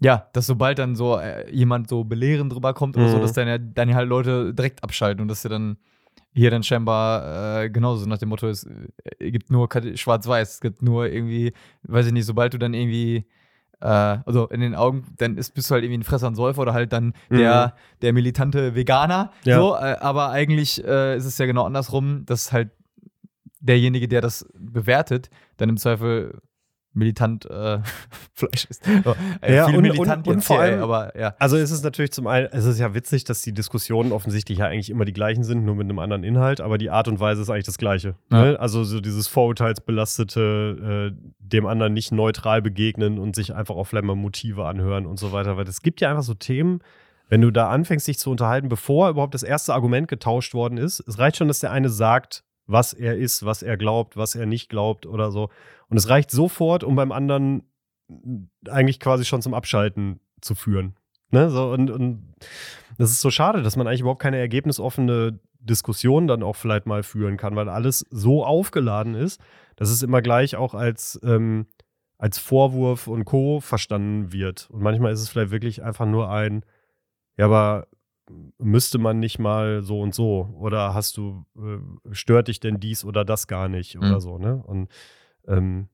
ja, 0.00 0.28
dass 0.32 0.46
sobald 0.46 0.78
dann 0.78 0.94
so 0.96 1.16
äh, 1.18 1.50
jemand 1.54 1.88
so 1.88 2.04
belehrend 2.04 2.52
drüber 2.52 2.74
kommt 2.74 2.96
oder 2.96 3.08
so, 3.08 3.18
Mhm. 3.18 3.22
dass 3.22 3.32
dann 3.32 3.48
ja, 3.48 3.58
dann 3.58 3.88
ja 3.88 3.94
halt 3.96 4.08
Leute 4.08 4.52
direkt 4.54 4.82
abschalten 4.82 5.22
und 5.22 5.28
dass 5.28 5.42
sie 5.42 5.48
dann 5.48 5.76
hier 6.34 6.50
dann 6.50 6.62
scheinbar 6.62 7.62
äh, 7.64 7.70
genauso 7.70 8.06
nach 8.06 8.18
dem 8.18 8.30
Motto, 8.30 8.48
es 8.48 8.64
äh, 9.18 9.30
gibt 9.30 9.50
nur 9.50 9.68
schwarz-weiß, 9.94 10.54
es 10.54 10.60
gibt 10.60 10.82
nur 10.82 11.06
irgendwie, 11.06 11.52
weiß 11.82 12.06
ich 12.06 12.12
nicht, 12.12 12.24
sobald 12.26 12.54
du 12.54 12.58
dann 12.58 12.74
irgendwie 12.74 13.26
äh, 13.82 14.18
also 14.24 14.48
in 14.48 14.60
den 14.60 14.74
Augen, 14.74 15.04
dann 15.18 15.36
ist, 15.36 15.54
bist 15.54 15.68
du 15.68 15.74
halt 15.74 15.84
irgendwie 15.84 15.98
ein 15.98 16.04
Fresser 16.04 16.28
und 16.28 16.36
Säufer 16.36 16.62
oder 16.62 16.72
halt 16.72 16.92
dann 16.92 17.14
der, 17.30 17.74
der 18.00 18.12
militante 18.12 18.74
Veganer. 18.74 19.32
Ja. 19.44 19.58
So, 19.58 19.74
äh, 19.74 19.96
aber 20.00 20.30
eigentlich 20.30 20.84
äh, 20.84 21.16
ist 21.16 21.24
es 21.24 21.36
ja 21.38 21.46
genau 21.46 21.64
andersrum, 21.64 22.24
dass 22.24 22.52
halt 22.52 22.70
derjenige, 23.60 24.08
der 24.08 24.20
das 24.20 24.46
bewertet, 24.58 25.30
dann 25.56 25.68
im 25.68 25.76
Zweifel 25.76 26.40
militant 26.94 27.46
äh, 27.46 27.78
Fleisch 28.34 28.66
ist. 28.68 28.82
So, 29.04 29.14
äh, 29.40 29.54
Ja, 29.56 29.66
viel 29.66 29.76
und- 29.76 29.82
militant 29.82 30.26
und- 30.26 30.32
und 30.34 30.38
jetzt 30.40 30.46
vor 30.46 30.60
allem- 30.60 30.82
aber 30.82 31.18
ja. 31.18 31.34
Also 31.38 31.56
es 31.56 31.70
ist 31.70 31.82
natürlich 31.84 32.12
zum 32.12 32.26
einen, 32.26 32.48
es 32.52 32.64
ist 32.64 32.78
ja 32.78 32.94
witzig, 32.94 33.24
dass 33.24 33.40
die 33.42 33.52
Diskussionen 33.52 34.12
offensichtlich 34.12 34.58
ja 34.58 34.66
eigentlich 34.66 34.90
immer 34.90 35.04
die 35.04 35.12
gleichen 35.12 35.42
sind, 35.44 35.64
nur 35.64 35.74
mit 35.74 35.84
einem 35.84 35.98
anderen 35.98 36.24
Inhalt, 36.24 36.60
aber 36.60 36.78
die 36.78 36.90
Art 36.90 37.08
und 37.08 37.20
Weise 37.20 37.42
ist 37.42 37.50
eigentlich 37.50 37.64
das 37.66 37.78
gleiche. 37.78 38.14
Ja. 38.30 38.44
Ne? 38.44 38.60
Also 38.60 38.84
so 38.84 39.00
dieses 39.00 39.28
vorurteilsbelastete, 39.96 41.12
äh, 41.12 41.30
dem 41.38 41.66
anderen 41.66 41.92
nicht 41.92 42.12
neutral 42.12 42.62
begegnen 42.62 43.18
und 43.18 43.34
sich 43.36 43.54
einfach 43.54 43.74
auf 43.76 43.88
vielleicht 43.88 44.04
mal 44.06 44.14
Motive 44.16 44.64
anhören 44.66 45.06
und 45.06 45.18
so 45.18 45.32
weiter. 45.32 45.56
Weil 45.56 45.66
es 45.68 45.82
gibt 45.82 46.00
ja 46.00 46.10
einfach 46.10 46.22
so 46.22 46.34
Themen, 46.34 46.80
wenn 47.28 47.40
du 47.40 47.50
da 47.50 47.68
anfängst, 47.70 48.06
dich 48.08 48.18
zu 48.18 48.30
unterhalten, 48.30 48.68
bevor 48.68 49.08
überhaupt 49.10 49.34
das 49.34 49.42
erste 49.42 49.72
Argument 49.74 50.08
getauscht 50.08 50.54
worden 50.54 50.78
ist, 50.78 51.00
es 51.06 51.18
reicht 51.18 51.36
schon, 51.36 51.48
dass 51.48 51.60
der 51.60 51.70
eine 51.72 51.88
sagt, 51.88 52.44
was 52.66 52.92
er 52.92 53.16
ist, 53.16 53.44
was 53.44 53.62
er 53.62 53.76
glaubt, 53.76 54.16
was 54.16 54.34
er 54.34 54.46
nicht 54.46 54.68
glaubt 54.68 55.06
oder 55.06 55.30
so. 55.30 55.50
Und 55.88 55.96
es 55.96 56.08
reicht 56.08 56.30
sofort, 56.30 56.84
um 56.84 56.96
beim 56.96 57.12
anderen 57.12 57.64
eigentlich 58.68 59.00
quasi 59.00 59.24
schon 59.24 59.42
zum 59.42 59.54
Abschalten 59.54 60.20
zu 60.40 60.54
führen. 60.54 60.96
Ne? 61.30 61.50
So, 61.50 61.70
und, 61.70 61.90
und 61.90 62.34
das 62.98 63.10
ist 63.10 63.20
so 63.20 63.30
schade, 63.30 63.62
dass 63.62 63.76
man 63.76 63.86
eigentlich 63.86 64.00
überhaupt 64.00 64.22
keine 64.22 64.38
ergebnisoffene 64.38 65.40
Diskussion 65.60 66.26
dann 66.26 66.42
auch 66.42 66.56
vielleicht 66.56 66.86
mal 66.86 67.02
führen 67.02 67.36
kann, 67.36 67.56
weil 67.56 67.68
alles 67.68 68.04
so 68.10 68.44
aufgeladen 68.44 69.14
ist, 69.14 69.40
dass 69.76 69.90
es 69.90 70.02
immer 70.02 70.20
gleich 70.22 70.56
auch 70.56 70.74
als, 70.74 71.18
ähm, 71.24 71.66
als 72.18 72.38
Vorwurf 72.38 73.06
und 73.06 73.24
Co. 73.24 73.60
verstanden 73.60 74.32
wird. 74.32 74.68
Und 74.70 74.82
manchmal 74.82 75.12
ist 75.12 75.20
es 75.20 75.28
vielleicht 75.28 75.50
wirklich 75.50 75.82
einfach 75.82 76.06
nur 76.06 76.30
ein, 76.30 76.64
ja, 77.36 77.46
aber 77.46 77.86
müsste 78.58 78.98
man 78.98 79.18
nicht 79.18 79.38
mal 79.38 79.82
so 79.82 80.00
und 80.00 80.14
so? 80.14 80.54
Oder 80.58 80.94
hast 80.94 81.16
du, 81.16 81.44
äh, 81.56 82.14
stört 82.14 82.48
dich 82.48 82.60
denn 82.60 82.80
dies 82.80 83.04
oder 83.04 83.24
das 83.24 83.46
gar 83.46 83.68
nicht 83.68 83.98
oder 83.98 84.16
Mhm. 84.16 84.20
so, 84.20 84.38
ne? 84.38 84.62
Und 84.64 84.88
ähm, 85.46 85.88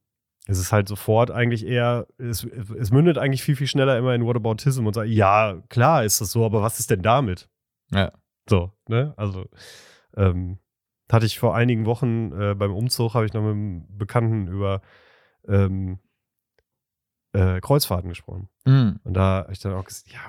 es 0.47 0.59
ist 0.59 0.73
halt 0.73 0.89
sofort 0.89 1.31
eigentlich 1.31 1.67
eher, 1.67 2.07
es, 2.19 2.45
es 2.45 2.91
mündet 2.91 3.19
eigentlich 3.19 3.43
viel, 3.43 3.57
viel 3.57 3.67
schneller 3.67 3.99
immer 3.99 4.15
in 4.15 4.25
Whataboutism 4.25 4.87
und 4.87 4.95
sagt, 4.95 5.09
ja, 5.09 5.63
klar 5.69 6.05
ist 6.05 6.21
das 6.21 6.31
so, 6.33 6.45
aber 6.45 6.63
was 6.63 6.81
ist 6.81 6.91
denn 6.91 7.03
damit? 7.03 7.49
Ja. 7.91 8.13
So, 8.49 8.73
ne? 8.89 9.13
Also, 9.17 9.47
ähm, 10.17 10.59
hatte 11.11 11.27
ich 11.27 11.39
vor 11.39 11.55
einigen 11.55 11.87
Wochen 11.87 12.33
äh, 12.33 12.55
beim 12.55 12.73
Umzug, 12.75 13.15
habe 13.15 13.27
ich 13.27 13.33
noch 13.33 13.43
mit 13.43 13.53
einem 13.53 13.87
Bekannten 13.97 14.49
über 14.49 14.81
ähm, 15.47 15.99
äh, 17.33 17.61
Kreuzfahrten 17.61 18.09
gesprochen. 18.09 18.49
Mhm. 18.65 19.01
Und 19.05 19.15
da 19.15 19.43
habe 19.43 19.53
ich 19.53 19.59
dann 19.61 19.75
auch 19.75 19.85
gesagt, 19.85 20.11
ja, 20.13 20.21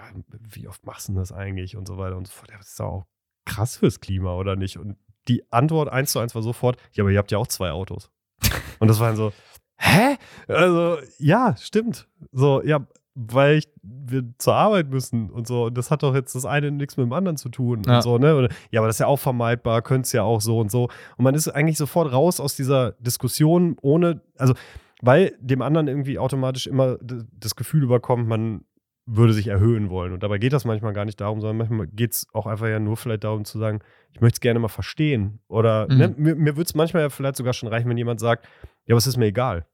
wie 0.49 0.67
oft 0.67 0.85
machst 0.85 1.07
du 1.07 1.13
denn 1.13 1.19
das 1.19 1.31
eigentlich 1.31 1.75
und 1.77 1.87
so 1.87 1.97
weiter 1.97 2.17
und 2.17 2.27
so 2.27 2.33
fort. 2.33 2.51
Das 2.57 2.67
ist 2.69 2.79
doch 2.79 2.85
auch 2.85 3.05
krass 3.45 3.77
fürs 3.77 3.99
Klima, 3.99 4.33
oder 4.35 4.55
nicht? 4.55 4.77
Und 4.77 4.97
die 5.27 5.43
Antwort 5.51 5.89
eins 5.89 6.11
zu 6.11 6.19
eins 6.19 6.35
war 6.35 6.41
sofort, 6.41 6.77
ja, 6.93 7.03
aber 7.03 7.11
ihr 7.11 7.17
habt 7.19 7.31
ja 7.31 7.37
auch 7.37 7.47
zwei 7.47 7.71
Autos. 7.71 8.11
und 8.79 8.87
das 8.87 8.99
war 8.99 9.07
dann 9.07 9.15
so, 9.17 9.31
hä? 9.77 10.17
Also, 10.47 10.97
ja, 11.17 11.55
stimmt. 11.57 12.07
So, 12.31 12.61
ja, 12.63 12.85
weil 13.15 13.57
ich, 13.57 13.67
wir 13.81 14.23
zur 14.37 14.55
Arbeit 14.55 14.89
müssen 14.89 15.29
und 15.29 15.45
so. 15.47 15.65
Und 15.65 15.77
das 15.77 15.91
hat 15.91 16.03
doch 16.03 16.15
jetzt 16.15 16.35
das 16.35 16.45
eine 16.45 16.71
nichts 16.71 16.95
mit 16.95 17.05
dem 17.05 17.13
anderen 17.13 17.37
zu 17.37 17.49
tun 17.49 17.83
Ja. 17.85 17.97
und 17.97 18.01
so, 18.01 18.17
ne? 18.17 18.35
Und, 18.35 18.49
ja, 18.71 18.79
aber 18.79 18.87
das 18.87 18.95
ist 18.95 18.99
ja 18.99 19.07
auch 19.07 19.19
vermeidbar, 19.19 19.81
könnte 19.81 20.05
es 20.05 20.11
ja 20.13 20.23
auch 20.23 20.41
so 20.41 20.59
und 20.59 20.71
so. 20.71 20.83
Und 21.17 21.23
man 21.23 21.35
ist 21.35 21.47
eigentlich 21.49 21.77
sofort 21.77 22.11
raus 22.13 22.39
aus 22.39 22.55
dieser 22.55 22.93
Diskussion, 22.93 23.75
ohne, 23.81 24.21
also, 24.37 24.53
weil 25.01 25.35
dem 25.39 25.61
anderen 25.61 25.87
irgendwie 25.87 26.19
automatisch 26.19 26.67
immer 26.67 26.97
das 27.01 27.55
Gefühl 27.55 27.83
überkommt, 27.83 28.27
man 28.27 28.65
würde 29.05 29.33
sich 29.33 29.47
erhöhen 29.47 29.89
wollen. 29.89 30.13
Und 30.13 30.21
dabei 30.21 30.37
geht 30.37 30.53
das 30.53 30.65
manchmal 30.65 30.93
gar 30.93 31.05
nicht 31.05 31.19
darum, 31.19 31.41
sondern 31.41 31.57
manchmal 31.57 31.87
geht 31.87 32.11
es 32.13 32.27
auch 32.33 32.45
einfach 32.45 32.67
ja 32.67 32.79
nur 32.79 32.95
vielleicht 32.95 33.23
darum 33.23 33.43
zu 33.43 33.57
sagen, 33.57 33.79
ich 34.13 34.21
möchte 34.21 34.35
es 34.35 34.39
gerne 34.41 34.59
mal 34.59 34.67
verstehen. 34.67 35.39
Oder 35.47 35.87
Mhm. 35.89 35.97
ne, 35.97 36.13
mir, 36.17 36.35
mir 36.35 36.55
würde 36.57 36.67
es 36.67 36.75
manchmal 36.75 37.01
ja 37.03 37.09
vielleicht 37.09 37.37
sogar 37.37 37.53
schon 37.53 37.69
reichen, 37.69 37.89
wenn 37.89 37.97
jemand 37.97 38.19
sagt, 38.19 38.47
ja, 38.85 38.95
was 38.95 39.07
ist 39.07 39.17
mir 39.17 39.25
egal. 39.27 39.65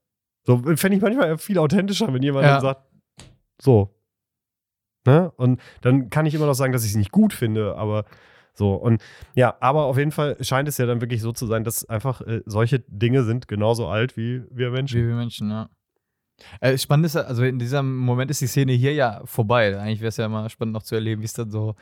So 0.44 0.58
fände 0.76 0.96
ich 0.96 1.02
manchmal 1.02 1.36
viel 1.38 1.58
authentischer, 1.58 2.12
wenn 2.14 2.22
jemand 2.22 2.44
Ja. 2.46 2.52
dann 2.52 2.60
sagt, 2.62 2.82
so. 3.60 3.92
Ne? 5.06 5.30
Und 5.36 5.60
dann 5.82 6.08
kann 6.10 6.24
ich 6.26 6.34
immer 6.34 6.46
noch 6.46 6.54
sagen, 6.54 6.72
dass 6.72 6.84
ich 6.84 6.90
es 6.92 6.96
nicht 6.96 7.12
gut 7.12 7.32
finde, 7.32 7.76
aber 7.76 8.04
so. 8.56 8.74
Und 8.74 9.02
ja, 9.34 9.56
aber 9.60 9.84
auf 9.84 9.98
jeden 9.98 10.12
Fall 10.12 10.36
scheint 10.42 10.68
es 10.68 10.78
ja 10.78 10.86
dann 10.86 11.00
wirklich 11.00 11.20
so 11.20 11.32
zu 11.32 11.46
sein, 11.46 11.64
dass 11.64 11.88
einfach 11.88 12.20
äh, 12.22 12.42
solche 12.46 12.80
Dinge 12.80 13.24
sind 13.24 13.48
genauso 13.48 13.86
alt 13.86 14.16
wie 14.16 14.42
wir 14.50 14.70
Menschen. 14.70 15.00
Wie 15.00 15.08
wir 15.08 15.14
Menschen, 15.14 15.50
ja. 15.50 15.68
Äh, 16.60 16.76
spannend 16.76 17.06
ist, 17.06 17.16
also 17.16 17.44
in 17.44 17.58
diesem 17.58 17.96
Moment 17.96 18.30
ist 18.30 18.40
die 18.40 18.46
Szene 18.46 18.72
hier 18.72 18.92
ja 18.92 19.22
vorbei. 19.24 19.78
Eigentlich 19.78 20.00
wäre 20.00 20.08
es 20.08 20.16
ja 20.16 20.28
mal 20.28 20.48
spannend 20.50 20.74
noch 20.74 20.82
zu 20.82 20.94
erleben, 20.94 21.22
wie 21.22 21.26
es 21.26 21.32
dann 21.32 21.50
so 21.50 21.74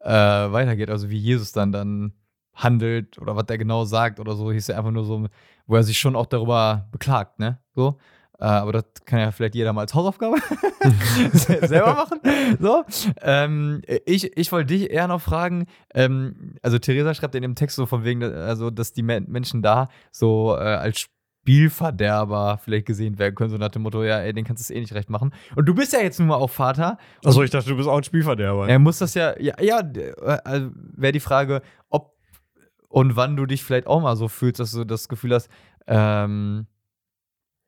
äh, 0.00 0.10
weitergeht. 0.10 0.90
Also 0.90 1.10
wie 1.10 1.18
Jesus 1.18 1.52
dann 1.52 1.72
dann 1.72 2.12
handelt 2.54 3.18
oder 3.18 3.36
was 3.36 3.46
der 3.46 3.58
genau 3.58 3.84
sagt 3.84 4.20
oder 4.20 4.34
so. 4.34 4.52
Hieß 4.52 4.68
ja 4.68 4.78
einfach 4.78 4.90
nur 4.90 5.04
so, 5.04 5.28
wo 5.66 5.76
er 5.76 5.82
sich 5.82 5.98
schon 5.98 6.16
auch 6.16 6.26
darüber 6.26 6.88
beklagt, 6.90 7.38
ne? 7.38 7.58
So. 7.74 7.98
Äh, 8.42 8.46
aber 8.46 8.72
das 8.72 8.84
kann 9.04 9.20
ja 9.20 9.30
vielleicht 9.30 9.54
jeder 9.54 9.72
mal 9.72 9.82
als 9.82 9.94
Hausaufgabe 9.94 10.36
se- 11.32 11.64
selber 11.68 11.94
machen. 11.94 12.18
So. 12.60 12.84
Ähm, 13.20 13.82
ich 14.04 14.36
ich 14.36 14.50
wollte 14.50 14.74
dich 14.74 14.90
eher 14.90 15.06
noch 15.06 15.20
fragen, 15.20 15.66
ähm, 15.94 16.56
also 16.60 16.78
Theresa 16.80 17.14
schreibt 17.14 17.36
in 17.36 17.42
dem 17.42 17.54
Text 17.54 17.76
so 17.76 17.86
von 17.86 18.02
wegen, 18.04 18.22
also 18.24 18.70
dass 18.70 18.92
die 18.92 19.02
Men 19.04 19.26
Menschen 19.28 19.62
da 19.62 19.88
so 20.10 20.56
äh, 20.56 20.60
als 20.60 21.06
Spielverderber 21.44 22.58
vielleicht 22.62 22.86
gesehen 22.86 23.18
werden 23.18 23.34
können, 23.34 23.50
so 23.50 23.56
nach 23.58 23.68
dem 23.70 23.82
Motto, 23.82 24.02
ja, 24.02 24.18
ey, 24.20 24.32
den 24.32 24.44
kannst 24.44 24.60
du 24.60 24.72
es 24.72 24.76
eh 24.76 24.80
nicht 24.80 24.94
recht 24.94 25.10
machen. 25.10 25.32
Und 25.56 25.66
du 25.66 25.74
bist 25.74 25.92
ja 25.92 26.00
jetzt 26.00 26.18
nun 26.18 26.28
mal 26.28 26.36
auch 26.36 26.50
Vater. 26.50 26.98
Achso, 27.24 27.42
ich 27.42 27.50
dachte, 27.50 27.68
du 27.70 27.76
bist 27.76 27.88
auch 27.88 27.96
ein 27.96 28.04
Spielverderber. 28.04 28.68
Er 28.68 28.78
muss 28.78 28.98
das 28.98 29.14
ja, 29.14 29.38
ja, 29.40 29.54
ja, 29.60 29.78
also 30.44 30.70
wäre 30.96 31.12
die 31.12 31.20
Frage, 31.20 31.62
ob 31.90 32.16
und 32.88 33.16
wann 33.16 33.36
du 33.36 33.46
dich 33.46 33.64
vielleicht 33.64 33.86
auch 33.86 34.00
mal 34.02 34.16
so 34.16 34.28
fühlst, 34.28 34.60
dass 34.60 34.72
du 34.72 34.84
das 34.84 35.08
Gefühl 35.08 35.34
hast, 35.34 35.48
ähm, 35.86 36.66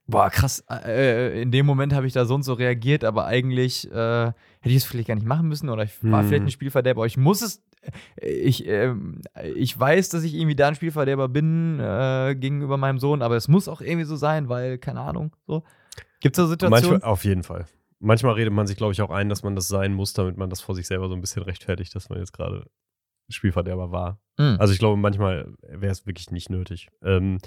boah, 0.07 0.31
krass, 0.31 0.65
äh, 0.71 1.43
in 1.43 1.51
dem 1.51 1.67
Moment 1.67 1.93
habe 1.93 2.07
ich 2.07 2.13
da 2.13 2.25
so 2.25 2.35
und 2.35 2.43
so 2.43 2.53
reagiert, 2.55 3.05
aber 3.05 3.27
eigentlich 3.27 3.91
äh, 3.91 4.27
hätte 4.27 4.35
ich 4.65 4.77
es 4.77 4.85
vielleicht 4.85 5.09
gar 5.09 5.15
nicht 5.15 5.27
machen 5.27 5.49
müssen 5.49 5.69
oder 5.69 5.85
ich 5.85 5.93
war 6.03 6.21
Hm. 6.23 6.29
vielleicht 6.29 6.45
ein 6.45 6.51
Spielverderber, 6.51 7.01
aber 7.01 7.07
ich 7.07 7.17
muss 7.17 7.43
es, 7.43 7.63
äh, 8.21 8.29
ich, 8.29 8.67
ähm, 8.67 9.23
ich 9.57 9.79
weiß, 9.79 10.11
dass 10.11 10.23
ich 10.25 10.35
irgendwie 10.35 10.57
da 10.57 10.69
ein 10.69 10.75
Spielverderber 10.75 11.29
bin 11.29 11.81
äh, 11.81 12.35
gegenüber 12.39 12.77
meinem 12.77 12.99
Sohn, 12.99 13.23
aber 13.23 13.37
es 13.37 13.49
muss 13.49 13.69
auch 13.69 13.81
irgendwie 13.81 14.05
so 14.05 14.17
sein, 14.17 14.49
weil, 14.49 14.79
keine 14.79 15.01
Ahnung, 15.01 15.35
so. 15.47 15.63
Gibt 16.21 16.37
es 16.37 16.45
da 16.45 16.49
Situationen? 16.49 16.91
Manchmal, 16.91 17.11
auf 17.11 17.25
jeden 17.25 17.43
Fall. 17.43 17.67
Manchmal 18.01 18.35
redet 18.35 18.53
man 18.53 18.67
sich, 18.67 18.77
glaube 18.77 18.93
ich, 18.93 19.01
auch 19.01 19.11
ein, 19.11 19.29
dass 19.29 19.43
man 19.43 19.57
das 19.57 19.69
sein 19.69 19.95
muss, 19.95 20.13
damit 20.13 20.37
man 20.37 20.51
das 20.51 20.61
vor 20.61 20.75
sich 20.75 20.87
selber 20.87 21.09
so 21.09 21.15
ein 21.15 21.21
bisschen 21.21 21.43
rechtfertigt, 21.43 21.95
dass 21.95 22.09
man 22.09 22.19
jetzt 22.19 22.33
gerade 22.33 22.67
Spielverderber 23.29 23.91
war. 23.93 24.21
Hm. 24.39 24.57
Also 24.59 24.73
ich 24.73 24.79
glaube, 24.79 24.97
manchmal 24.97 25.55
wäre 25.63 25.93
es 25.93 26.07
wirklich 26.07 26.31
nicht 26.31 26.51
nötig. 26.51 26.89
Ähm, 27.03 27.39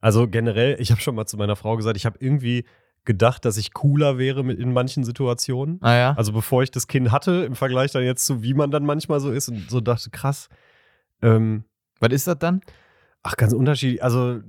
also 0.00 0.28
generell, 0.28 0.76
ich 0.80 0.90
habe 0.90 1.00
schon 1.00 1.14
mal 1.14 1.26
zu 1.26 1.36
meiner 1.36 1.56
Frau 1.56 1.76
gesagt, 1.76 1.96
ich 1.96 2.06
habe 2.06 2.18
irgendwie 2.20 2.64
gedacht, 3.04 3.44
dass 3.44 3.56
ich 3.56 3.72
cooler 3.72 4.18
wäre 4.18 4.44
mit 4.44 4.58
in 4.58 4.72
manchen 4.72 5.04
Situationen. 5.04 5.78
ah 5.82 5.94
ja. 5.94 6.14
Also 6.16 6.32
bevor 6.32 6.62
ich 6.62 6.70
das 6.70 6.86
Kind 6.86 7.10
hatte, 7.10 7.44
im 7.46 7.54
Vergleich 7.54 7.92
dann 7.92 8.02
jetzt 8.04 8.26
zu 8.26 8.42
wie 8.42 8.52
man 8.54 8.70
dann 8.70 8.84
manchmal 8.84 9.20
so 9.20 9.30
ist 9.30 9.48
und 9.48 9.70
so 9.70 9.80
dachte, 9.80 10.10
krass. 10.10 10.48
Ähm, 11.22 11.64
Was 12.00 12.10
ist 12.12 12.26
das 12.26 12.38
dann? 12.38 12.60
ach, 13.22 13.36
ganz 13.36 13.52
unterschiedlich. 13.52 14.02
Also 14.02 14.40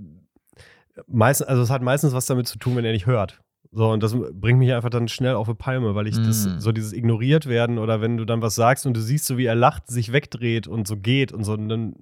meistens, 1.07 1.47
also 1.47 1.61
es 1.61 1.69
hat 1.69 1.81
meistens 1.81 2.13
was 2.13 2.25
damit 2.25 2.47
zu 2.47 2.57
tun, 2.57 2.75
wenn 2.75 2.85
er 2.85 2.91
nicht 2.93 3.05
hört. 3.05 3.41
So, 3.73 3.89
und 3.89 4.03
das 4.03 4.13
bringt 4.33 4.59
mich 4.59 4.73
einfach 4.73 4.89
dann 4.89 5.07
schnell 5.07 5.35
auf 5.35 5.47
eine 5.47 5.55
Palme, 5.55 5.95
weil 5.95 6.07
ich 6.07 6.17
das, 6.17 6.45
Mm. 6.45 6.59
so 6.59 6.71
dieses 6.73 6.91
ignoriert 6.91 7.45
werden 7.45 7.77
oder 7.77 8.01
wenn 8.01 8.17
du 8.17 8.25
dann 8.25 8.41
was 8.41 8.55
sagst 8.55 8.85
und 8.85 8.95
du 8.97 8.99
siehst 9.01 9.25
so, 9.25 9.37
wie 9.37 9.45
er 9.45 9.55
lacht, 9.55 9.87
sich 9.87 10.11
wegdreht 10.11 10.67
und 10.67 10.87
so 10.89 10.97
geht 10.97 11.31
und 11.31 11.45
so, 11.45 11.53
und 11.53 11.69
dann, 11.69 11.95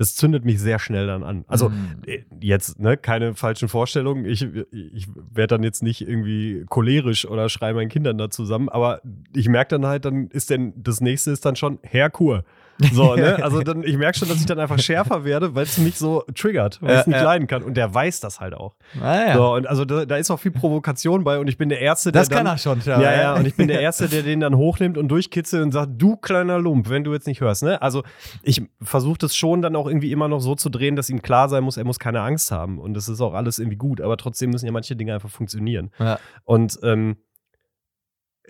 das 0.00 0.14
zündet 0.14 0.46
mich 0.46 0.58
sehr 0.58 0.78
schnell 0.78 1.06
dann 1.06 1.22
an. 1.22 1.44
Also, 1.46 1.68
Hm. 1.68 1.74
äh, 2.06 2.20
jetzt, 2.40 2.80
ne, 2.80 2.96
keine 2.96 3.34
falschen 3.34 3.68
Vorstellungen. 3.68 4.24
Ich, 4.24 4.40
ich 4.72 5.08
werde 5.30 5.56
dann 5.56 5.62
jetzt 5.62 5.82
nicht 5.82 6.00
irgendwie 6.00 6.64
cholerisch 6.70 7.26
oder 7.26 7.50
schreie 7.50 7.74
meinen 7.74 7.90
Kindern 7.90 8.16
da 8.16 8.30
zusammen, 8.30 8.70
aber 8.70 9.02
ich 9.36 9.50
merke 9.50 9.76
dann 9.76 9.84
halt, 9.84 10.06
dann 10.06 10.28
ist 10.28 10.48
denn, 10.48 10.72
das 10.74 11.02
nächste 11.02 11.32
ist 11.32 11.44
dann 11.44 11.54
schon 11.54 11.80
Herr 11.82 12.08
Kur. 12.08 12.44
So, 12.92 13.14
ne? 13.14 13.42
Also 13.42 13.60
dann, 13.60 13.82
ich 13.82 13.96
merke 13.96 14.18
schon, 14.18 14.28
dass 14.28 14.38
ich 14.38 14.46
dann 14.46 14.58
einfach 14.58 14.78
schärfer 14.78 15.24
werde, 15.24 15.54
weil 15.54 15.64
es 15.64 15.78
mich 15.78 15.96
so 15.96 16.24
triggert, 16.34 16.80
weil 16.80 16.90
ich 16.90 16.94
Ja, 16.94 17.00
es 17.00 17.06
nicht 17.06 17.16
ja. 17.16 17.22
leiden 17.22 17.46
kann. 17.46 17.62
Und 17.62 17.76
der 17.76 17.92
weiß 17.92 18.20
das 18.20 18.40
halt 18.40 18.54
auch. 18.54 18.74
Ah, 19.00 19.14
ja. 19.14 19.34
So, 19.34 19.54
und 19.54 19.66
also 19.66 19.84
da, 19.84 20.06
da 20.06 20.16
ist 20.16 20.30
auch 20.30 20.38
viel 20.38 20.50
Provokation 20.50 21.24
bei 21.24 21.38
und 21.38 21.48
ich 21.48 21.58
bin 21.58 21.68
der 21.68 21.80
Erste, 21.80 22.12
der 22.12 22.22
das 22.22 22.28
dann, 22.28 22.38
kann 22.38 22.46
er 22.46 22.58
schon, 22.58 22.80
ja, 22.84 23.00
ja, 23.00 23.34
und 23.34 23.46
ich 23.46 23.54
bin 23.54 23.68
der 23.68 23.80
Erste, 23.80 24.08
der 24.08 24.22
den 24.22 24.40
dann 24.40 24.56
hochnimmt 24.56 24.98
und 24.98 25.08
durchkitzelt 25.08 25.62
und 25.62 25.72
sagt, 25.72 25.92
du 25.96 26.16
kleiner 26.16 26.58
Lump, 26.58 26.88
wenn 26.88 27.04
du 27.04 27.12
jetzt 27.12 27.26
nicht 27.26 27.40
hörst, 27.40 27.62
ne? 27.62 27.80
Also 27.82 28.02
ich 28.42 28.62
versuche 28.82 29.18
das 29.18 29.36
schon 29.36 29.62
dann 29.62 29.76
auch 29.76 29.86
irgendwie 29.86 30.12
immer 30.12 30.28
noch 30.28 30.40
so 30.40 30.54
zu 30.54 30.70
drehen, 30.70 30.96
dass 30.96 31.10
ihm 31.10 31.22
klar 31.22 31.48
sein 31.48 31.64
muss, 31.64 31.76
er 31.76 31.84
muss 31.84 31.98
keine 31.98 32.20
Angst 32.20 32.50
haben 32.50 32.78
und 32.78 32.94
das 32.94 33.08
ist 33.08 33.20
auch 33.20 33.34
alles 33.34 33.58
irgendwie 33.58 33.76
gut, 33.76 34.00
aber 34.00 34.16
trotzdem 34.16 34.50
müssen 34.50 34.66
ja 34.66 34.72
manche 34.72 34.96
Dinge 34.96 35.14
einfach 35.14 35.30
funktionieren. 35.30 35.90
Ja. 35.98 36.18
Und 36.44 36.78
ähm, 36.82 37.16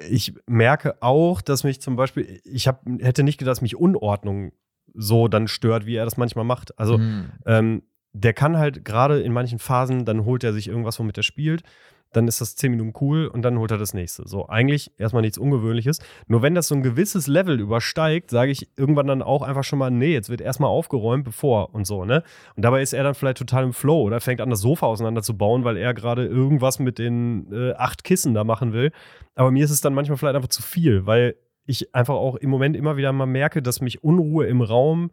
ich 0.09 0.35
merke 0.47 1.03
auch, 1.03 1.41
dass 1.41 1.65
mich 1.65 1.81
zum 1.81 1.97
Beispiel, 1.97 2.41
ich 2.45 2.69
hab, 2.69 2.85
hätte 3.01 3.23
nicht 3.23 3.39
gedacht, 3.39 3.53
dass 3.53 3.63
mich 3.63 3.77
Unordnung 3.77 4.53
so 4.95 5.29
dann 5.29 5.49
stört, 5.49 5.87
wie 5.87 5.97
er 5.97 6.05
das 6.05 6.17
manchmal 6.17 6.45
macht. 6.45 6.79
Also 6.79 6.99
Hm. 6.99 7.31
ähm, 7.47 7.83
der 8.13 8.33
kann 8.33 8.59
halt 8.59 8.85
gerade 8.85 9.21
in 9.21 9.33
manchen 9.33 9.59
Phasen, 9.59 10.05
dann 10.05 10.25
holt 10.25 10.43
er 10.43 10.53
sich 10.53 10.69
irgendwas, 10.69 10.99
womit 10.99 11.17
er 11.17 11.23
spielt. 11.23 11.63
Dann 12.13 12.27
ist 12.27 12.41
das 12.41 12.57
10 12.57 12.73
Minuten 12.73 12.93
cool 13.01 13.27
und 13.27 13.43
dann 13.43 13.59
holt 13.59 13.71
er 13.71 13.79
das 13.79 13.95
nächste. 13.95 14.27
So, 14.27 14.49
eigentlich 14.49 14.93
erstmal 14.99 15.23
nichts 15.23 15.39
Ungewöhnliches. 15.39 16.01
Nur 16.27 16.43
wenn 16.43 16.55
das 16.55 16.69
so 16.69 16.75
ein 16.75 16.83
gewisses 16.83 17.27
Level 17.27 17.61
übersteigt, 17.61 18.31
sage 18.31 18.51
ich 18.51 18.69
irgendwann 18.77 19.07
dann 19.07 19.23
auch 19.23 19.43
einfach 19.43 19.65
schon 19.65 19.79
mal, 19.79 19.91
nee, 19.91 20.13
jetzt 20.13 20.29
wird 20.29 20.41
erstmal 20.41 20.71
aufgeräumt, 20.71 21.25
bevor 21.25 21.75
und 21.75 21.87
so, 21.87 22.05
ne? 22.05 22.23
Und 22.57 22.65
dabei 22.65 22.83
ist 22.83 22.93
er 22.93 23.05
dann 23.05 23.15
vielleicht 23.15 23.39
total 23.39 23.65
im 23.65 23.73
Flow 23.73 24.03
oder 24.03 24.21
fängt 24.21 24.41
an, 24.41 24.51
das 24.51 24.61
Sofa 24.61 24.87
auseinanderzubauen, 24.87 25.65
weil 25.65 25.77
er 25.77 25.95
gerade 25.95 26.27
irgendwas 26.27 26.79
mit 26.79 26.99
den 26.99 27.53
äh, 27.53 27.73
acht 27.75 28.05
Kissen 28.05 28.35
da 28.35 28.45
machen 28.45 28.73
will. 28.73 28.91
Aber 29.35 29.51
mir 29.51 29.65
ist 29.65 29.71
es 29.71 29.81
dann 29.81 29.95
manchmal 29.95 30.19
vielleicht 30.19 30.37
einfach 30.37 30.49
zu 30.49 30.63
viel, 30.63 31.07
weil 31.07 31.37
ich 31.65 31.95
einfach 31.95 32.15
auch 32.15 32.35
im 32.37 32.51
Moment 32.51 32.77
immer 32.77 32.97
wieder 32.97 33.13
mal 33.13 33.27
merke, 33.27 33.63
dass 33.63 33.81
mich 33.81 34.03
Unruhe 34.03 34.47
im 34.47 34.61
Raum 34.61 35.11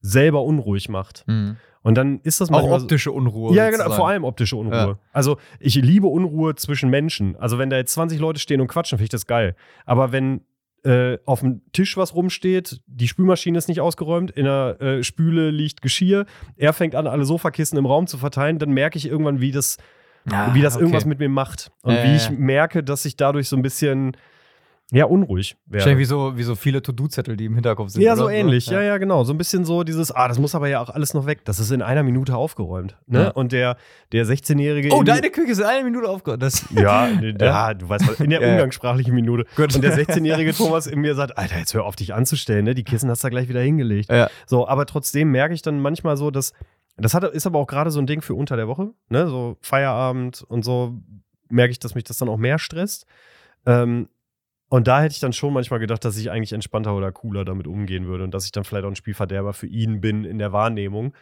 selber 0.00 0.42
unruhig 0.42 0.88
macht. 0.88 1.24
Hm. 1.26 1.56
Und 1.82 1.94
dann 1.96 2.20
ist 2.24 2.40
das 2.40 2.48
Auch 2.48 2.52
manchmal 2.52 2.80
so- 2.80 2.84
optische 2.84 3.10
Unruhe. 3.12 3.54
ja, 3.54 3.64
genau, 3.66 3.78
sozusagen. 3.78 3.96
vor 3.96 4.08
allem 4.08 4.24
optische 4.24 4.56
Unruhe. 4.56 4.74
Ja. 4.76 4.98
Also 5.12 5.38
ich 5.60 5.74
liebe 5.76 6.06
Unruhe 6.08 6.54
zwischen 6.54 6.90
Menschen. 6.90 7.36
Also 7.36 7.58
wenn 7.58 7.70
da 7.70 7.76
jetzt 7.78 7.92
20 7.94 8.18
Leute 8.20 8.38
stehen 8.38 8.60
und 8.60 8.68
quatschen, 8.68 8.98
finde 8.98 9.04
ich 9.04 9.10
das 9.10 9.26
geil. 9.26 9.54
Aber 9.86 10.12
wenn 10.12 10.42
äh, 10.84 11.18
auf 11.26 11.40
dem 11.40 11.60
Tisch 11.72 11.96
was 11.96 12.14
rumsteht, 12.14 12.80
die 12.86 13.06
Spülmaschine 13.08 13.56
ist 13.58 13.68
nicht 13.68 13.80
ausgeräumt, 13.80 14.30
in 14.30 14.44
der 14.44 14.80
äh, 14.80 15.02
Spüle 15.02 15.50
liegt 15.50 15.82
Geschirr, 15.82 16.24
er 16.56 16.72
fängt 16.72 16.94
an, 16.94 17.06
alle 17.06 17.24
Sofakissen 17.24 17.76
im 17.78 17.84
Raum 17.86 18.06
zu 18.06 18.16
verteilen, 18.18 18.58
dann 18.58 18.70
merke 18.70 18.96
ich 18.96 19.06
irgendwann, 19.06 19.40
wie 19.40 19.50
das, 19.52 19.76
Ah, 20.30 20.54
wie 20.54 20.60
das 20.62 20.74
okay. 20.76 20.82
irgendwas 20.84 21.04
mit 21.06 21.18
mir 21.18 21.28
macht. 21.30 21.70
Und 21.82 21.94
Ja, 21.94 22.04
wie 22.04 22.16
ich 22.16 22.30
merke, 22.30 22.82
dass 22.82 23.04
ich 23.06 23.16
dadurch 23.16 23.48
so 23.48 23.56
ein 23.56 23.62
bisschen 23.62 24.16
ja, 24.92 25.04
unruhig. 25.04 25.56
Wahrscheinlich 25.66 25.98
wie 26.00 26.04
so, 26.04 26.36
wie 26.36 26.42
so 26.42 26.56
viele 26.56 26.82
To-Do-Zettel, 26.82 27.36
die 27.36 27.44
im 27.44 27.54
Hinterkopf 27.54 27.90
sind. 27.90 28.02
Ja, 28.02 28.12
oder? 28.14 28.22
so 28.22 28.28
ähnlich. 28.28 28.66
Ja. 28.66 28.82
ja, 28.82 28.98
genau. 28.98 29.22
So 29.24 29.32
ein 29.32 29.38
bisschen 29.38 29.64
so 29.64 29.84
dieses, 29.84 30.10
ah, 30.10 30.26
das 30.26 30.38
muss 30.38 30.54
aber 30.54 30.68
ja 30.68 30.80
auch 30.80 30.90
alles 30.90 31.14
noch 31.14 31.26
weg. 31.26 31.44
Das 31.44 31.60
ist 31.60 31.70
in 31.70 31.80
einer 31.80 32.02
Minute 32.02 32.34
aufgeräumt. 32.36 32.96
Ne? 33.06 33.24
Ja. 33.24 33.28
Und 33.30 33.52
der, 33.52 33.76
der 34.10 34.26
16-Jährige. 34.26 34.90
Oh, 34.92 35.00
in- 35.00 35.04
deine 35.06 35.30
Küche 35.30 35.52
ist 35.52 35.58
in 35.58 35.64
einer 35.66 35.84
Minute 35.84 36.08
aufgehört. 36.08 36.42
Das 36.42 36.64
Ja, 36.70 37.08
ja, 37.40 37.74
du 37.74 37.88
weißt 37.88 38.08
was, 38.08 38.20
in 38.20 38.30
der 38.30 38.40
Ja, 38.42 38.46
ja. 38.48 38.52
umgangssprachlichen 38.54 39.14
Minute. 39.14 39.44
Gut. 39.54 39.74
Und 39.74 39.82
der 39.82 39.96
16-jährige 39.96 40.52
Thomas 40.56 40.86
in 40.88 41.00
mir 41.00 41.14
sagt, 41.14 41.38
Alter, 41.38 41.58
jetzt 41.58 41.72
hör 41.74 41.84
auf, 41.84 41.94
dich 41.94 42.12
anzustellen, 42.12 42.64
ne? 42.64 42.74
Die 42.74 42.84
Kissen 42.84 43.08
hast 43.10 43.22
du 43.22 43.26
da 43.26 43.30
gleich 43.30 43.48
wieder 43.48 43.60
hingelegt. 43.60 44.10
Ja. 44.10 44.28
So, 44.46 44.66
aber 44.66 44.86
trotzdem 44.86 45.30
merke 45.30 45.54
ich 45.54 45.62
dann 45.62 45.80
manchmal 45.80 46.16
so, 46.16 46.32
dass, 46.32 46.52
das 46.96 47.14
hat, 47.14 47.22
ist 47.24 47.46
aber 47.46 47.60
auch 47.60 47.66
gerade 47.68 47.90
so 47.92 48.00
ein 48.00 48.06
Ding 48.06 48.22
für 48.22 48.34
unter 48.34 48.56
der 48.56 48.66
Woche, 48.66 48.90
ne? 49.08 49.28
So 49.28 49.56
Feierabend 49.60 50.42
und 50.48 50.64
so 50.64 50.98
merke 51.48 51.70
ich, 51.70 51.78
dass 51.78 51.94
mich 51.94 52.04
das 52.04 52.18
dann 52.18 52.28
auch 52.28 52.36
mehr 52.38 52.58
stresst. 52.58 53.06
Ähm, 53.66 54.08
und 54.70 54.86
da 54.86 55.02
hätte 55.02 55.12
ich 55.12 55.20
dann 55.20 55.32
schon 55.32 55.52
manchmal 55.52 55.80
gedacht, 55.80 56.04
dass 56.04 56.16
ich 56.16 56.30
eigentlich 56.30 56.52
entspannter 56.52 56.94
oder 56.94 57.10
cooler 57.10 57.44
damit 57.44 57.66
umgehen 57.66 58.06
würde 58.06 58.22
und 58.22 58.32
dass 58.32 58.44
ich 58.44 58.52
dann 58.52 58.62
vielleicht 58.62 58.84
auch 58.84 58.90
ein 58.90 58.96
Spielverderber 58.96 59.52
für 59.52 59.66
ihn 59.66 60.00
bin 60.00 60.24
in 60.24 60.38
der 60.38 60.52
Wahrnehmung. 60.52 61.12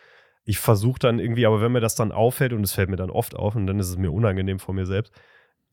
Ich 0.45 0.59
versuche 0.59 0.99
dann 0.99 1.19
irgendwie, 1.19 1.47
aber 1.47 1.63
wenn 1.63 1.73
mir 1.73 1.81
das 1.81 1.95
dann 1.95 2.13
auffällt 2.13 2.53
und 2.53 2.63
es 2.63 2.73
fällt 2.73 2.91
mir 2.91 2.97
dann 2.97 3.09
oft 3.09 3.35
auf 3.35 3.57
und 3.57 3.67
dann 3.67 3.81
ist 3.81 3.89
es 3.89 3.97
mir 3.97 4.13
unangenehm 4.13 4.59
vor 4.59 4.75
mir 4.75 4.85
selbst, 4.85 5.15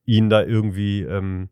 ihn 0.05 0.29
da 0.29 0.41
irgendwie 0.41 1.01
ähm, 1.01 1.49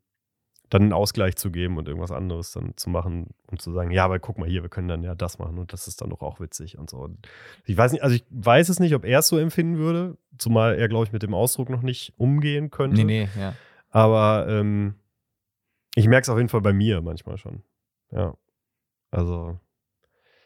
dann 0.69 0.83
einen 0.83 0.93
Ausgleich 0.93 1.35
zu 1.35 1.51
geben 1.51 1.77
und 1.77 1.89
irgendwas 1.89 2.11
anderes 2.11 2.53
dann 2.53 2.71
zu 2.77 2.89
machen 2.89 3.31
und 3.47 3.61
zu 3.61 3.73
sagen, 3.73 3.91
ja, 3.91 4.05
aber 4.05 4.17
guck 4.19 4.37
mal 4.37 4.47
hier, 4.47 4.63
wir 4.63 4.69
können 4.69 4.87
dann 4.87 5.03
ja 5.03 5.15
das 5.15 5.39
machen 5.39 5.57
und 5.57 5.73
das 5.73 5.89
ist 5.89 6.01
dann 6.01 6.09
doch 6.09 6.21
auch 6.21 6.39
witzig 6.39 6.77
und 6.77 6.89
so. 6.89 6.99
Und 6.99 7.27
ich 7.65 7.75
weiß 7.75 7.91
nicht, 7.91 8.01
also 8.01 8.15
ich 8.15 8.23
weiß 8.29 8.69
es 8.69 8.79
nicht, 8.79 8.95
ob 8.95 9.03
er 9.03 9.19
es 9.19 9.27
so 9.27 9.37
empfinden 9.37 9.77
würde, 9.77 10.17
zumal 10.37 10.75
er, 10.75 10.87
glaube 10.87 11.05
ich, 11.05 11.11
mit 11.11 11.21
dem 11.21 11.33
Ausdruck 11.33 11.69
noch 11.69 11.81
nicht 11.81 12.13
umgehen 12.15 12.71
könnte. 12.71 13.03
Nee, 13.03 13.25
nee, 13.25 13.29
ja. 13.37 13.55
Aber 13.89 14.47
ähm, 14.47 14.95
ich 15.95 16.07
merke 16.07 16.23
es 16.23 16.29
auf 16.29 16.37
jeden 16.37 16.49
Fall 16.49 16.61
bei 16.61 16.73
mir 16.73 17.01
manchmal 17.01 17.37
schon. 17.37 17.63
Ja. 18.11 18.35
Also, 19.11 19.59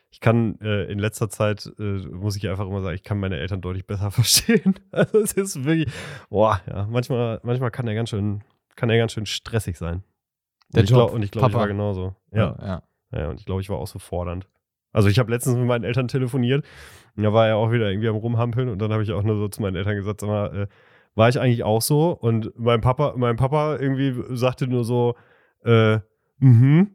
ich 0.09 0.19
kann 0.19 0.59
äh, 0.61 0.91
in 0.91 0.99
letzter 0.99 1.29
Zeit, 1.29 1.71
äh, 1.79 1.99
muss 2.07 2.35
ich 2.35 2.47
einfach 2.49 2.65
immer 2.67 2.81
sagen, 2.81 2.95
ich 2.95 3.03
kann 3.03 3.19
meine 3.19 3.37
Eltern 3.37 3.61
deutlich 3.61 3.85
besser 3.85 4.11
verstehen. 4.11 4.75
Also, 4.91 5.19
es 5.19 5.33
ist 5.33 5.63
wirklich, 5.63 5.93
boah, 6.29 6.61
ja, 6.67 6.87
manchmal, 6.89 7.39
manchmal 7.43 7.71
kann 7.71 7.87
er 7.87 7.95
ganz 7.95 8.09
schön, 8.09 8.43
kann 8.75 8.89
er 8.89 8.97
ganz 8.97 9.13
schön 9.13 9.25
stressig 9.25 9.77
sein. 9.77 10.03
Der 10.73 10.79
und 10.79 10.83
ich 10.83 10.89
glaube, 10.89 11.13
und 11.13 11.23
ich, 11.23 11.31
glaub, 11.31 11.49
ich 11.49 11.55
war 11.55 11.67
genauso. 11.67 12.15
Ja. 12.31 12.57
ja. 12.61 12.83
Ja, 13.11 13.29
und 13.29 13.39
ich 13.39 13.45
glaube, 13.45 13.61
ich 13.61 13.69
war 13.69 13.77
auch 13.77 13.87
so 13.87 13.99
fordernd. 13.99 14.47
Also 14.91 15.09
ich 15.09 15.19
habe 15.19 15.31
letztens 15.31 15.57
mit 15.57 15.65
meinen 15.65 15.83
Eltern 15.83 16.07
telefoniert 16.07 16.65
und 17.15 17.23
da 17.23 17.31
war 17.31 17.47
er 17.47 17.57
auch 17.57 17.71
wieder 17.71 17.89
irgendwie 17.89 18.09
am 18.09 18.15
Rumhampeln 18.15 18.69
und 18.69 18.79
dann 18.79 18.91
habe 18.91 19.03
ich 19.03 19.11
auch 19.11 19.23
nur 19.23 19.35
so 19.35 19.47
zu 19.47 19.61
meinen 19.61 19.75
Eltern 19.75 19.95
gesagt, 19.95 20.21
sag 20.21 20.27
mal, 20.27 20.63
äh, 20.63 20.67
war 21.15 21.29
ich 21.29 21.39
eigentlich 21.39 21.63
auch 21.63 21.81
so? 21.81 22.11
Und 22.11 22.51
mein 22.57 22.81
Papa, 22.81 23.13
mein 23.15 23.37
Papa 23.37 23.77
irgendwie 23.77 24.13
sagte 24.35 24.67
nur 24.67 24.83
so, 24.83 25.15
äh, 25.67 25.99
mhm. 26.39 26.91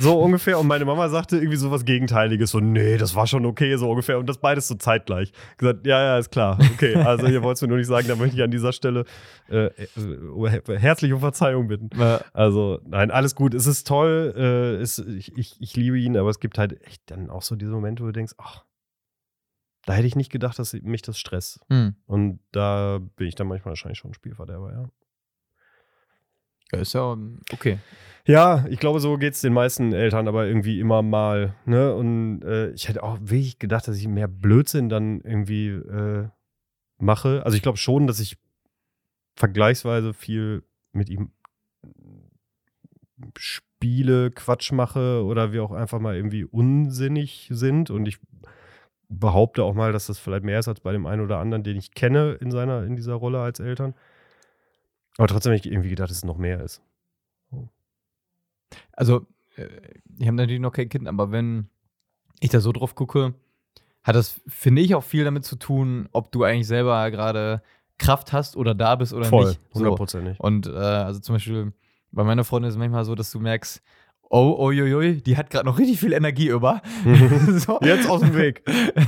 So 0.00 0.18
ungefähr. 0.18 0.58
Und 0.58 0.66
meine 0.66 0.84
Mama 0.84 1.08
sagte 1.08 1.36
irgendwie 1.36 1.56
so 1.56 1.70
was 1.70 1.84
Gegenteiliges. 1.84 2.50
So, 2.50 2.60
nee, 2.60 2.96
das 2.96 3.14
war 3.14 3.26
schon 3.26 3.44
okay, 3.44 3.76
so 3.76 3.90
ungefähr. 3.90 4.18
Und 4.18 4.26
das 4.26 4.38
beides 4.38 4.66
so 4.66 4.76
zeitgleich. 4.76 5.32
Gesagt, 5.58 5.86
ja, 5.86 6.02
ja, 6.02 6.18
ist 6.18 6.30
klar. 6.30 6.58
Okay, 6.74 6.94
also 6.96 7.26
ihr 7.26 7.42
wollt 7.42 7.56
es 7.56 7.62
mir 7.62 7.68
nur 7.68 7.76
nicht 7.76 7.86
sagen, 7.86 8.08
da 8.08 8.16
möchte 8.16 8.34
ich 8.36 8.42
an 8.42 8.50
dieser 8.50 8.72
Stelle 8.72 9.04
äh, 9.50 9.66
äh, 9.66 10.78
herzlich 10.78 11.12
um 11.12 11.20
Verzeihung 11.20 11.68
bitten. 11.68 11.90
Also, 12.32 12.80
nein, 12.86 13.10
alles 13.10 13.34
gut. 13.34 13.52
Es 13.52 13.66
ist 13.66 13.86
toll. 13.86 14.32
Äh, 14.36 14.82
es, 14.82 14.98
ich, 14.98 15.36
ich, 15.36 15.60
ich 15.60 15.76
liebe 15.76 15.98
ihn, 15.98 16.16
aber 16.16 16.30
es 16.30 16.40
gibt 16.40 16.56
halt 16.56 16.82
echt 16.86 17.02
dann 17.10 17.28
auch 17.28 17.42
so 17.42 17.54
diese 17.54 17.72
Momente, 17.72 18.02
wo 18.02 18.06
du 18.06 18.12
denkst, 18.12 18.34
ach, 18.38 18.64
da 19.84 19.92
hätte 19.92 20.06
ich 20.06 20.16
nicht 20.16 20.32
gedacht, 20.32 20.58
dass 20.58 20.72
mich 20.72 21.02
das 21.02 21.18
stresst. 21.18 21.60
Hm. 21.68 21.94
Und 22.06 22.40
da 22.52 23.00
bin 23.16 23.26
ich 23.26 23.34
dann 23.34 23.48
manchmal 23.48 23.72
wahrscheinlich 23.72 23.98
schon 23.98 24.12
ein 24.12 24.14
Spielverderber, 24.14 24.72
ja. 24.72 24.88
Ist 26.74 26.94
ja 26.94 27.16
okay. 27.52 27.78
Ja, 28.26 28.64
ich 28.70 28.78
glaube, 28.80 29.00
so 29.00 29.18
geht 29.18 29.34
es 29.34 29.42
den 29.42 29.52
meisten 29.52 29.92
Eltern 29.92 30.28
aber 30.28 30.46
irgendwie 30.46 30.80
immer 30.80 31.02
mal. 31.02 31.54
Ne? 31.66 31.94
Und 31.94 32.42
äh, 32.42 32.70
ich 32.70 32.88
hätte 32.88 33.02
auch 33.02 33.18
wirklich 33.20 33.58
gedacht, 33.58 33.86
dass 33.86 33.98
ich 33.98 34.08
mehr 34.08 34.28
Blödsinn 34.28 34.88
dann 34.88 35.20
irgendwie 35.20 35.68
äh, 35.68 36.28
mache. 36.98 37.44
Also 37.44 37.56
ich 37.56 37.62
glaube 37.62 37.76
schon, 37.76 38.06
dass 38.06 38.20
ich 38.20 38.38
vergleichsweise 39.36 40.14
viel 40.14 40.62
mit 40.92 41.10
ihm 41.10 41.32
spiele, 43.36 44.30
Quatsch 44.30 44.72
mache 44.72 45.22
oder 45.24 45.52
wir 45.52 45.62
auch 45.62 45.72
einfach 45.72 46.00
mal 46.00 46.16
irgendwie 46.16 46.44
unsinnig 46.44 47.48
sind. 47.50 47.90
Und 47.90 48.06
ich 48.06 48.18
behaupte 49.08 49.64
auch 49.64 49.74
mal, 49.74 49.92
dass 49.92 50.06
das 50.06 50.18
vielleicht 50.18 50.44
mehr 50.44 50.58
ist 50.58 50.68
als 50.68 50.80
bei 50.80 50.92
dem 50.92 51.06
einen 51.06 51.22
oder 51.22 51.38
anderen, 51.38 51.62
den 51.62 51.76
ich 51.76 51.92
kenne 51.92 52.38
in 52.40 52.50
seiner, 52.50 52.84
in 52.84 52.96
dieser 52.96 53.14
Rolle 53.14 53.40
als 53.40 53.60
Eltern. 53.60 53.94
Aber 55.18 55.28
trotzdem 55.28 55.50
habe 55.50 55.56
ich 55.56 55.66
irgendwie 55.66 55.90
gedacht, 55.90 56.10
dass 56.10 56.18
es 56.18 56.24
noch 56.24 56.38
mehr 56.38 56.60
ist. 56.60 56.82
Also, 58.92 59.26
äh, 59.56 59.68
ich 60.18 60.26
habe 60.26 60.36
natürlich 60.36 60.60
noch 60.60 60.72
kein 60.72 60.88
Kind, 60.88 61.08
aber 61.08 61.30
wenn 61.30 61.68
ich 62.40 62.50
da 62.50 62.60
so 62.60 62.72
drauf 62.72 62.94
gucke, 62.94 63.34
hat 64.02 64.16
das, 64.16 64.40
finde 64.46 64.82
ich, 64.82 64.94
auch 64.94 65.04
viel 65.04 65.24
damit 65.24 65.44
zu 65.44 65.56
tun, 65.56 66.08
ob 66.12 66.30
du 66.30 66.44
eigentlich 66.44 66.66
selber 66.66 67.10
gerade 67.10 67.62
Kraft 67.98 68.32
hast 68.32 68.56
oder 68.56 68.74
da 68.74 68.96
bist 68.96 69.12
oder 69.12 69.26
Voll, 69.26 69.48
nicht. 69.48 69.60
So. 69.72 69.80
hundertprozentig. 69.80 70.38
Und 70.40 70.66
äh, 70.66 70.70
also 70.70 71.20
zum 71.20 71.36
Beispiel 71.36 71.72
bei 72.12 72.24
meiner 72.24 72.44
Freundin 72.44 72.68
ist 72.68 72.74
es 72.74 72.78
manchmal 72.78 73.04
so, 73.04 73.14
dass 73.14 73.30
du 73.30 73.40
merkst, 73.40 73.82
oh, 74.30 74.66
uiuiui, 74.68 75.22
die 75.22 75.36
hat 75.36 75.50
gerade 75.50 75.66
noch 75.66 75.78
richtig 75.78 76.00
viel 76.00 76.12
Energie 76.12 76.48
über. 76.48 76.82
so. 77.58 77.78
Jetzt 77.82 78.08
aus 78.08 78.20
dem 78.20 78.34
Weg. 78.34 78.62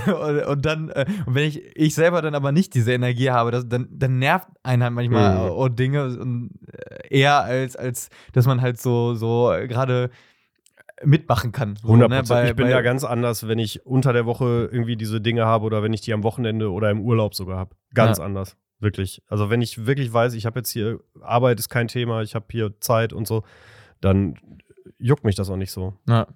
und, 0.07 0.39
und 0.47 0.65
dann, 0.67 0.89
äh, 0.91 1.07
und 1.27 1.35
wenn 1.35 1.45
ich, 1.49 1.63
ich 1.77 1.95
selber 1.95 2.23
dann 2.23 2.35
aber 2.35 2.53
nicht 2.53 2.75
diese 2.75 2.93
Energie 2.93 3.31
habe, 3.31 3.51
das, 3.51 3.69
dann, 3.69 3.89
dann 3.91 4.19
nervt 4.19 4.49
einen 4.63 4.83
halt 4.83 4.93
manchmal 4.93 5.35
Mhm. 5.47 5.51
auch 5.51 5.69
Dinge 5.69 6.49
äh, 7.11 7.19
eher 7.19 7.41
als, 7.43 7.75
als 7.77 8.09
dass 8.33 8.47
man 8.47 8.61
halt 8.61 8.81
so, 8.81 9.15
so 9.15 9.53
äh, 9.53 9.67
gerade 9.67 10.11
mitmachen 11.03 11.53
kann. 11.53 11.77
So, 11.77 11.89
100 11.89 12.09
ne? 12.09 12.17
Prozent. 12.19 12.29
Bei- 12.45 12.49
ich 12.51 12.57
bin 12.57 12.69
ja 12.69 12.81
ganz 12.81 13.05
anders, 13.05 13.47
wenn 13.49 13.59
ich 13.59 13.85
unter 13.85 14.13
der 14.13 14.25
Woche 14.27 14.69
irgendwie 14.73 14.97
diese 14.97 15.21
Dinge 15.21 15.45
habe 15.45 15.65
oder 15.67 15.83
wenn 15.83 15.93
ich 15.93 16.01
die 16.01 16.13
am 16.15 16.23
Wochenende 16.23 16.71
oder 16.73 16.91
im 16.91 17.01
Urlaub 17.01 17.35
sogar 17.35 17.59
habe. 17.59 17.77
Ganz 17.95 18.19
Ja. 18.19 18.25
anders. 18.25 18.57
Wirklich. 18.79 19.23
Also 19.27 19.51
wenn 19.51 19.63
ich 19.63 19.87
wirklich 19.87 20.13
weiß, 20.13 20.35
ich 20.35 20.47
habe 20.47 20.59
jetzt 20.61 20.71
hier, 20.71 21.01
Arbeit 21.23 21.59
ist 21.59 21.69
kein 21.69 21.89
Thema, 21.89 22.23
ich 22.23 22.35
habe 22.35 22.47
hier 22.51 22.79
Zeit 22.81 23.13
und 23.13 23.27
so, 23.27 23.43
dann 24.01 24.37
juckt 24.99 25.25
mich 25.25 25.35
das 25.35 25.51
auch 25.51 25.57
nicht 25.57 25.73
so. 25.73 25.95
Ja. 26.09 26.27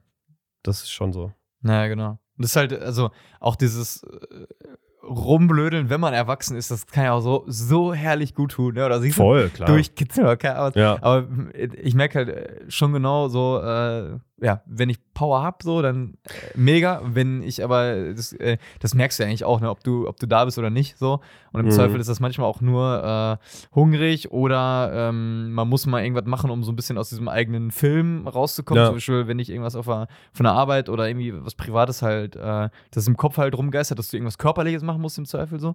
Das 0.62 0.82
ist 0.82 0.90
schon 0.90 1.12
so. 1.12 1.32
Ja, 1.62 1.86
genau. 1.86 2.10
Und 2.10 2.18
das 2.44 2.50
ist 2.50 2.56
halt, 2.56 2.72
also 2.72 3.10
auch 3.38 3.56
dieses 3.56 4.02
äh, 4.02 4.46
Rumblödeln, 5.02 5.88
wenn 5.90 6.00
man 6.00 6.12
erwachsen 6.12 6.56
ist, 6.56 6.70
das 6.70 6.86
kann 6.86 7.04
ja 7.04 7.12
auch 7.12 7.20
so, 7.20 7.44
so 7.46 7.94
herrlich 7.94 8.34
gut 8.34 8.52
tun. 8.52 8.74
Ne? 8.74 8.84
Oder 8.84 9.00
siehst 9.00 9.16
Voll, 9.16 9.48
klar. 9.48 9.68
durchkitzeln 9.68 10.26
oder 10.26 10.36
keine 10.36 10.56
Ahnung. 10.56 10.72
Ja. 10.76 11.02
Aber 11.02 11.26
ich 11.54 11.94
merke 11.94 12.18
halt 12.18 12.28
äh, 12.28 12.70
schon 12.70 12.92
genau 12.92 13.28
so, 13.28 13.60
äh, 13.62 14.18
ja, 14.40 14.62
wenn 14.66 14.88
ich 14.88 14.98
Power 15.12 15.42
habe, 15.42 15.58
so, 15.62 15.82
dann 15.82 16.14
äh, 16.24 16.30
mega. 16.54 17.02
Wenn 17.04 17.42
ich 17.42 17.62
aber, 17.62 18.12
das, 18.14 18.32
äh, 18.32 18.56
das 18.78 18.94
merkst 18.94 19.18
du 19.18 19.22
ja 19.22 19.28
eigentlich 19.28 19.44
auch, 19.44 19.60
ne, 19.60 19.68
ob 19.70 19.84
du, 19.84 20.08
ob 20.08 20.18
du 20.18 20.26
da 20.26 20.44
bist 20.44 20.58
oder 20.58 20.70
nicht, 20.70 20.98
so. 20.98 21.20
Und 21.52 21.60
im 21.60 21.66
Mhm. 21.66 21.70
Zweifel 21.72 22.00
ist 22.00 22.08
das 22.08 22.20
manchmal 22.20 22.46
auch 22.46 22.60
nur 22.60 23.38
äh, 23.42 23.74
hungrig 23.74 24.30
oder 24.30 24.90
ähm, 24.94 25.52
man 25.52 25.68
muss 25.68 25.86
mal 25.86 26.02
irgendwas 26.02 26.24
machen, 26.26 26.50
um 26.50 26.62
so 26.64 26.72
ein 26.72 26.76
bisschen 26.76 26.96
aus 26.96 27.08
diesem 27.10 27.28
eigenen 27.28 27.70
Film 27.70 28.26
rauszukommen. 28.26 28.82
Ja. 28.82 28.86
Zum 28.88 28.96
Beispiel, 28.96 29.26
wenn 29.26 29.38
ich 29.38 29.50
irgendwas 29.50 29.76
auf 29.76 29.86
der, 29.86 30.06
von 30.32 30.44
der 30.44 30.52
Arbeit 30.52 30.88
oder 30.88 31.08
irgendwie 31.08 31.34
was 31.44 31.54
Privates 31.54 32.02
halt, 32.02 32.36
äh, 32.36 32.68
das 32.92 33.06
im 33.06 33.16
Kopf 33.16 33.36
halt 33.36 33.56
rumgeistert, 33.56 33.98
dass 33.98 34.08
du 34.08 34.16
irgendwas 34.16 34.38
Körperliches 34.38 34.82
machen 34.82 35.02
musst 35.02 35.18
im 35.18 35.26
Zweifel 35.26 35.60
so. 35.60 35.74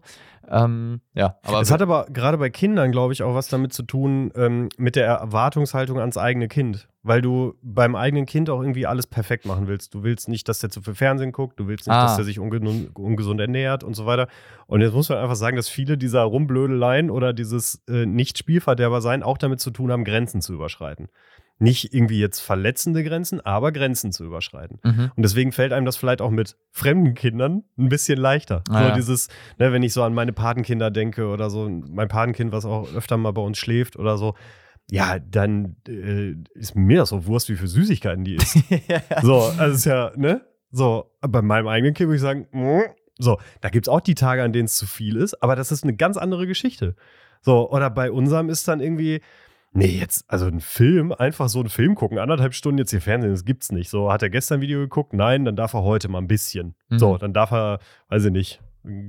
Ähm, 0.50 1.02
ja, 1.14 1.38
aber 1.44 1.62
es 1.62 1.72
hat 1.72 1.82
aber 1.82 2.06
gerade 2.10 2.38
bei 2.38 2.50
Kindern, 2.50 2.92
glaube 2.92 3.14
ich, 3.14 3.22
auch 3.24 3.36
was 3.36 3.48
damit 3.48 3.74
zu 3.74 3.84
tun, 3.84 4.32
ähm, 4.36 4.70
mit 4.78 4.96
der 4.96 5.08
Erwartungshaltung 5.08 6.00
ans 6.00 6.18
eigene 6.18 6.48
Kind. 6.48 6.88
Weil 7.08 7.22
du 7.22 7.54
beim 7.62 7.96
eigenen 7.96 8.26
Kind 8.26 8.50
auch 8.50 8.60
irgendwie 8.60 8.88
alles 8.88 9.06
perfekt 9.06 9.46
machen 9.46 9.68
willst. 9.68 9.94
Du 9.94 10.02
willst 10.02 10.28
nicht, 10.28 10.50
dass 10.50 10.58
der 10.58 10.72
zu 10.72 10.82
viel 10.82 10.96
Fernsehen 10.96 11.32
guckt, 11.32 11.60
du 11.60 11.68
willst 11.68 11.86
nicht, 11.86 11.96
Ah. 11.96 12.06
dass 12.06 12.16
der 12.16 12.26
sich 12.26 12.40
unge 12.40 12.60
ungesund 12.96 13.40
ernährt 13.40 13.84
und 13.84 13.94
so 13.94 14.08
weiter. 14.08 14.28
Und 14.66 14.82
jetzt 14.82 14.94
muss 14.96 15.10
man 15.10 15.20
einfach 15.20 15.36
sagen, 15.36 15.56
dass 15.56 15.70
viele 15.70 16.00
dieser 16.00 16.24
Rumblödeleien 16.24 17.12
oder 17.12 17.32
dieses 17.32 17.84
äh, 17.88 18.08
Nicht-Spielverderber 18.08 19.02
sein 19.02 19.22
auch 19.22 19.38
damit 19.38 19.60
zu 19.60 19.70
tun 19.70 19.92
haben, 19.92 20.04
Grenzen 20.04 20.42
zu 20.42 20.54
überschreiten. 20.56 21.10
Nicht 21.60 21.94
irgendwie 21.94 22.20
jetzt 22.20 22.40
verletzende 22.40 23.04
Grenzen, 23.04 23.40
aber 23.40 23.72
Grenzen 23.72 24.12
zu 24.12 24.26
überschreiten. 24.26 24.80
Mhm. 24.84 25.12
Und 25.16 25.22
deswegen 25.24 25.52
fällt 25.52 25.74
einem 25.74 25.86
das 25.86 25.98
vielleicht 25.98 26.22
auch 26.22 26.32
mit 26.32 26.58
fremden 26.72 27.14
Kindern 27.14 27.66
ein 27.78 27.88
bisschen 27.88 28.18
leichter. 28.18 28.64
Ah, 28.70 28.80
so 28.82 28.88
ja. 28.90 28.96
dieses, 28.96 29.28
ne, 29.60 29.72
wenn 29.72 29.84
ich 29.84 29.94
so 29.94 30.02
an 30.02 30.16
meine 30.16 30.34
Patenkinder 30.34 30.90
denke 30.90 31.28
oder 31.28 31.52
so, 31.52 31.70
mein 31.70 32.08
Patenkind, 32.08 32.52
was 32.52 32.66
auch 32.66 32.92
öfter 32.96 33.16
mal 33.18 33.32
bei 33.32 33.44
uns 33.44 33.60
schläft 33.60 33.96
oder 33.96 34.18
so, 34.18 34.34
ja, 34.92 35.20
dann 35.20 35.78
äh, 35.88 36.36
ist 36.54 36.76
mir 36.76 37.00
das 37.00 37.10
so 37.10 37.26
Wurst, 37.26 37.50
wie 37.50 37.56
viel 37.56 37.68
Süßigkeiten 37.68 38.24
die 38.24 38.36
isst. 38.36 38.58
so, 39.22 39.42
also 39.58 39.76
ist 39.76 39.86
ja, 39.86 40.12
ne? 40.16 40.42
So, 40.72 41.12
bei 41.22 41.42
meinem 41.42 41.68
eigenen 41.68 41.94
Kind 41.94 42.10
würde 42.10 42.16
ich 42.18 42.22
sagen, 42.22 42.48
mm, 42.52 42.82
so, 43.18 43.40
da 43.62 43.70
gibt 43.70 43.88
es 43.88 43.90
auch 43.90 44.02
die 44.02 44.16
Tage, 44.16 44.44
an 44.44 44.54
denen 44.54 44.66
es 44.66 44.76
zu 44.76 44.86
viel 44.86 45.16
ist, 45.16 45.42
aber 45.42 45.56
das 45.56 45.72
ist 45.72 45.84
eine 45.84 45.96
ganz 45.96 46.18
andere 46.18 46.48
Geschichte. 46.48 46.96
So, 47.42 47.70
oder 47.72 47.90
bei 47.90 48.12
unserem 48.12 48.50
ist 48.50 48.68
dann 48.68 48.82
irgendwie, 48.82 49.22
nee, 49.72 49.98
jetzt, 50.00 50.26
also 50.28 50.48
ein 50.48 50.60
Film, 50.60 51.12
einfach 51.14 51.48
so 51.48 51.60
einen 51.60 51.70
Film 51.70 51.96
gucken, 51.96 52.20
anderthalb 52.20 52.54
Stunden 52.54 52.78
jetzt 52.78 52.92
hier 52.92 53.02
Fernsehen, 53.02 53.32
das 53.32 53.46
gibt's 53.46 53.72
nicht. 53.72 53.90
So, 53.90 54.12
hat 54.12 54.22
er 54.22 54.30
gestern 54.30 54.60
ein 54.60 54.62
Video 54.62 54.80
geguckt? 54.80 55.14
Nein, 55.14 55.46
dann 55.46 55.56
darf 55.56 55.74
er 55.74 55.84
heute 55.84 56.10
mal 56.10 56.20
ein 56.20 56.28
bisschen. 56.28 56.76
Mhm. 56.90 57.00
So, 57.00 57.18
dann 57.18 57.34
darf 57.34 57.52
er, 57.52 57.80
weiß 58.10 58.26
ich 58.26 58.32
nicht, 58.32 58.62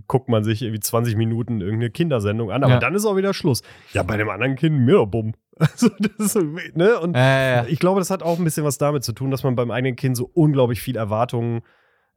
guckt 0.06 0.28
man 0.28 0.44
sich 0.44 0.62
irgendwie 0.62 0.80
20 0.80 1.16
Minuten 1.16 1.60
irgendeine 1.60 1.90
Kindersendung 1.90 2.50
an, 2.50 2.62
aber 2.64 2.74
Ja. 2.74 2.78
dann 2.80 2.94
ist 2.94 3.04
auch 3.06 3.16
wieder 3.16 3.34
Schluss. 3.34 3.62
Ja, 3.92 4.02
bei 4.02 4.16
dem 4.16 4.28
anderen 4.30 4.56
Kind 4.56 4.78
mir 4.80 4.92
doch 4.94 5.06
bumm. 5.06 5.34
Also, 5.58 5.88
das 6.18 6.34
ist, 6.36 6.76
ne? 6.76 7.00
Und 7.00 7.16
ja, 7.16 7.56
ja. 7.62 7.66
ich 7.66 7.78
glaube, 7.78 7.98
das 8.00 8.10
hat 8.10 8.22
auch 8.22 8.38
ein 8.38 8.44
bisschen 8.44 8.64
was 8.64 8.76
damit 8.76 9.04
zu 9.04 9.12
tun, 9.12 9.30
dass 9.30 9.42
man 9.42 9.54
beim 9.54 9.70
eigenen 9.70 9.96
Kind 9.96 10.14
so 10.16 10.30
unglaublich 10.34 10.82
viel 10.82 10.96
Erwartungen 10.96 11.62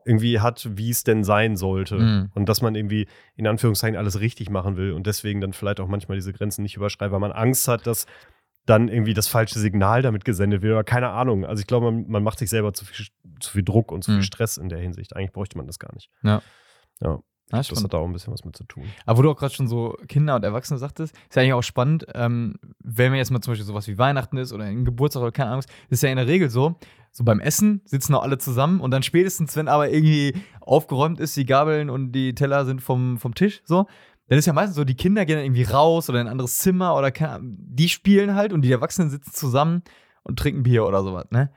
irgendwie 0.05 0.39
hat, 0.41 0.67
wie 0.75 0.89
es 0.89 1.03
denn 1.05 1.23
sein 1.23 1.55
sollte. 1.55 1.95
Mhm. 1.99 2.31
Und 2.35 2.49
dass 2.49 2.61
man 2.61 2.75
irgendwie 2.75 3.07
in 3.35 3.47
Anführungszeichen 3.47 3.95
alles 3.97 4.19
richtig 4.19 4.49
machen 4.49 4.75
will 4.75 4.91
und 4.91 5.07
deswegen 5.07 5.39
dann 5.39 5.53
vielleicht 5.53 5.79
auch 5.79 5.87
manchmal 5.87 6.17
diese 6.17 6.33
Grenzen 6.33 6.63
nicht 6.63 6.75
überschreitet, 6.75 7.13
weil 7.13 7.19
man 7.21 7.31
Angst 7.31 7.67
hat, 7.69 7.85
dass 7.87 8.05
dann 8.65 8.87
irgendwie 8.89 9.13
das 9.13 9.27
falsche 9.27 9.57
Signal 9.57 10.01
damit 10.01 10.25
gesendet 10.25 10.61
wird 10.61 10.73
oder 10.73 10.83
keine 10.83 11.09
Ahnung. 11.09 11.45
Also 11.45 11.61
ich 11.61 11.67
glaube, 11.67 11.91
man, 11.91 12.09
man 12.09 12.23
macht 12.23 12.39
sich 12.39 12.49
selber 12.49 12.73
zu 12.73 12.85
viel, 12.85 13.05
zu 13.39 13.51
viel 13.51 13.63
Druck 13.63 13.91
und 13.91 14.03
zu 14.03 14.11
Mhm. 14.11 14.15
viel 14.15 14.23
Stress 14.23 14.57
in 14.57 14.67
der 14.69 14.79
Hinsicht. 14.79 15.15
Eigentlich 15.15 15.31
bräuchte 15.31 15.57
man 15.57 15.65
das 15.67 15.79
gar 15.79 15.93
nicht. 15.93 16.09
Ja. 16.23 16.41
Ja, 17.01 17.19
Ja, 17.51 17.61
das 17.63 17.83
hat 17.83 17.93
da 17.93 17.97
auch 17.97 18.05
ein 18.05 18.13
bisschen 18.13 18.31
was 18.31 18.45
mit 18.45 18.55
zu 18.55 18.63
tun. 18.63 18.83
Aber 19.05 19.17
wo 19.17 19.21
du 19.23 19.31
auch 19.31 19.37
gerade 19.37 19.53
schon 19.53 19.67
so 19.67 19.97
Kinder 20.07 20.35
und 20.35 20.43
Erwachsene 20.43 20.77
sagtest, 20.77 21.15
ist 21.15 21.35
ja 21.35 21.41
eigentlich 21.41 21.53
auch 21.53 21.63
spannend, 21.63 22.05
ähm, 22.13 22.55
wenn 22.79 23.11
man 23.11 23.17
jetzt 23.17 23.31
mal 23.31 23.41
zum 23.41 23.51
Beispiel 23.51 23.65
sowas 23.65 23.87
wie 23.87 23.97
Weihnachten 23.97 24.37
ist 24.37 24.53
oder 24.53 24.65
ein 24.65 24.85
Geburtstag 24.85 25.21
oder 25.23 25.31
keine 25.31 25.49
Ahnung, 25.49 25.59
ist 25.61 25.69
ist 25.89 26.03
ja 26.03 26.09
in 26.09 26.17
der 26.17 26.27
Regel 26.27 26.49
so, 26.49 26.75
so 27.11 27.23
beim 27.23 27.39
Essen 27.39 27.81
sitzen 27.85 28.13
auch 28.13 28.23
alle 28.23 28.37
zusammen 28.37 28.79
und 28.79 28.91
dann 28.91 29.03
spätestens, 29.03 29.55
wenn 29.55 29.67
aber 29.67 29.89
irgendwie 29.89 30.33
aufgeräumt 30.61 31.19
ist, 31.19 31.35
die 31.35 31.45
Gabeln 31.45 31.89
und 31.89 32.11
die 32.11 32.35
Teller 32.35 32.65
sind 32.65 32.81
vom, 32.81 33.17
vom 33.17 33.33
Tisch, 33.35 33.61
so, 33.65 33.87
dann 34.27 34.37
ist 34.37 34.45
ja 34.45 34.53
meistens 34.53 34.75
so, 34.75 34.83
die 34.83 34.95
Kinder 34.95 35.25
gehen 35.25 35.37
dann 35.37 35.45
irgendwie 35.45 35.63
raus 35.63 36.09
oder 36.09 36.21
in 36.21 36.27
ein 36.27 36.31
anderes 36.31 36.59
Zimmer 36.59 36.95
oder 36.95 37.11
keine 37.11 37.33
Ahnung, 37.33 37.57
die 37.59 37.89
spielen 37.89 38.35
halt 38.35 38.53
und 38.53 38.61
die 38.61 38.71
Erwachsenen 38.71 39.09
sitzen 39.09 39.33
zusammen 39.33 39.81
und 40.23 40.37
trinken 40.37 40.63
Bier 40.63 40.85
oder 40.85 41.03
sowas, 41.03 41.25
ne? 41.31 41.51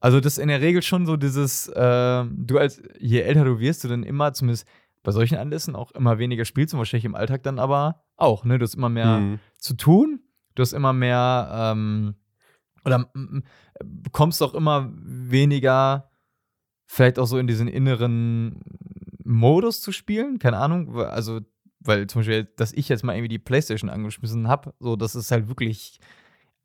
Also 0.00 0.18
das 0.18 0.32
ist 0.32 0.38
in 0.40 0.48
der 0.48 0.60
Regel 0.60 0.82
schon 0.82 1.06
so 1.06 1.16
dieses, 1.16 1.68
äh, 1.68 2.24
du 2.28 2.58
als, 2.58 2.82
je 2.98 3.20
älter 3.20 3.44
du 3.44 3.60
wirst, 3.60 3.84
du 3.84 3.88
dann 3.88 4.02
immer, 4.02 4.32
zumindest 4.32 4.66
bei 5.02 5.12
solchen 5.12 5.36
Anlässen, 5.38 5.74
auch 5.76 5.90
immer 5.92 6.18
weniger 6.18 6.44
spielst 6.44 6.74
und 6.74 6.78
wahrscheinlich 6.78 7.04
im 7.04 7.14
Alltag 7.14 7.42
dann 7.42 7.58
aber 7.58 8.04
auch, 8.16 8.44
ne? 8.44 8.58
Du 8.58 8.64
hast 8.64 8.74
immer 8.74 8.88
mehr 8.88 9.18
Mhm. 9.18 9.38
zu 9.58 9.74
tun, 9.74 10.20
du 10.54 10.62
hast 10.62 10.72
immer 10.72 10.92
mehr, 10.92 11.48
ähm, 11.52 12.14
oder 12.84 12.98
mm, 12.98 13.08
mm, 13.14 13.42
bekommst 13.84 14.42
auch 14.42 14.54
immer 14.54 14.90
weniger, 14.94 16.10
vielleicht 16.86 17.18
auch 17.18 17.26
so 17.26 17.38
in 17.38 17.46
diesen 17.46 17.68
inneren 17.68 18.60
Modus 19.24 19.80
zu 19.80 19.92
spielen, 19.92 20.38
keine 20.38 20.58
Ahnung, 20.58 20.96
also, 20.98 21.40
weil 21.80 22.06
zum 22.06 22.20
Beispiel, 22.20 22.44
dass 22.56 22.72
ich 22.72 22.88
jetzt 22.88 23.02
mal 23.02 23.14
irgendwie 23.14 23.28
die 23.28 23.38
Playstation 23.38 23.90
angeschmissen 23.90 24.46
habe, 24.46 24.74
so, 24.78 24.94
das 24.96 25.14
ist 25.14 25.30
halt 25.32 25.48
wirklich 25.48 25.98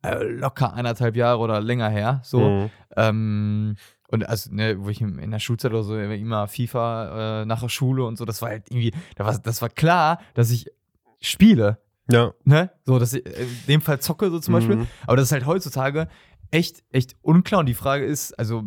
äh, 0.02 0.22
locker 0.22 0.74
eineinhalb 0.74 1.16
Jahre 1.16 1.38
oder 1.40 1.60
länger 1.60 1.88
her, 1.88 2.20
so. 2.24 2.50
Mhm. 2.50 2.70
Ähm, 2.96 3.76
und 4.10 4.28
also, 4.28 4.52
ne, 4.52 4.76
wo 4.82 4.88
ich 4.88 5.00
in 5.00 5.30
der 5.30 5.38
Schulzeit 5.38 5.70
oder 5.72 5.82
so 5.84 5.98
immer 5.98 6.48
FIFA 6.48 7.42
äh, 7.42 7.46
nach 7.46 7.60
der 7.60 7.68
Schule 7.68 8.04
und 8.04 8.16
so, 8.16 8.24
das 8.24 8.40
war 8.42 8.48
halt 8.50 8.70
irgendwie, 8.70 8.92
da 9.16 9.24
war, 9.26 9.38
das 9.38 9.62
war 9.62 9.68
klar, 9.68 10.20
dass 10.34 10.50
ich 10.50 10.66
spiele, 11.20 11.78
Ja. 12.10 12.32
ne? 12.44 12.70
So, 12.84 12.98
dass 12.98 13.12
ich 13.12 13.26
äh, 13.26 13.42
in 13.44 13.66
dem 13.68 13.80
Fall 13.82 14.00
zocke, 14.00 14.30
so 14.30 14.38
zum 14.40 14.54
Beispiel. 14.54 14.76
Mhm. 14.76 14.86
Aber 15.06 15.16
das 15.16 15.26
ist 15.26 15.32
halt 15.32 15.46
heutzutage, 15.46 16.08
echt, 16.50 16.82
echt 16.90 17.16
unklar. 17.20 17.60
Und 17.60 17.66
die 17.66 17.74
Frage 17.74 18.04
ist, 18.06 18.38
also 18.38 18.64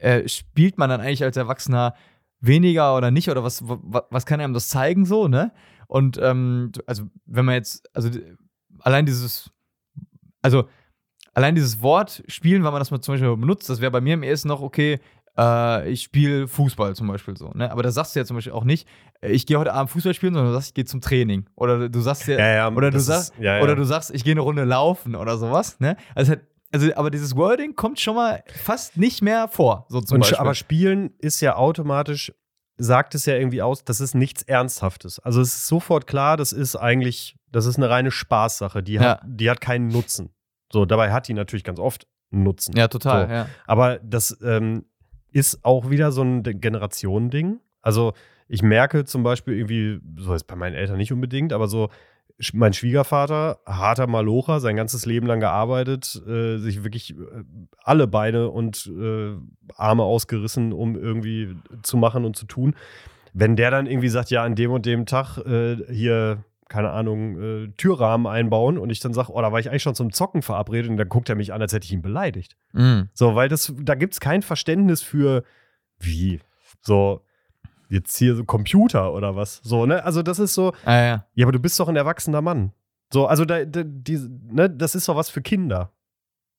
äh, 0.00 0.28
spielt 0.28 0.78
man 0.78 0.90
dann 0.90 1.00
eigentlich 1.00 1.22
als 1.22 1.36
Erwachsener 1.36 1.94
weniger 2.40 2.96
oder 2.96 3.10
nicht? 3.10 3.30
Oder 3.30 3.44
was, 3.44 3.62
was, 3.66 4.02
was 4.10 4.26
kann 4.26 4.40
einem 4.40 4.52
das 4.54 4.68
zeigen 4.68 5.06
so, 5.06 5.28
ne? 5.28 5.52
Und 5.86 6.18
ähm, 6.20 6.72
also, 6.86 7.04
wenn 7.26 7.44
man 7.44 7.54
jetzt, 7.54 7.88
also 7.94 8.10
allein 8.80 9.06
dieses, 9.06 9.50
also 10.42 10.68
allein 11.36 11.54
dieses 11.54 11.80
Wort 11.82 12.22
spielen, 12.28 12.64
wenn 12.64 12.72
man 12.72 12.80
das 12.80 12.90
mal 12.90 13.00
zum 13.00 13.14
Beispiel 13.14 13.36
benutzt, 13.36 13.68
das 13.68 13.80
wäre 13.80 13.90
bei 13.92 14.00
mir 14.00 14.14
im 14.14 14.22
ersten 14.22 14.48
noch, 14.48 14.62
okay, 14.62 14.98
äh, 15.38 15.88
ich 15.90 16.02
spiele 16.02 16.48
Fußball 16.48 16.96
zum 16.96 17.06
Beispiel 17.08 17.36
so. 17.36 17.50
Ne? 17.54 17.70
Aber 17.70 17.82
da 17.82 17.90
sagst 17.90 18.14
du 18.16 18.20
ja 18.20 18.24
zum 18.24 18.36
Beispiel 18.36 18.52
auch 18.54 18.64
nicht, 18.64 18.88
äh, 19.20 19.30
ich 19.32 19.46
gehe 19.46 19.58
heute 19.58 19.72
Abend 19.74 19.90
Fußball 19.90 20.14
spielen, 20.14 20.32
sondern 20.34 20.50
du 20.50 20.54
sagst, 20.56 20.68
ich 20.68 20.74
gehe 20.74 20.86
zum 20.86 21.00
Training. 21.02 21.44
Oder 21.54 21.88
du 21.90 22.00
sagst 22.00 22.26
ja, 22.26 22.38
Ja, 22.38 22.48
ja, 22.54 22.68
oder, 22.72 22.90
du 22.90 22.98
sagst, 23.00 23.34
ist- 23.34 23.42
ja, 23.42 23.60
oder 23.60 23.76
du 23.76 23.84
sagst, 23.84 24.10
ich 24.14 24.24
gehe 24.24 24.32
eine 24.32 24.40
Runde 24.40 24.64
laufen 24.64 25.14
oder 25.14 25.36
sowas. 25.36 25.78
Ne? 25.78 25.96
Also, 26.14 26.30
halt- 26.30 26.42
also, 26.72 26.88
aber 26.96 27.10
dieses 27.10 27.36
Wording 27.36 27.74
kommt 27.76 28.00
schon 28.00 28.16
mal 28.16 28.42
fast 28.64 28.96
nicht 28.96 29.22
mehr 29.22 29.46
vor, 29.48 29.86
so 29.88 30.00
zum 30.00 30.16
Und, 30.16 30.20
Beispiel. 30.22 30.38
aber 30.38 30.54
Spielen 30.54 31.10
ist 31.18 31.40
ja 31.40 31.56
automatisch, 31.56 32.32
sagt 32.78 33.14
es 33.14 33.24
ja 33.26 33.34
irgendwie 33.34 33.62
aus, 33.62 33.84
das 33.84 34.00
ist 34.00 34.14
nichts 34.14 34.42
Ernsthaftes. 34.42 35.18
Also 35.20 35.40
es 35.40 35.54
ist 35.54 35.66
sofort 35.68 36.06
klar, 36.06 36.36
das 36.36 36.52
ist 36.52 36.76
eigentlich, 36.76 37.36
das 37.52 37.66
ist 37.66 37.76
eine 37.76 37.88
reine 37.88 38.10
Spaßsache. 38.10 38.82
Die 38.82 38.98
hat, 39.00 39.20
Ja. 39.22 39.26
die 39.28 39.48
hat 39.50 39.60
keinen 39.60 39.88
Nutzen. 39.88 40.30
So, 40.72 40.84
dabei 40.84 41.12
hat 41.12 41.28
die 41.28 41.34
natürlich 41.34 41.64
ganz 41.64 41.78
oft 41.78 42.06
einen 42.32 42.42
Nutzen. 42.42 42.76
ja, 42.76 42.88
total, 42.88 43.26
So. 43.26 43.32
ja. 43.32 43.48
Aber 43.66 43.98
das 43.98 44.38
ähm, 44.42 44.84
ist 45.30 45.64
auch 45.64 45.90
wieder 45.90 46.12
so 46.12 46.22
ein 46.22 46.42
Generationending. 46.42 47.60
Also 47.82 48.14
ich 48.48 48.62
merke 48.62 49.04
zum 49.04 49.22
Beispiel 49.22 49.54
irgendwie, 49.54 50.00
so 50.18 50.34
ist 50.34 50.44
bei 50.44 50.56
meinen 50.56 50.74
Eltern 50.74 50.96
nicht 50.96 51.12
unbedingt, 51.12 51.52
aber 51.52 51.68
so 51.68 51.88
mein 52.52 52.72
Schwiegervater, 52.72 53.60
harter 53.64 54.06
Malocher, 54.06 54.60
sein 54.60 54.76
ganzes 54.76 55.06
Leben 55.06 55.26
lang 55.26 55.40
gearbeitet, 55.40 56.20
äh, 56.26 56.58
sich 56.58 56.84
wirklich 56.84 57.12
äh, 57.16 57.44
alle 57.82 58.06
Beine 58.06 58.50
und 58.50 58.86
äh, 58.86 59.34
Arme 59.74 60.02
ausgerissen, 60.02 60.72
um 60.72 60.96
irgendwie 60.96 61.56
zu 61.82 61.96
machen 61.96 62.24
und 62.24 62.36
zu 62.36 62.46
tun. 62.46 62.74
Wenn 63.32 63.56
der 63.56 63.70
dann 63.70 63.86
irgendwie 63.86 64.08
sagt, 64.08 64.30
ja, 64.30 64.42
an 64.42 64.54
dem 64.54 64.70
und 64.70 64.86
dem 64.86 65.06
Tag 65.06 65.38
äh, 65.38 65.76
hier, 65.90 66.44
keine 66.68 66.90
Ahnung, 66.90 67.40
äh, 67.40 67.68
Türrahmen 67.76 68.26
einbauen 68.26 68.78
und 68.78 68.90
ich 68.90 69.00
dann 69.00 69.14
sage, 69.14 69.32
oh, 69.32 69.40
da 69.40 69.52
war 69.52 69.60
ich 69.60 69.70
eigentlich 69.70 69.82
schon 69.82 69.94
zum 69.94 70.12
Zocken 70.12 70.42
verabredet 70.42 70.90
und 70.90 70.96
dann 70.96 71.08
guckt 71.08 71.28
er 71.28 71.36
mich 71.36 71.52
an, 71.52 71.62
als 71.62 71.72
hätte 71.72 71.84
ich 71.84 71.92
ihn 71.92 72.02
beleidigt. 72.02 72.56
Mhm. 72.72 73.08
So, 73.14 73.34
weil 73.34 73.48
das, 73.48 73.72
da 73.80 73.94
gibt 73.94 74.14
es 74.14 74.20
kein 74.20 74.42
Verständnis 74.42 75.02
für, 75.02 75.44
wie, 75.98 76.40
so, 76.82 77.22
jetzt 77.88 78.16
hier 78.16 78.34
so 78.34 78.44
Computer 78.44 79.12
oder 79.12 79.36
was. 79.36 79.60
So, 79.62 79.86
ne? 79.86 80.04
Also, 80.04 80.22
das 80.22 80.38
ist 80.38 80.54
so, 80.54 80.72
Ah, 80.84 80.94
ja. 81.00 81.26
ja, 81.34 81.44
aber 81.44 81.52
du 81.52 81.60
bist 81.60 81.78
doch 81.78 81.88
ein 81.88 81.96
erwachsener 81.96 82.42
Mann. 82.42 82.72
So, 83.12 83.26
also, 83.26 83.44
da, 83.44 83.64
da, 83.64 83.82
die, 83.84 84.18
ne, 84.50 84.68
das 84.68 84.94
ist 84.94 85.08
doch 85.08 85.16
was 85.16 85.30
für 85.30 85.42
Kinder. 85.42 85.92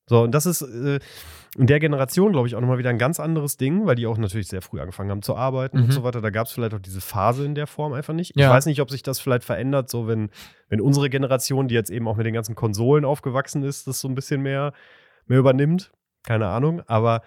So, 0.08 0.22
und 0.24 0.32
das 0.32 0.46
ist 0.46 0.62
äh, 0.62 1.00
in 1.58 1.68
der 1.68 1.80
Generation, 1.80 2.32
glaube 2.32 2.48
ich, 2.48 2.56
auch 2.56 2.62
nochmal 2.62 2.78
wieder 2.78 2.90
ein 2.90 2.98
ganz 2.98 3.20
anderes 3.20 3.58
Ding, 3.58 3.86
weil 3.86 3.96
die 3.96 4.08
auch 4.08 4.18
natürlich 4.18 4.48
sehr 4.48 4.62
früh 4.62 4.80
angefangen 4.80 5.12
haben 5.12 5.22
zu 5.22 5.36
arbeiten 5.36 5.78
Mhm. 5.78 5.84
und 5.86 5.92
so 5.92 6.04
weiter. 6.04 6.22
Da 6.22 6.30
gab 6.30 6.48
es 6.48 6.54
vielleicht 6.54 6.74
auch 6.74 6.80
diese 6.80 7.02
Phase 7.02 7.46
in 7.46 7.56
der 7.56 7.68
Form 7.68 7.94
einfach 7.94 8.14
nicht. 8.14 8.36
Ja. 8.36 8.48
Ich 8.48 8.54
weiß 8.54 8.66
nicht, 8.68 8.80
ob 8.82 8.90
sich 8.90 9.04
das 9.04 9.20
vielleicht 9.20 9.44
verändert, 9.44 9.90
so 9.90 10.08
wenn, 10.08 10.30
wenn 10.70 10.82
unsere 10.82 11.10
Generation, 11.10 11.68
die 11.68 11.76
jetzt 11.76 11.90
eben 11.90 12.08
auch 12.08 12.16
mit 12.16 12.26
den 12.26 12.34
ganzen 12.34 12.56
Konsolen 12.56 13.06
aufgewachsen 13.06 13.64
ist, 13.64 13.88
das 13.88 14.00
so 14.00 14.08
ein 14.08 14.16
bisschen 14.16 14.42
mehr, 14.42 14.74
mehr 15.26 15.40
übernimmt. 15.40 15.92
Keine 16.24 16.48
Ahnung. 16.48 16.82
Aber 16.88 17.22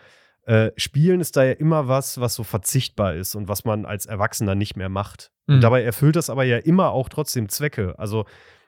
äh, 0.46 0.70
Spielen 0.76 1.20
ist 1.20 1.36
da 1.36 1.44
ja 1.44 1.52
immer 1.52 1.88
was, 1.88 2.20
was 2.20 2.34
so 2.34 2.42
verzichtbar 2.44 3.14
ist 3.14 3.34
und 3.34 3.48
was 3.48 3.64
man 3.64 3.84
als 3.84 4.06
Erwachsener 4.06 4.54
nicht 4.54 4.76
mehr 4.76 4.88
macht. 4.88 5.32
Mhm. 5.46 5.56
Und 5.56 5.60
dabei 5.62 5.82
erfüllt 5.82 6.16
das 6.16 6.30
aber 6.30 6.44
ja 6.44 6.56
immer 6.58 6.90
auch 6.92 7.08
trotzdem 7.10 7.48
Zwecke. 7.50 7.98
Also 7.98 8.24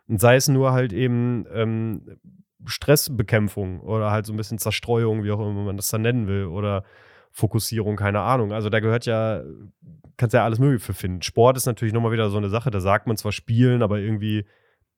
sei 0.09 0.37
es 0.37 0.49
nur 0.49 0.73
halt 0.73 0.93
eben 0.93 1.47
ähm, 1.55 2.19
Stressbekämpfung 2.65 3.81
oder 3.81 4.11
halt 4.11 4.27
so 4.27 4.33
ein 4.33 4.37
bisschen 4.37 4.59
Zerstreuung, 4.59 5.25
wie 5.25 5.33
auch 5.33 5.41
immer 5.41 5.65
man 5.65 5.77
das 5.77 5.89
dann 5.89 6.03
nennen 6.03 6.27
will, 6.27 6.47
oder 6.47 6.85
Fokussierung, 7.31 7.97
keine 7.97 8.21
Ahnung. 8.21 8.53
Also 8.53 8.69
da 8.69 8.81
gehört 8.81 9.07
ja, 9.07 9.43
kannst 10.17 10.35
ja 10.35 10.45
alles 10.45 10.59
Mögliche 10.59 10.85
für 10.85 10.95
finden. 10.95 11.23
Sport 11.23 11.57
ist 11.57 11.67
natürlich 11.67 11.95
nochmal 11.95 12.13
wieder 12.13 12.31
so 12.31 12.37
eine 12.37 12.49
Sache, 12.49 12.71
da 12.71 12.81
sagt 12.81 13.07
man 13.07 13.17
zwar 13.17 13.33
spielen, 13.33 13.83
aber 13.83 13.99
irgendwie 13.99 14.45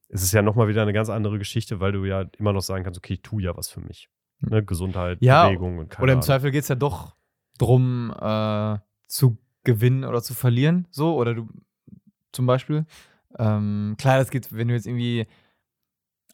ist 0.09 0.23
es 0.23 0.33
ja 0.33 0.43
nochmal 0.43 0.69
wieder 0.69 0.83
eine 0.83 0.93
ganz 0.93 1.09
andere 1.09 1.39
Geschichte, 1.39 1.81
weil 1.81 1.93
du 1.93 2.05
ja 2.05 2.25
immer 2.39 2.53
noch 2.53 2.61
sagen 2.63 2.85
kannst, 2.85 2.99
okay, 2.99 3.15
ich 3.15 3.23
tue 3.23 3.43
ja 3.43 3.57
was 3.57 3.69
für 3.69 3.81
mich. 3.81 4.09
Ne? 4.41 4.65
Gesundheit, 4.65 5.19
Ja, 5.21 5.47
Bewegung 5.47 5.79
und 5.79 5.91
keine 5.91 6.05
Oder 6.05 6.13
im 6.13 6.19
Ahnung. 6.19 6.27
Zweifel 6.27 6.51
geht 6.51 6.63
es 6.63 6.69
ja 6.69 6.75
doch 6.75 7.17
drum, 7.59 8.15
äh, 8.21 8.79
zu 9.07 9.39
gewinnen 9.65 10.05
oder 10.05 10.23
zu 10.23 10.35
verlieren, 10.35 10.87
so, 10.91 11.17
oder 11.17 11.35
du 11.35 11.49
zum 12.33 12.47
Beispiel. 12.47 12.85
Ähm, 13.39 13.95
klar, 13.99 14.19
das 14.19 14.31
geht, 14.31 14.55
wenn 14.55 14.69
du 14.69 14.75
jetzt 14.75 14.87
irgendwie, 14.87 15.27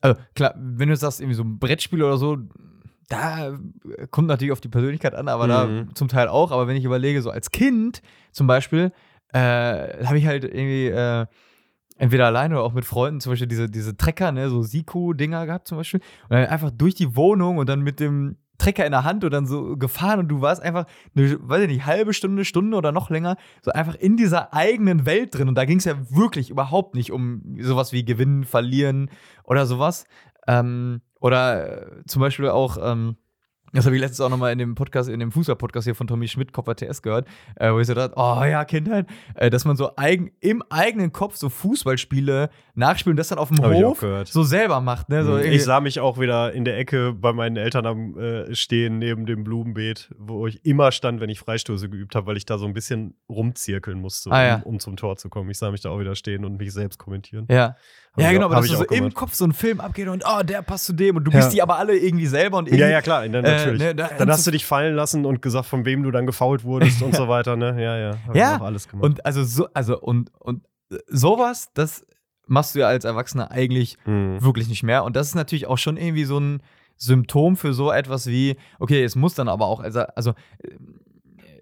also 0.01 0.20
klar, 0.34 0.55
wenn 0.57 0.88
du 0.88 0.92
jetzt 0.94 1.01
sagst, 1.01 1.20
irgendwie 1.20 1.34
so 1.36 1.42
ein 1.44 1.59
Brettspiel 1.59 2.03
oder 2.03 2.16
so, 2.16 2.38
da 3.09 3.59
kommt 4.11 4.28
natürlich 4.28 4.53
auf 4.53 4.61
die 4.61 4.68
Persönlichkeit 4.68 5.14
an, 5.14 5.28
aber 5.28 5.46
Mhm. 5.68 5.86
da 5.88 5.94
zum 5.94 6.09
Teil 6.09 6.28
auch. 6.28 6.53
Aber 6.53 6.68
wenn 6.68 6.76
ich 6.76 6.84
überlege, 6.84 7.20
so 7.22 7.30
als 7.30 7.51
Kind 7.51 8.03
zum 8.32 8.46
Beispiel, 8.46 8.92
äh, 9.32 9.38
habe 10.07 10.18
ich 10.18 10.26
halt 10.26 10.44
irgendwie 10.44 10.86
äh, 10.86 11.26
entweder 11.98 12.26
alleine 12.26 12.55
oder 12.55 12.64
auch 12.64 12.72
mit 12.72 12.84
Freunden 12.84 13.20
zum 13.20 13.32
Beispiel 13.32 13.48
diese, 13.48 13.68
diese 13.68 13.96
Trecker, 13.96 14.32
ne, 14.32 14.48
so 14.48 14.62
Siku-Dinger 14.62 15.44
gehabt 15.46 15.68
zum 15.68 15.78
Beispiel. 15.78 16.01
Und 16.28 16.30
dann 16.30 16.46
einfach 16.46 16.70
durch 16.70 16.94
die 16.94 17.14
Wohnung 17.16 17.59
und 17.59 17.68
dann 17.68 17.80
mit 17.82 18.01
dem 18.01 18.36
Trecker 18.61 18.84
in 18.84 18.92
der 18.92 19.04
Hand 19.04 19.24
und 19.24 19.32
dann 19.32 19.46
so 19.46 19.76
gefahren 19.76 20.20
und 20.20 20.28
du 20.28 20.40
warst 20.40 20.62
einfach 20.62 20.84
eine, 21.16 21.36
weiß 21.40 21.62
ich 21.62 21.68
nicht, 21.68 21.86
halbe 21.86 22.14
Stunde, 22.14 22.44
Stunde 22.44 22.76
oder 22.76 22.92
noch 22.92 23.11
länger, 23.11 23.36
so 23.62 23.72
einfach 23.72 23.94
in 23.94 24.16
dieser 24.16 24.54
eigenen 24.54 25.06
Welt 25.06 25.34
drin. 25.34 25.48
Und 25.48 25.54
da 25.54 25.64
ging 25.64 25.78
es 25.78 25.84
ja 25.84 25.94
wirklich 26.11 26.50
überhaupt 26.50 26.94
nicht 26.94 27.11
um 27.11 27.56
sowas 27.58 27.92
wie 27.92 28.04
gewinnen, 28.04 28.44
verlieren 28.44 29.11
oder 29.44 29.66
sowas. 29.66 30.04
Ähm, 30.46 31.00
oder 31.20 32.02
zum 32.06 32.20
Beispiel 32.20 32.48
auch, 32.48 32.78
ähm, 32.80 33.16
das 33.73 33.87
habe 33.87 33.95
ich 33.97 34.01
letztens 34.01 34.21
auch 34.21 34.29
nochmal 34.31 34.53
in 34.53 34.59
dem 34.59 34.75
Podcast, 34.75 35.09
in 35.09 35.21
dem 35.21 35.33
Fußball-Podcast 35.33 35.85
hier 35.85 35.95
von 35.95 36.07
Tommy 36.07 36.27
Schmidt, 36.29 36.53
Kopf 36.53 36.73
TS 36.75 37.03
gehört, 37.03 37.27
äh, 37.57 37.73
wo 37.73 37.79
ich 37.81 37.87
so 37.87 37.95
dachte, 37.95 38.14
oh 38.16 38.43
ja, 38.45 38.64
Kindheit, 38.64 39.07
äh, 39.35 39.51
dass 39.51 39.64
man 39.64 39.77
so 39.77 39.91
eigen, 39.97 40.31
im 40.41 40.62
eigenen 40.71 41.12
Kopf 41.12 41.37
so 41.37 41.49
Fußballspiele 41.49 42.51
nachspielt 42.75 43.12
und 43.12 43.16
das 43.16 43.29
dann 43.29 43.39
auf 43.39 43.49
dem 43.49 43.62
Hab 43.62 43.73
Hof 43.73 44.05
so 44.27 44.43
selber 44.43 44.81
macht. 44.81 45.09
Ne? 45.09 45.25
So 45.25 45.37
irgendwie- 45.37 45.57
ich 45.57 45.64
sah 45.64 45.81
mich 45.81 46.01
auch 46.01 46.18
wieder 46.18 46.53
in 46.53 46.64
der 46.64 46.79
Ecke 46.79 47.12
bei 47.12 47.33
meinen 47.33 47.57
Eltern 47.57 47.87
am 47.87 48.18
äh, 48.18 48.55
stehen 48.55 48.99
neben 48.99 49.27
dem 49.27 49.45
Blumenbeet, 49.45 50.11
wo 50.18 50.47
ich 50.47 50.64
immer 50.64 50.93
stand, 50.93 51.21
wenn 51.21 51.31
ich 51.31 51.41
Freistoße 51.41 51.89
geübt 51.89 52.14
habe, 52.14 52.27
weil 52.27 52.37
ich 52.37 52.47
da 52.47 52.59
so 52.59 52.66
ein 52.66 52.73
bisschen 52.75 53.14
rumzirkeln 53.29 54.01
musste, 54.01 54.31
Ah, 54.31 54.45
ja. 54.45 54.55
um, 54.57 54.75
um 54.75 54.79
zum 54.81 54.97
Tor 54.97 55.16
zu 55.16 55.29
kommen. 55.29 55.51
Ich 55.51 55.59
sah 55.59 55.71
mich 55.71 55.81
da 55.81 55.91
auch 55.91 55.99
wieder 56.01 56.14
stehen 56.14 56.45
und 56.45 56.57
mich 56.59 56.73
selbst 56.73 56.99
kommentieren. 56.99 57.47
ja. 57.51 57.77
Ja, 58.16 58.26
ich 58.26 58.32
genau, 58.34 58.46
auch- 58.48 58.52
aber 58.52 58.66
dass 58.66 58.76
so 58.76 58.84
im. 58.86 59.14
Kopf 59.14 59.34
so 59.34 59.44
ein 59.44 59.52
Film 59.52 59.80
abgeht 59.80 60.08
und 60.08 60.24
oh, 60.26 60.42
der 60.42 60.62
passt 60.62 60.86
zu 60.86 60.92
dem 60.92 61.16
und 61.16 61.24
du 61.24 61.30
Ja. 61.30 61.38
bist 61.38 61.52
die 61.52 61.62
aber 61.62 61.76
alle 61.78 61.96
irgendwie 61.96 62.26
selber 62.26 62.58
und 62.58 62.66
irgendwie. 62.66 62.82
Ja, 62.82 62.88
ja, 62.88 63.02
klar, 63.02 63.26
dann, 63.28 63.42
natürlich. 63.44 63.80
ne, 63.80 63.94
da- 63.94 64.11
dann 64.18 64.28
hast 64.30 64.46
du 64.46 64.50
dich 64.50 64.66
fallen 64.66 64.94
lassen 64.94 65.24
und 65.24 65.40
gesagt, 65.42 65.66
von 65.66 65.84
wem 65.84 66.02
du 66.02 66.11
dann 66.11 66.26
gefault 66.26 66.64
wurdest 66.64 67.02
und 67.02 67.14
so 67.14 67.28
weiter, 67.28 67.56
ne? 67.56 67.80
Ja, 67.82 67.96
ja. 67.96 68.11
Hab 68.26 68.34
Ja, 68.36 68.56
auch 68.58 68.62
alles 68.66 68.88
gemacht. 68.88 69.04
Und 69.06 69.24
also 69.26 69.44
so, 69.44 69.68
also 69.74 69.98
und, 70.00 70.30
und 70.40 70.64
äh, 70.90 70.96
sowas, 71.06 71.70
das 71.74 72.04
machst 72.46 72.74
du 72.74 72.80
ja 72.80 72.88
als 72.88 73.04
Erwachsener 73.04 73.52
eigentlich 73.52 73.96
Mhm. 74.06 74.42
wirklich 74.42 74.68
nicht 74.68 74.82
mehr. 74.82 75.04
Und 75.04 75.14
das 75.14 75.28
ist 75.28 75.34
natürlich 75.36 75.66
auch 75.68 75.78
schon 75.78 75.96
irgendwie 75.96 76.24
so 76.24 76.38
ein 76.40 76.62
Symptom 76.96 77.56
für 77.56 77.72
so 77.72 77.92
etwas 77.92 78.26
wie, 78.26 78.56
okay, 78.80 79.04
es 79.04 79.14
muss 79.14 79.34
dann 79.34 79.48
aber 79.48 79.66
auch, 79.66 79.80
also, 79.80 80.00
also 80.00 80.30
äh, 80.58 80.68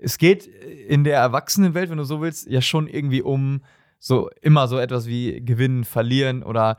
es 0.01 0.17
geht 0.17 0.47
in 0.47 1.05
der 1.05 1.19
Erwachsenenwelt, 1.19 1.91
wenn 1.91 1.99
du 1.99 2.05
so 2.05 2.21
willst, 2.23 2.49
ja 2.49 2.61
schon 2.63 2.87
irgendwie 2.87 3.21
um 3.23 3.61
so 3.99 4.31
immer 4.41 4.69
so 4.69 4.79
etwas 4.79 5.07
wie 5.07 5.45
gewinnen, 5.45 5.85
verlieren 5.85 6.43
oder 6.43 6.79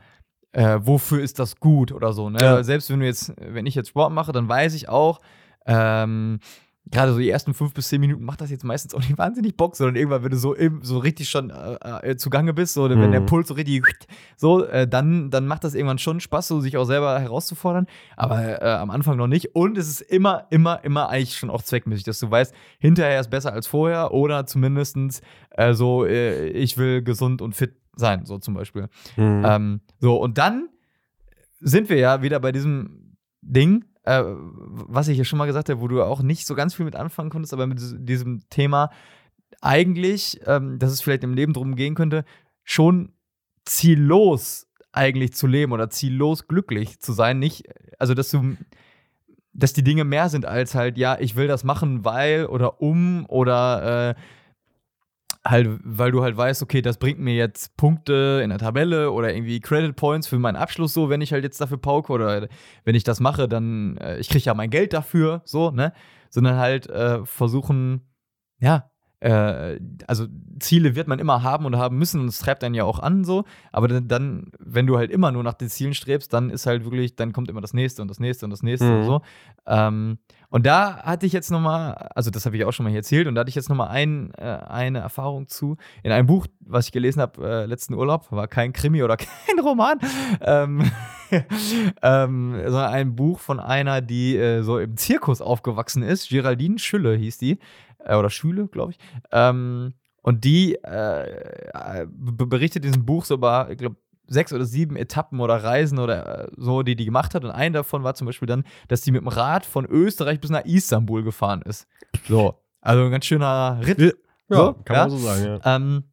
äh, 0.52 0.78
wofür 0.80 1.22
ist 1.22 1.38
das 1.38 1.56
gut 1.56 1.92
oder 1.92 2.12
so. 2.12 2.30
Ne? 2.30 2.38
Ja. 2.40 2.62
Selbst 2.62 2.90
wenn 2.90 3.00
du 3.00 3.06
jetzt, 3.06 3.32
wenn 3.38 3.66
ich 3.66 3.74
jetzt 3.74 3.90
Sport 3.90 4.12
mache, 4.12 4.32
dann 4.32 4.48
weiß 4.48 4.74
ich 4.74 4.88
auch, 4.88 5.20
ähm, 5.66 6.40
gerade 6.86 7.12
so 7.12 7.18
die 7.18 7.28
ersten 7.30 7.54
fünf 7.54 7.72
bis 7.74 7.88
zehn 7.88 8.00
Minuten 8.00 8.24
macht 8.24 8.40
das 8.40 8.50
jetzt 8.50 8.64
meistens 8.64 8.94
auch 8.94 9.00
nicht 9.00 9.16
wahnsinnig 9.18 9.56
Bock, 9.56 9.76
sondern 9.76 9.96
irgendwann, 9.96 10.24
wenn 10.24 10.30
du 10.30 10.36
so, 10.38 10.56
so 10.82 10.98
richtig 10.98 11.28
schon 11.28 11.50
äh, 11.50 12.10
äh, 12.10 12.16
zugange 12.16 12.52
bist, 12.52 12.74
so, 12.74 12.88
wenn 12.88 12.98
Mhm. 12.98 13.12
der 13.12 13.20
Puls 13.20 13.48
so 13.48 13.54
richtig 13.54 13.84
so, 14.36 14.64
äh, 14.64 14.88
dann, 14.88 15.30
dann 15.30 15.46
macht 15.46 15.62
das 15.62 15.74
irgendwann 15.74 15.98
schon 15.98 16.20
Spaß, 16.20 16.48
so 16.48 16.60
sich 16.60 16.76
auch 16.76 16.84
selber 16.86 17.20
herauszufordern, 17.20 17.86
aber 18.16 18.62
äh, 18.62 18.70
am 18.72 18.90
Anfang 18.90 19.16
noch 19.16 19.28
nicht. 19.28 19.54
Und 19.54 19.78
es 19.78 19.88
ist 19.88 20.00
immer, 20.00 20.46
immer, 20.50 20.82
immer 20.84 21.08
eigentlich 21.10 21.36
schon 21.36 21.50
auch 21.50 21.62
zweckmäßig, 21.62 22.04
dass 22.04 22.18
du 22.18 22.30
weißt, 22.30 22.52
hinterher 22.78 23.20
ist 23.20 23.30
besser 23.30 23.52
als 23.52 23.66
vorher 23.66 24.12
oder 24.12 24.46
zumindestens 24.46 25.20
äh, 25.50 25.74
so, 25.74 26.04
ich 26.06 26.76
will 26.76 27.02
gesund 27.02 27.40
und 27.42 27.54
fit 27.54 27.76
sein, 27.94 28.24
so 28.24 28.38
zum 28.38 28.54
Beispiel. 28.54 28.88
Mhm. 29.16 29.42
Ähm, 29.46 29.80
so, 30.00 30.16
und 30.16 30.38
dann 30.38 30.68
sind 31.60 31.88
wir 31.88 31.98
ja 31.98 32.22
wieder 32.22 32.40
bei 32.40 32.52
diesem 32.52 33.16
Ding, 33.42 33.84
äh, 34.10 34.24
was 34.24 35.08
ich 35.08 35.18
ja 35.18 35.24
schon 35.24 35.38
mal 35.38 35.46
gesagt 35.46 35.68
habe, 35.68 35.80
wo 35.80 35.88
du 35.88 36.02
auch 36.02 36.22
nicht 36.22 36.46
so 36.46 36.54
ganz 36.54 36.74
viel 36.74 36.84
mit 36.84 36.96
anfangen 36.96 37.30
konntest, 37.30 37.52
aber 37.52 37.66
mit 37.66 37.80
diesem 37.80 38.42
Thema 38.50 38.90
eigentlich, 39.60 40.40
ähm, 40.46 40.78
dass 40.78 40.90
es 40.90 41.00
vielleicht 41.00 41.22
im 41.22 41.34
Leben 41.34 41.52
drum 41.52 41.76
gehen 41.76 41.94
könnte, 41.94 42.24
schon 42.64 43.12
ziellos 43.64 44.66
eigentlich 44.92 45.34
zu 45.34 45.46
leben 45.46 45.72
oder 45.72 45.90
ziellos 45.90 46.48
glücklich 46.48 47.00
zu 47.00 47.12
sein. 47.12 47.38
Nicht, 47.38 47.64
also 47.98 48.14
dass 48.14 48.30
du, 48.30 48.56
dass 49.52 49.72
die 49.72 49.84
Dinge 49.84 50.04
mehr 50.04 50.28
sind 50.28 50.46
als 50.46 50.74
halt, 50.74 50.98
ja, 50.98 51.16
ich 51.20 51.36
will 51.36 51.46
das 51.46 51.62
machen, 51.62 52.04
weil 52.04 52.46
oder 52.46 52.80
um 52.80 53.26
oder 53.28 54.10
äh, 54.10 54.14
Halt, 55.46 55.80
weil 55.82 56.10
du 56.10 56.22
halt 56.22 56.36
weißt, 56.36 56.62
okay, 56.62 56.82
das 56.82 56.98
bringt 56.98 57.18
mir 57.18 57.34
jetzt 57.34 57.74
Punkte 57.78 58.40
in 58.44 58.50
der 58.50 58.58
Tabelle 58.58 59.10
oder 59.10 59.32
irgendwie 59.32 59.58
Credit 59.60 59.96
Points 59.96 60.26
für 60.26 60.38
meinen 60.38 60.56
Abschluss, 60.56 60.92
so, 60.92 61.08
wenn 61.08 61.22
ich 61.22 61.32
halt 61.32 61.44
jetzt 61.44 61.58
dafür 61.60 61.78
pauke 61.78 62.12
oder 62.12 62.46
wenn 62.84 62.94
ich 62.94 63.04
das 63.04 63.20
mache, 63.20 63.48
dann, 63.48 63.96
äh, 63.96 64.18
ich 64.18 64.28
kriege 64.28 64.44
ja 64.44 64.52
mein 64.52 64.68
Geld 64.68 64.92
dafür, 64.92 65.40
so, 65.46 65.70
ne? 65.70 65.94
Sondern 66.28 66.56
halt 66.56 66.88
äh, 66.90 67.24
versuchen, 67.24 68.02
ja, 68.58 68.90
äh, 69.20 69.78
also 70.06 70.26
Ziele 70.58 70.94
wird 70.94 71.08
man 71.08 71.18
immer 71.18 71.42
haben 71.42 71.64
und 71.66 71.76
haben 71.76 71.98
müssen 71.98 72.20
und 72.20 72.28
es 72.28 72.38
treibt 72.40 72.64
einen 72.64 72.74
ja 72.74 72.84
auch 72.84 72.98
an 72.98 73.24
so, 73.24 73.44
aber 73.72 73.88
dann, 73.88 74.50
wenn 74.58 74.86
du 74.86 74.98
halt 74.98 75.10
immer 75.10 75.30
nur 75.32 75.42
nach 75.42 75.54
den 75.54 75.68
Zielen 75.68 75.94
strebst, 75.94 76.32
dann 76.32 76.50
ist 76.50 76.66
halt 76.66 76.84
wirklich, 76.84 77.16
dann 77.16 77.32
kommt 77.32 77.48
immer 77.48 77.60
das 77.60 77.74
nächste 77.74 78.02
und 78.02 78.08
das 78.08 78.18
nächste 78.18 78.46
und 78.46 78.50
das 78.50 78.62
nächste 78.62 78.86
Mhm. 78.86 78.96
und 78.96 79.04
so. 79.04 79.22
Ähm, 79.66 80.18
und 80.48 80.66
da 80.66 80.96
hatte 81.04 81.26
ich 81.26 81.32
jetzt 81.32 81.50
noch 81.50 81.60
mal, 81.60 81.92
also 82.14 82.30
das 82.30 82.44
habe 82.44 82.56
ich 82.56 82.64
auch 82.64 82.72
schon 82.72 82.84
mal 82.84 82.90
hier 82.90 82.98
erzählt 83.00 83.28
und 83.28 83.34
da 83.34 83.42
hatte 83.42 83.50
ich 83.50 83.54
jetzt 83.54 83.68
noch 83.68 83.76
mal 83.76 83.86
ein, 83.86 84.32
äh, 84.36 84.42
eine 84.42 84.98
Erfahrung 84.98 85.46
zu. 85.46 85.76
In 86.02 86.10
einem 86.12 86.26
Buch, 86.26 86.46
was 86.60 86.86
ich 86.86 86.92
gelesen 86.92 87.20
habe 87.22 87.46
äh, 87.46 87.66
letzten 87.66 87.94
Urlaub, 87.94 88.32
war 88.32 88.48
kein 88.48 88.72
Krimi 88.72 89.02
oder 89.02 89.16
kein 89.18 89.60
Roman, 89.62 89.98
ähm, 90.40 90.90
ähm, 92.02 92.54
sondern 92.64 92.92
ein 92.92 93.14
Buch 93.16 93.38
von 93.38 93.60
einer, 93.60 94.00
die 94.00 94.36
äh, 94.36 94.62
so 94.62 94.78
im 94.78 94.96
Zirkus 94.96 95.40
aufgewachsen 95.40 96.02
ist, 96.02 96.30
Geraldine 96.30 96.78
Schülle 96.78 97.14
hieß 97.14 97.38
die, 97.38 97.58
äh, 98.04 98.16
oder 98.16 98.30
Schüle, 98.30 98.66
glaube 98.68 98.92
ich. 98.92 98.98
Ähm, 99.32 99.94
und 100.22 100.44
die 100.44 100.74
äh, 100.76 102.06
be- 102.08 102.46
berichtet 102.46 102.84
in 102.84 102.92
diesem 102.92 103.06
Buch 103.06 103.24
so 103.24 103.34
über, 103.34 103.68
ich 103.70 103.78
glaube, 103.78 103.96
sechs 104.26 104.52
oder 104.52 104.64
sieben 104.64 104.96
Etappen 104.96 105.40
oder 105.40 105.64
Reisen 105.64 105.98
oder 105.98 106.44
äh, 106.44 106.50
so, 106.56 106.82
die 106.82 106.94
die 106.94 107.04
gemacht 107.04 107.34
hat. 107.34 107.44
Und 107.44 107.50
eine 107.50 107.78
davon 107.78 108.04
war 108.04 108.14
zum 108.14 108.26
Beispiel 108.26 108.46
dann, 108.46 108.64
dass 108.88 109.00
die 109.00 109.10
mit 109.12 109.22
dem 109.22 109.28
Rad 109.28 109.66
von 109.66 109.86
Österreich 109.86 110.40
bis 110.40 110.50
nach 110.50 110.64
Istanbul 110.64 111.22
gefahren 111.24 111.62
ist. 111.62 111.88
So, 112.28 112.54
also 112.80 113.04
ein 113.04 113.10
ganz 113.10 113.24
schöner 113.24 113.80
Ritt. 113.84 113.98
Ja, 113.98 114.56
So, 114.56 114.72
kann 114.84 114.96
ja. 114.96 115.02
man 115.02 115.10
so 115.10 115.18
sagen, 115.18 115.44
ja. 115.44 115.76
Ähm, 115.76 116.04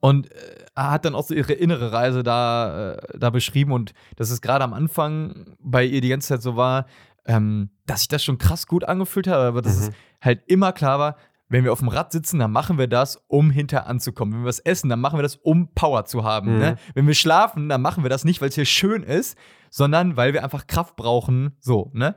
und 0.00 0.30
äh, 0.30 0.64
hat 0.76 1.04
dann 1.04 1.14
auch 1.14 1.24
so 1.24 1.34
ihre 1.34 1.52
innere 1.52 1.92
Reise 1.92 2.22
da, 2.22 2.92
äh, 2.92 3.18
da 3.18 3.30
beschrieben 3.30 3.72
und 3.72 3.92
dass 4.16 4.30
es 4.30 4.40
gerade 4.40 4.64
am 4.64 4.72
Anfang 4.72 5.56
bei 5.58 5.84
ihr 5.84 6.00
die 6.00 6.08
ganze 6.08 6.28
Zeit 6.28 6.42
so 6.42 6.56
war, 6.56 6.86
ähm, 7.26 7.70
dass 7.86 8.00
sich 8.00 8.08
das 8.08 8.24
schon 8.24 8.38
krass 8.38 8.66
gut 8.66 8.84
angefühlt 8.84 9.26
hat, 9.28 9.36
aber 9.36 9.62
dass 9.62 9.76
Mhm. 9.80 9.82
es 9.88 9.90
halt 10.20 10.42
immer 10.46 10.72
klar 10.72 10.98
war, 10.98 11.16
wenn 11.48 11.64
wir 11.64 11.72
auf 11.72 11.80
dem 11.80 11.88
Rad 11.88 12.12
sitzen, 12.12 12.38
dann 12.38 12.50
machen 12.50 12.78
wir 12.78 12.86
das, 12.88 13.22
um 13.28 13.50
hinter 13.50 13.86
anzukommen. 13.86 14.32
Wenn 14.32 14.40
wir 14.42 14.48
was 14.48 14.58
essen, 14.60 14.88
dann 14.88 15.00
machen 15.00 15.18
wir 15.18 15.22
das, 15.22 15.36
um 15.36 15.74
Power 15.74 16.06
zu 16.06 16.24
haben. 16.24 16.54
Mhm. 16.54 16.58
Ne? 16.60 16.76
Wenn 16.94 17.06
wir 17.06 17.14
schlafen, 17.14 17.68
dann 17.68 17.82
machen 17.82 18.04
wir 18.04 18.08
das 18.10 18.24
nicht, 18.24 18.40
weil 18.40 18.48
es 18.48 18.54
hier 18.54 18.64
schön 18.64 19.02
ist, 19.02 19.36
sondern 19.68 20.16
weil 20.16 20.32
wir 20.32 20.44
einfach 20.44 20.66
Kraft 20.66 20.96
brauchen. 20.96 21.54
So, 21.60 21.90
ne? 21.92 22.16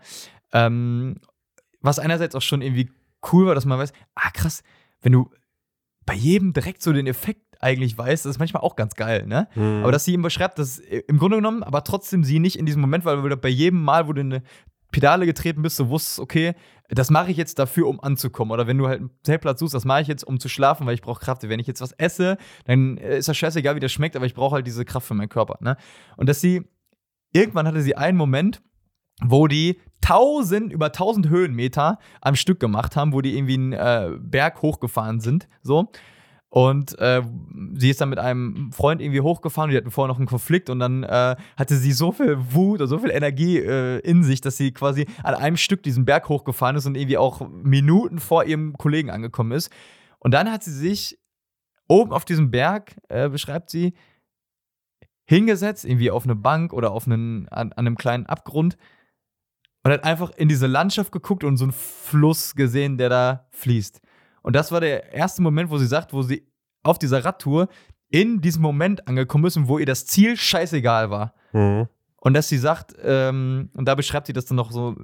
Ähm, 0.53 1.17
was 1.81 1.99
einerseits 1.99 2.33
auch 2.33 2.41
schon 2.41 2.61
irgendwie 2.61 2.89
cool 3.33 3.47
war, 3.47 3.55
dass 3.55 3.65
man 3.65 3.77
weiß, 3.77 3.91
ah 4.15 4.29
krass, 4.33 4.63
wenn 5.01 5.11
du 5.11 5.29
bei 6.05 6.13
jedem 6.13 6.53
direkt 6.53 6.81
so 6.81 6.93
den 6.93 7.07
Effekt 7.07 7.41
eigentlich 7.59 7.97
weißt, 7.97 8.25
das 8.25 8.31
ist 8.31 8.39
manchmal 8.39 8.63
auch 8.63 8.75
ganz 8.75 8.95
geil, 8.95 9.25
ne? 9.25 9.47
Mhm. 9.55 9.81
Aber 9.83 9.91
dass 9.91 10.05
sie 10.05 10.13
ihm 10.13 10.21
beschreibt, 10.21 10.59
dass 10.59 10.77
im 10.77 11.17
Grunde 11.17 11.37
genommen, 11.37 11.63
aber 11.63 11.83
trotzdem 11.83 12.23
sie 12.23 12.39
nicht 12.39 12.57
in 12.57 12.65
diesem 12.65 12.81
Moment, 12.81 13.05
weil 13.05 13.35
bei 13.37 13.49
jedem 13.49 13.81
Mal, 13.83 14.07
wo 14.07 14.13
du 14.13 14.21
in 14.21 14.33
eine 14.33 14.43
Pedale 14.95 15.25
getreten 15.25 15.61
bist, 15.61 15.77
du 15.77 15.89
wusstest, 15.89 16.21
okay, 16.21 16.53
das 16.87 17.09
mache 17.09 17.29
ich 17.29 17.35
jetzt 17.35 17.59
dafür, 17.59 17.87
um 17.87 17.99
anzukommen. 17.99 18.53
Oder 18.53 18.65
wenn 18.65 18.77
du 18.77 18.87
halt 18.87 19.01
einen 19.01 19.09
Zeltplatz 19.23 19.59
suchst, 19.59 19.73
das 19.73 19.83
mache 19.83 20.03
ich 20.03 20.07
jetzt, 20.07 20.23
um 20.23 20.39
zu 20.39 20.47
schlafen, 20.47 20.87
weil 20.87 20.93
ich 20.93 21.01
brauche 21.01 21.19
Kraft. 21.19 21.43
Wenn 21.43 21.59
ich 21.59 21.67
jetzt 21.67 21.81
was 21.81 21.91
esse, 21.91 22.37
dann 22.63 22.95
äh, 22.97 23.17
ist 23.17 23.27
das 23.27 23.35
scheißegal, 23.35 23.75
wie 23.75 23.81
das 23.81 23.91
schmeckt, 23.91 24.15
aber 24.15 24.25
ich 24.25 24.33
brauche 24.33 24.55
halt 24.55 24.67
diese 24.67 24.85
Kraft 24.85 25.05
für 25.05 25.13
meinen 25.13 25.27
Körper. 25.27 25.57
Ne? 25.59 25.75
Und 26.15 26.29
dass 26.29 26.39
sie, 26.39 26.63
irgendwann 27.33 27.67
hatte 27.67 27.81
sie 27.81 27.97
einen 27.97 28.17
Moment, 28.17 28.61
wo 29.21 29.49
die 29.49 29.81
1000, 30.01 30.71
über 30.71 30.85
1000 30.85 31.27
Höhenmeter 31.27 31.99
am 32.21 32.37
Stück 32.37 32.61
gemacht 32.61 32.95
haben, 32.95 33.11
wo 33.11 33.19
die 33.19 33.35
irgendwie 33.35 33.55
einen 33.55 33.73
äh, 33.73 34.11
Berg 34.17 34.61
hochgefahren 34.61 35.19
sind, 35.19 35.49
so. 35.61 35.91
Und 36.55 36.97
äh, 36.99 37.21
sie 37.73 37.89
ist 37.89 37.99
dann 37.99 38.07
mit 38.07 38.17
einem 38.17 38.71
Freund 38.71 39.01
irgendwie 39.01 39.19
hochgefahren, 39.19 39.69
die 39.69 39.75
hatten 39.75 39.91
vorher 39.91 40.07
noch 40.07 40.19
einen 40.19 40.25
Konflikt 40.25 40.69
und 40.69 40.79
dann 40.79 41.03
äh, 41.03 41.35
hatte 41.57 41.75
sie 41.75 41.91
so 41.91 42.13
viel 42.13 42.37
Wut 42.53 42.79
und 42.79 42.87
so 42.87 42.97
viel 42.97 43.09
Energie 43.09 43.57
äh, 43.57 43.99
in 43.99 44.23
sich, 44.23 44.39
dass 44.39 44.55
sie 44.55 44.71
quasi 44.71 45.05
an 45.21 45.35
einem 45.35 45.57
Stück 45.57 45.83
diesen 45.83 46.05
Berg 46.05 46.29
hochgefahren 46.29 46.77
ist 46.77 46.85
und 46.85 46.95
irgendwie 46.95 47.17
auch 47.17 47.45
Minuten 47.49 48.19
vor 48.19 48.45
ihrem 48.45 48.71
Kollegen 48.77 49.09
angekommen 49.09 49.51
ist. 49.51 49.69
Und 50.19 50.33
dann 50.33 50.49
hat 50.49 50.63
sie 50.63 50.71
sich 50.71 51.19
oben 51.89 52.13
auf 52.13 52.23
diesem 52.23 52.51
Berg, 52.51 52.95
äh, 53.09 53.27
beschreibt 53.27 53.69
sie, 53.69 53.93
hingesetzt, 55.25 55.83
irgendwie 55.83 56.09
auf 56.09 56.23
eine 56.23 56.35
Bank 56.35 56.71
oder 56.71 56.91
auf 56.91 57.05
einen, 57.05 57.49
an, 57.49 57.73
an 57.73 57.85
einem 57.85 57.97
kleinen 57.97 58.27
Abgrund 58.27 58.77
und 59.83 59.91
hat 59.91 60.05
einfach 60.05 60.31
in 60.31 60.47
diese 60.47 60.67
Landschaft 60.67 61.11
geguckt 61.11 61.43
und 61.43 61.57
so 61.57 61.65
einen 61.65 61.73
Fluss 61.73 62.55
gesehen, 62.55 62.97
der 62.97 63.09
da 63.09 63.47
fließt. 63.51 63.99
Und 64.45 64.55
das 64.55 64.71
war 64.71 64.79
der 64.79 65.11
erste 65.11 65.41
Moment, 65.41 65.71
wo 65.71 65.79
sie 65.79 65.87
sagt, 65.87 66.13
wo 66.13 66.21
sie 66.21 66.47
auf 66.83 66.99
dieser 66.99 67.25
Radtour 67.25 67.67
in 68.09 68.41
diesem 68.41 68.61
Moment 68.61 69.07
angekommen 69.07 69.45
ist 69.45 69.57
wo 69.67 69.79
ihr 69.79 69.87
das 69.87 70.05
Ziel 70.05 70.37
scheißegal 70.37 71.09
war. 71.09 71.33
Mhm. 71.51 71.87
Und 72.17 72.33
dass 72.35 72.47
sie 72.47 72.59
sagt, 72.59 72.95
ähm, 73.01 73.71
und 73.73 73.87
da 73.87 73.95
beschreibt 73.95 74.27
sie 74.27 74.33
das 74.33 74.45
dann 74.45 74.57
noch 74.57 74.69
so 74.69 74.95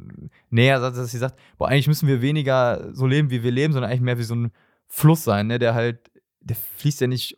näher, 0.52 0.80
dass 0.80 1.10
sie 1.10 1.18
sagt, 1.18 1.39
boah, 1.58 1.70
eigentlich 1.70 1.88
müssen 1.88 2.08
wir 2.08 2.22
weniger 2.22 2.94
so 2.94 3.08
leben, 3.08 3.32
wie 3.32 3.42
wir 3.42 3.50
leben, 3.52 3.74
sondern 3.74 3.89
eigentlich 3.89 4.02
mehr 4.02 4.20
wie 4.20 4.24
so 4.24 4.36
ein 4.36 4.52
Fluss 4.86 5.24
sein, 5.24 5.48
ne? 5.48 5.58
der 5.58 5.74
halt, 5.74 6.12
der 6.42 6.56
fließt 6.56 7.02
ja 7.02 7.08
nicht, 7.08 7.36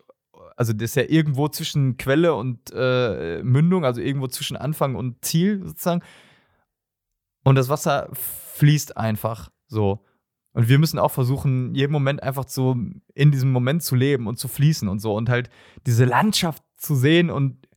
also 0.56 0.74
der 0.74 0.84
ist 0.84 0.96
ja 0.96 1.04
irgendwo 1.04 1.48
zwischen 1.48 1.96
Quelle 1.96 2.34
und 2.34 2.70
äh, 2.74 3.42
Mündung, 3.42 3.86
also 3.86 4.02
irgendwo 4.02 4.26
zwischen 4.26 4.58
Anfang 4.58 4.94
und 4.94 5.24
Ziel 5.24 5.62
sozusagen. 5.64 6.02
Und 7.44 7.54
das 7.54 7.70
Wasser 7.70 8.10
fließt 8.12 8.98
einfach 8.98 9.48
so. 9.68 10.04
Und 10.54 10.68
wir 10.68 10.78
müssen 10.78 10.98
auch 10.98 11.10
versuchen, 11.10 11.74
jeden 11.74 11.92
Moment 11.92 12.22
einfach 12.22 12.48
so 12.48 12.76
in 13.14 13.30
diesem 13.32 13.52
Moment 13.52 13.82
zu 13.82 13.96
leben 13.96 14.26
und 14.26 14.38
zu 14.38 14.48
fließen 14.48 14.88
und 14.88 15.00
so 15.00 15.14
und 15.14 15.28
halt 15.28 15.50
diese 15.86 16.04
Landschaft 16.04 16.62
zu 16.76 16.94
sehen 16.94 17.28
und 17.28 17.68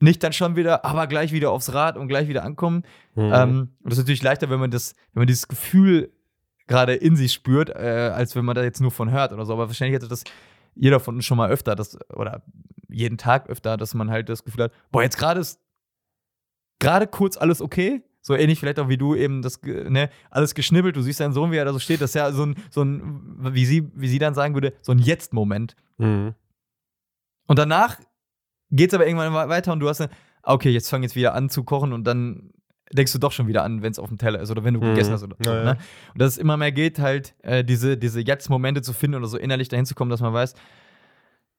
nicht 0.00 0.22
dann 0.22 0.32
schon 0.32 0.56
wieder, 0.56 0.84
aber 0.84 1.06
gleich 1.06 1.32
wieder 1.32 1.50
aufs 1.50 1.72
Rad 1.72 1.96
und 1.96 2.08
gleich 2.08 2.28
wieder 2.28 2.44
ankommen. 2.44 2.82
Mhm. 3.14 3.30
Ähm, 3.32 3.58
und 3.82 3.90
das 3.90 3.94
ist 3.94 4.04
natürlich 4.04 4.22
leichter, 4.22 4.50
wenn 4.50 4.60
man 4.60 4.72
das, 4.72 4.94
wenn 5.12 5.22
man 5.22 5.26
dieses 5.28 5.48
Gefühl 5.48 6.12
gerade 6.66 6.94
in 6.94 7.16
sich 7.16 7.32
spürt, 7.32 7.70
äh, 7.70 8.10
als 8.14 8.34
wenn 8.34 8.44
man 8.44 8.56
da 8.56 8.64
jetzt 8.64 8.80
nur 8.80 8.90
von 8.90 9.10
hört 9.10 9.32
oder 9.32 9.46
so. 9.46 9.52
Aber 9.52 9.68
wahrscheinlich 9.68 9.94
hätte 9.94 10.08
das 10.08 10.24
jeder 10.74 10.98
von 10.98 11.14
uns 11.14 11.24
schon 11.24 11.36
mal 11.36 11.50
öfter, 11.50 11.76
das, 11.76 11.96
oder 12.10 12.42
jeden 12.88 13.18
Tag 13.18 13.48
öfter, 13.48 13.76
dass 13.76 13.94
man 13.94 14.10
halt 14.10 14.28
das 14.28 14.44
Gefühl 14.44 14.64
hat, 14.64 14.72
boah, 14.90 15.02
jetzt 15.02 15.16
gerade 15.16 15.40
ist 15.40 15.60
gerade 16.80 17.06
kurz 17.06 17.36
alles 17.36 17.60
okay. 17.62 18.02
So 18.26 18.34
ähnlich 18.34 18.58
vielleicht 18.58 18.78
auch 18.80 18.88
wie 18.88 18.96
du 18.96 19.14
eben 19.14 19.42
das, 19.42 19.60
ne, 19.62 20.08
alles 20.30 20.54
geschnibbelt, 20.54 20.96
du 20.96 21.02
siehst 21.02 21.20
deinen 21.20 21.34
Sohn, 21.34 21.52
wie 21.52 21.56
er 21.56 21.66
da 21.66 21.74
so 21.74 21.78
steht, 21.78 22.00
das 22.00 22.10
ist 22.12 22.14
ja 22.14 22.32
so 22.32 22.46
ein, 22.46 22.54
so 22.70 22.82
ein 22.82 23.36
wie, 23.54 23.66
sie, 23.66 23.90
wie 23.94 24.08
sie 24.08 24.18
dann 24.18 24.32
sagen 24.34 24.54
würde, 24.54 24.72
so 24.80 24.92
ein 24.92 24.98
Jetzt-Moment. 24.98 25.76
Mhm. 25.98 26.32
Und 27.46 27.58
danach 27.58 28.00
geht's 28.70 28.94
aber 28.94 29.06
irgendwann 29.06 29.34
we- 29.34 29.48
weiter 29.50 29.72
und 29.74 29.80
du 29.80 29.88
hast 29.90 29.98
dann, 30.00 30.08
ah, 30.42 30.54
okay, 30.54 30.70
jetzt 30.70 30.88
fang 30.88 31.02
jetzt 31.02 31.16
wieder 31.16 31.34
an 31.34 31.50
zu 31.50 31.64
kochen 31.64 31.92
und 31.92 32.04
dann 32.04 32.50
denkst 32.92 33.12
du 33.12 33.18
doch 33.18 33.30
schon 33.32 33.46
wieder 33.46 33.62
an, 33.62 33.82
wenn 33.82 33.90
es 33.92 33.98
auf 33.98 34.08
dem 34.08 34.16
Teller 34.16 34.40
ist 34.40 34.50
oder 34.50 34.64
wenn 34.64 34.72
du 34.72 34.80
Mhm. 34.80 34.86
gegessen 34.94 35.12
hast 35.12 35.22
oder 35.22 35.36
so. 35.38 35.50
Ja, 35.50 35.56
ja. 35.58 35.64
Ne? 35.74 35.78
Und 36.14 36.22
dass 36.22 36.32
es 36.32 36.38
immer 36.38 36.56
mehr 36.56 36.72
geht, 36.72 36.98
halt 37.00 37.34
äh, 37.42 37.62
diese, 37.62 37.98
diese 37.98 38.20
Jetzt-Momente 38.22 38.80
zu 38.80 38.94
finden 38.94 39.16
oder 39.18 39.26
so 39.26 39.36
innerlich 39.36 39.68
dahin 39.68 39.84
zu 39.84 39.94
kommen, 39.94 40.10
dass 40.10 40.20
man 40.22 40.32
weiß, 40.32 40.54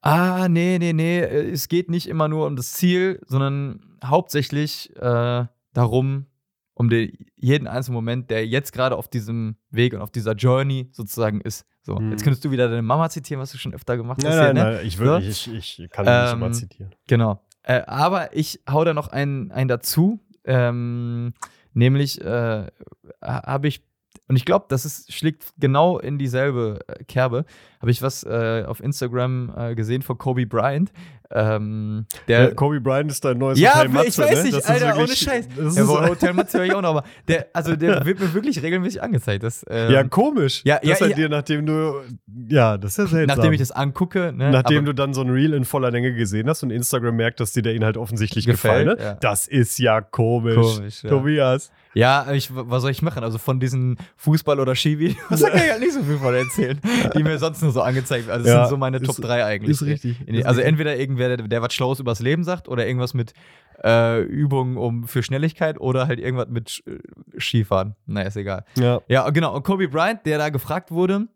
ah, 0.02 0.48
nee, 0.50 0.78
nee, 0.80 0.94
nee, 0.94 1.20
äh, 1.20 1.52
es 1.52 1.68
geht 1.68 1.92
nicht 1.92 2.08
immer 2.08 2.28
nur 2.28 2.48
um 2.48 2.56
das 2.56 2.74
Ziel, 2.74 3.22
sondern 3.28 3.82
hauptsächlich 4.04 4.96
äh, 4.96 5.46
darum, 5.74 6.26
um 6.76 6.90
den, 6.90 7.12
jeden 7.36 7.68
einzelnen 7.68 7.96
Moment, 7.96 8.30
der 8.30 8.46
jetzt 8.46 8.72
gerade 8.72 8.96
auf 8.96 9.08
diesem 9.08 9.56
Weg 9.72 9.94
und 9.94 10.02
auf 10.02 10.12
dieser 10.12 10.34
Journey 10.34 10.90
sozusagen 10.92 11.42
ist. 11.42 11.66
So, 11.82 11.96
Mhm. 11.96 12.12
jetzt 12.12 12.24
könntest 12.24 12.44
du 12.46 12.52
wieder 12.52 12.68
deine 12.70 12.82
Mama 12.82 13.10
zitieren, 13.10 13.42
was 13.42 13.52
du 13.52 13.58
schon 13.58 13.74
öfter 13.74 13.98
gemacht 13.98 14.18
hast. 14.24 14.36
Nein, 14.36 14.56
hier, 14.56 14.64
ne? 14.66 14.72
nein, 14.76 14.86
ich, 14.86 14.98
So. 14.98 15.04
will, 15.04 15.22
ich, 15.22 15.54
ich 15.54 15.90
kann 15.90 16.06
ihn 16.06 16.22
nicht 16.22 16.32
Ähm, 16.34 16.38
immer 16.38 16.52
zitieren. 16.52 16.96
Genau. 17.08 17.42
Äh, 17.64 17.82
aber 17.88 18.36
ich 18.36 18.60
hau 18.70 18.84
da 18.84 18.94
noch 18.94 19.08
einen, 19.08 19.52
einen 19.52 19.68
dazu. 19.70 20.20
Ähm, 20.44 21.34
nämlich 21.74 22.22
äh, 22.22 22.68
habe 23.22 23.68
ich, 23.68 23.82
und 24.28 24.36
ich 24.36 24.46
glaube, 24.46 24.66
das 24.70 24.86
ist, 24.86 25.14
schlägt 25.14 25.44
genau 25.60 26.00
in 26.00 26.18
dieselbe 26.18 26.80
äh, 26.88 27.04
Kerbe, 27.04 27.46
habe 27.80 27.92
ich 27.92 28.02
was 28.02 28.24
äh, 28.24 28.64
auf 28.66 28.82
Instagram 28.82 29.54
äh, 29.56 29.76
gesehen 29.76 30.02
von 30.02 30.18
Kobe 30.18 30.48
Bryant. 30.48 30.92
Ähm, 31.32 32.06
der, 32.28 32.50
Ja, 32.50 32.52
Kobe 32.54 32.80
Bryant 32.82 33.12
ist 33.12 33.24
dein 33.24 33.38
neues 33.38 33.60
ja, 33.60 33.78
Hotel 33.78 33.90
Matze, 33.90 34.08
ich 34.08 34.18
weiß 34.18 34.38
ne? 34.38 34.44
nicht, 34.44 34.56
Das 34.56 34.64
ist 34.64 34.70
Alter, 34.70 34.98
ohne 34.98 35.08
Scheiß. 35.16 35.48
Das 35.56 35.78
Ja, 35.78 36.10
Hotel 36.10 36.34
Matze 36.34 36.58
höre 36.58 36.66
ich 36.66 36.74
auch 36.74 36.82
noch, 36.82 36.90
aber 36.90 37.04
der, 37.28 37.48
also 37.54 37.76
der 37.76 38.06
wird 38.06 38.20
mir 38.20 38.34
wirklich 38.34 38.62
regelmäßig 38.62 39.02
angezeigt. 39.02 39.44
Das, 39.44 39.64
ähm, 39.70 39.92
ja, 39.92 40.04
komisch. 40.04 40.62
ja, 40.66 40.80
dass 40.80 41.00
ja, 41.00 41.08
ja. 41.08 41.16
dir, 41.16 41.30
nachdem 41.30 41.66
du. 41.66 42.02
Ja, 42.48 42.78
das 42.78 42.94
ist 42.94 42.98
ja 42.98 43.08
seltsam. 43.08 43.38
nachdem 43.38 43.54
ich 43.54 43.60
das 43.60 43.72
angucke, 43.72 44.34
ne, 44.34 44.50
Nachdem 44.52 44.86
du 44.86 44.94
dann 44.94 45.14
so 45.14 45.22
ein 45.22 45.30
Reel 45.30 45.54
in 45.54 45.66
voller 45.66 45.92
Länge 45.92 46.14
gesehen 46.14 46.50
hast 46.50 46.64
und 46.64 46.72
Instagram 46.72 47.16
merkt, 47.16 47.40
dass 47.40 47.54
dir 47.54 47.62
der 47.62 47.76
Inhalt 47.76 47.98
offensichtlich 47.98 48.46
Gefällt, 48.46 48.88
gefallen 48.88 49.00
hat, 49.00 49.00
ja. 49.00 49.14
das 49.20 49.48
ist 49.48 49.78
ja 49.78 50.02
komisch. 50.02 50.56
Komisch. 50.56 51.02
Tobias. 51.02 51.72
Ja, 51.96 52.32
ich, 52.34 52.50
was 52.54 52.82
soll 52.84 52.92
ich 52.92 53.02
machen? 53.02 53.24
Also 53.24 53.38
von 53.38 53.60
diesen 53.60 53.98
Fußball- 54.24 54.60
oder 54.60 54.76
Skivideos 54.76 55.18
da 55.42 55.50
kann 55.50 55.60
ich 55.64 55.72
halt 55.72 55.80
nicht 55.80 55.94
so 55.94 56.04
viel 56.04 56.18
von 56.18 56.34
erzählen, 56.36 56.80
die 57.16 57.24
mir 57.24 57.40
sonst 57.40 57.62
nur 57.64 57.72
so 57.72 57.82
angezeigt 57.82 58.28
werden. 58.28 58.38
Also 58.42 58.46
das 58.46 58.54
Ja, 58.54 58.66
sind 58.66 58.70
so 58.72 58.78
meine 58.78 58.98
ist- 58.98 59.06
Top 59.06 59.16
3 59.18 59.44
eigentlich. 59.46 59.72
ist 59.72 59.82
richtig, 59.84 60.18
In- 60.28 60.36
ist 60.36 60.46
also 60.46 60.58
richtig. 60.60 60.72
entweder 60.74 60.98
irgendwer, 60.98 61.38
der, 61.38 61.48
der 61.48 61.62
was 61.62 61.74
Schlaues 61.74 62.00
übers 62.00 62.20
Leben 62.20 62.44
sagt 62.44 62.68
oder 62.68 62.86
irgendwas 62.86 63.14
mit 63.14 63.34
äh, 63.84 64.22
Übungen 64.24 64.78
um, 64.78 65.08
für 65.08 65.24
Schnelligkeit 65.24 65.80
oder 65.80 66.08
halt 66.08 66.20
irgendwas 66.20 66.48
mit 66.50 66.84
Skifahren. 67.40 67.96
Naja, 68.06 68.28
ist 68.28 68.38
egal. 68.38 68.66
Ja. 68.78 69.02
Ja, 69.08 69.30
genau. 69.30 69.56
Und 69.56 69.64
Kobe 69.64 69.88
Bryant, 69.88 70.26
der 70.26 70.38
da 70.38 70.50
gefragt 70.50 70.92
wurde, 70.92 71.28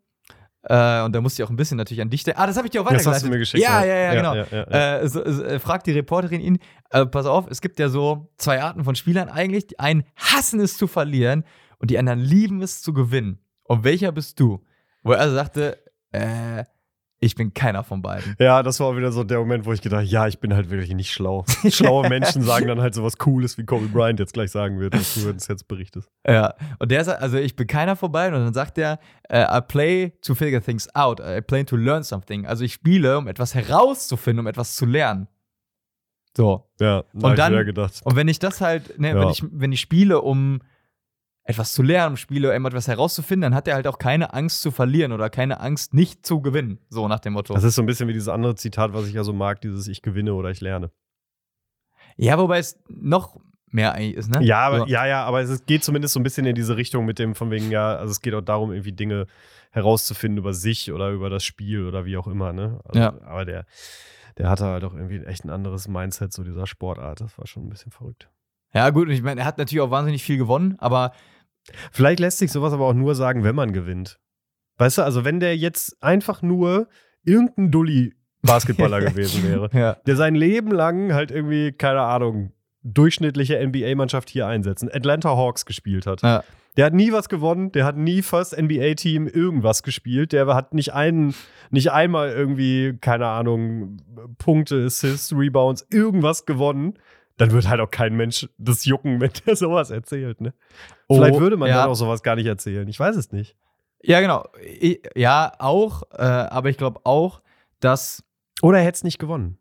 Äh, 0.62 1.02
und 1.02 1.14
da 1.14 1.20
musste 1.20 1.42
ich 1.42 1.46
auch 1.46 1.50
ein 1.50 1.56
bisschen 1.56 1.78
natürlich 1.78 2.02
an 2.02 2.10
dich 2.10 2.22
denken. 2.24 2.40
Ah, 2.40 2.46
das 2.46 2.56
habe 2.56 2.66
ich 2.66 2.70
dir 2.70 2.80
auch 2.82 2.84
Das 2.84 2.92
weitergeleitet. 3.06 3.14
hast 3.16 3.24
du 3.26 3.30
mir 3.30 3.38
geschickt. 3.38 3.62
Ja, 3.62 3.82
ja, 3.84 3.94
ja, 3.96 4.14
genau. 4.14 4.34
Ja, 4.34 4.46
ja, 4.50 4.66
ja. 4.70 4.96
Äh, 5.00 5.08
so, 5.08 5.30
so, 5.30 5.42
äh, 5.42 5.58
fragt 5.58 5.86
die 5.86 5.92
Reporterin 5.92 6.40
ihn, 6.40 6.58
äh, 6.90 7.06
pass 7.06 7.24
auf, 7.26 7.46
es 7.50 7.60
gibt 7.62 7.78
ja 7.78 7.88
so 7.88 8.30
zwei 8.36 8.62
Arten 8.62 8.84
von 8.84 8.94
Spielern 8.94 9.28
eigentlich. 9.30 9.68
Die 9.68 9.78
einen 9.78 10.04
hassen 10.16 10.60
es 10.60 10.76
zu 10.76 10.86
verlieren 10.86 11.44
und 11.78 11.90
die 11.90 11.98
anderen 11.98 12.18
lieben 12.20 12.60
es 12.62 12.82
zu 12.82 12.92
gewinnen. 12.92 13.38
Und 13.64 13.84
welcher 13.84 14.12
bist 14.12 14.38
du? 14.38 14.62
Wo 15.02 15.12
er 15.12 15.30
sagte, 15.30 15.78
äh, 16.12 16.64
ich 17.22 17.34
bin 17.34 17.52
keiner 17.52 17.84
von 17.84 18.00
beiden. 18.00 18.34
Ja, 18.38 18.62
das 18.62 18.80
war 18.80 18.96
wieder 18.96 19.12
so 19.12 19.24
der 19.24 19.38
Moment, 19.38 19.66
wo 19.66 19.72
ich 19.74 19.82
gedacht 19.82 20.06
ja, 20.06 20.26
ich 20.26 20.38
bin 20.40 20.54
halt 20.54 20.70
wirklich 20.70 20.94
nicht 20.94 21.12
schlau. 21.12 21.44
Schlaue 21.68 22.08
Menschen 22.08 22.42
sagen 22.42 22.66
dann 22.66 22.80
halt 22.80 22.94
sowas 22.94 23.18
Cooles, 23.18 23.58
wie 23.58 23.64
Kobe 23.66 23.88
Bryant 23.88 24.18
jetzt 24.18 24.32
gleich 24.32 24.50
sagen 24.50 24.80
wird, 24.80 24.94
was 24.94 25.14
du 25.14 25.28
uns 25.28 25.46
jetzt 25.46 25.68
berichtest. 25.68 26.08
Ja, 26.26 26.54
und 26.78 26.90
der 26.90 27.04
sagt, 27.04 27.20
also 27.22 27.36
ich 27.36 27.56
bin 27.56 27.66
keiner 27.66 27.94
von 27.94 28.10
beiden. 28.10 28.38
Und 28.38 28.44
dann 28.46 28.54
sagt 28.54 28.78
er, 28.78 28.98
äh, 29.28 29.42
I 29.42 29.60
play 29.60 30.12
to 30.22 30.34
figure 30.34 30.62
things 30.62 30.88
out. 30.94 31.20
I 31.20 31.42
play 31.42 31.62
to 31.64 31.76
learn 31.76 32.02
something. 32.02 32.46
Also 32.46 32.64
ich 32.64 32.72
spiele, 32.72 33.18
um 33.18 33.28
etwas 33.28 33.54
herauszufinden, 33.54 34.40
um 34.40 34.46
etwas 34.46 34.74
zu 34.74 34.86
lernen. 34.86 35.28
So. 36.36 36.70
Ja, 36.80 37.00
Und 37.12 37.30
ich 37.32 37.36
dann- 37.36 37.52
wieder 37.52 37.64
gedacht. 37.64 38.00
Und 38.04 38.16
wenn 38.16 38.28
ich 38.28 38.38
das 38.38 38.60
halt, 38.62 38.98
ne, 38.98 39.08
Ja. 39.10 39.20
wenn, 39.20 39.28
ich, 39.28 39.44
wenn 39.50 39.72
ich 39.72 39.80
spiele, 39.80 40.20
um 40.22 40.60
etwas 41.44 41.72
zu 41.72 41.82
lernen, 41.82 42.12
um 42.12 42.16
spiele, 42.16 42.54
um 42.54 42.66
etwas 42.66 42.86
herauszufinden, 42.86 43.42
dann 43.42 43.54
hat 43.54 43.66
er 43.66 43.74
halt 43.74 43.86
auch 43.86 43.98
keine 43.98 44.34
Angst 44.34 44.62
zu 44.62 44.70
verlieren 44.70 45.12
oder 45.12 45.30
keine 45.30 45.60
Angst, 45.60 45.94
nicht 45.94 46.24
zu 46.24 46.40
gewinnen. 46.40 46.78
So 46.90 47.08
nach 47.08 47.20
dem 47.20 47.32
Motto. 47.32 47.54
Das 47.54 47.64
ist 47.64 47.74
so 47.74 47.82
ein 47.82 47.86
bisschen 47.86 48.08
wie 48.08 48.12
dieses 48.12 48.28
andere 48.28 48.54
Zitat, 48.54 48.92
was 48.92 49.06
ich 49.06 49.14
ja 49.14 49.24
so 49.24 49.32
mag, 49.32 49.60
dieses 49.60 49.88
Ich 49.88 50.02
gewinne 50.02 50.34
oder 50.34 50.50
ich 50.50 50.60
lerne. 50.60 50.90
ja, 52.16 52.38
wobei 52.38 52.58
es 52.58 52.78
noch 52.88 53.40
mehr 53.72 53.92
eigentlich 53.94 54.16
ist, 54.16 54.30
ne? 54.30 54.42
Ja, 54.44 54.60
aber, 54.60 54.78
so. 54.80 54.86
ja, 54.86 55.06
ja, 55.06 55.24
aber 55.24 55.40
es 55.40 55.64
geht 55.64 55.84
zumindest 55.84 56.14
so 56.14 56.20
ein 56.20 56.24
bisschen 56.24 56.44
in 56.44 56.54
diese 56.54 56.76
Richtung 56.76 57.04
mit 57.04 57.18
dem 57.18 57.34
von 57.34 57.50
wegen, 57.50 57.70
ja, 57.70 57.96
also 57.96 58.10
es 58.10 58.20
geht 58.20 58.34
auch 58.34 58.40
darum, 58.40 58.72
irgendwie 58.72 58.92
Dinge 58.92 59.26
herauszufinden 59.70 60.38
über 60.38 60.52
sich 60.52 60.92
oder 60.92 61.10
über 61.10 61.30
das 61.30 61.44
Spiel 61.44 61.86
oder 61.86 62.04
wie 62.04 62.16
auch 62.16 62.26
immer, 62.26 62.52
ne? 62.52 62.80
Also, 62.84 63.00
Ja. 63.00 63.20
Aber 63.22 63.44
der, 63.44 63.64
der 64.38 64.50
hatte 64.50 64.64
halt 64.64 64.84
auch 64.84 64.94
irgendwie 64.94 65.24
echt 65.24 65.44
ein 65.44 65.50
anderes 65.50 65.86
Mindset 65.88 66.32
zu 66.32 66.42
dieser 66.42 66.66
Sportart. 66.66 67.20
Das 67.20 67.38
war 67.38 67.46
schon 67.46 67.66
ein 67.66 67.70
bisschen 67.70 67.92
verrückt. 67.92 68.28
Ja, 68.72 68.90
gut, 68.90 69.08
und 69.08 69.14
ich 69.14 69.22
meine, 69.22 69.40
er 69.40 69.46
hat 69.46 69.58
natürlich 69.58 69.82
auch 69.82 69.90
wahnsinnig 69.90 70.22
viel 70.22 70.36
gewonnen, 70.38 70.76
aber 70.78 71.12
Vielleicht 71.92 72.20
lässt 72.20 72.38
sich 72.38 72.52
sowas 72.52 72.72
aber 72.72 72.86
auch 72.86 72.94
nur 72.94 73.14
sagen, 73.14 73.44
wenn 73.44 73.54
man 73.54 73.72
gewinnt. 73.72 74.18
Weißt 74.78 74.98
du, 74.98 75.02
also 75.02 75.24
wenn 75.24 75.40
der 75.40 75.56
jetzt 75.56 76.02
einfach 76.02 76.42
nur 76.42 76.88
irgendein 77.22 77.70
Dulli-Basketballer 77.70 79.00
gewesen 79.10 79.44
wäre, 79.48 79.68
ja. 79.72 79.96
der 80.06 80.16
sein 80.16 80.34
Leben 80.34 80.70
lang 80.70 81.12
halt 81.12 81.30
irgendwie, 81.30 81.72
keine 81.72 82.00
Ahnung, 82.00 82.52
durchschnittliche 82.82 83.64
NBA-Mannschaft 83.66 84.30
hier 84.30 84.46
einsetzen, 84.46 84.88
Atlanta 84.92 85.30
Hawks 85.30 85.66
gespielt 85.66 86.06
hat. 86.06 86.22
Ja. 86.22 86.42
Der 86.76 86.86
hat 86.86 86.94
nie 86.94 87.12
was 87.12 87.28
gewonnen, 87.28 87.72
der 87.72 87.84
hat 87.84 87.96
nie 87.96 88.22
First 88.22 88.56
NBA-Team 88.56 89.26
irgendwas 89.26 89.82
gespielt, 89.82 90.32
der 90.32 90.46
hat 90.46 90.72
nicht 90.72 90.94
einen, 90.94 91.34
nicht 91.70 91.90
einmal 91.90 92.30
irgendwie, 92.30 92.96
keine 93.00 93.26
Ahnung, 93.26 93.98
Punkte, 94.38 94.84
Assists, 94.86 95.34
Rebounds, 95.36 95.84
irgendwas 95.90 96.46
gewonnen. 96.46 96.94
Dann 97.40 97.52
wird 97.52 97.68
halt 97.68 97.80
auch 97.80 97.90
kein 97.90 98.14
Mensch 98.16 98.48
das 98.58 98.84
jucken, 98.84 99.20
wenn 99.20 99.30
der 99.46 99.56
sowas 99.56 99.90
erzählt, 99.90 100.40
ne? 100.40 100.52
Vielleicht 101.08 101.34
Oh, 101.34 101.40
würde 101.40 101.56
man 101.56 101.68
ja. 101.70 101.82
dann 101.82 101.88
auch 101.90 101.94
sowas 101.94 102.22
gar 102.22 102.36
nicht 102.36 102.46
erzählen. 102.46 102.86
Ich 102.86 103.00
weiß 103.00 103.16
es 103.16 103.32
nicht. 103.32 103.56
Ja, 104.02 104.20
genau. 104.20 104.46
Ich, 104.62 105.00
ja, 105.14 105.52
auch, 105.58 106.02
äh, 106.12 106.22
aber 106.22 106.68
ich 106.70 106.76
glaube 106.76 107.00
auch, 107.04 107.42
dass 107.80 108.22
Oder 108.62 108.78
er 108.78 108.84
hätte 108.84 108.96
es 108.96 109.04
nicht 109.04 109.18
gewonnen. 109.18 109.58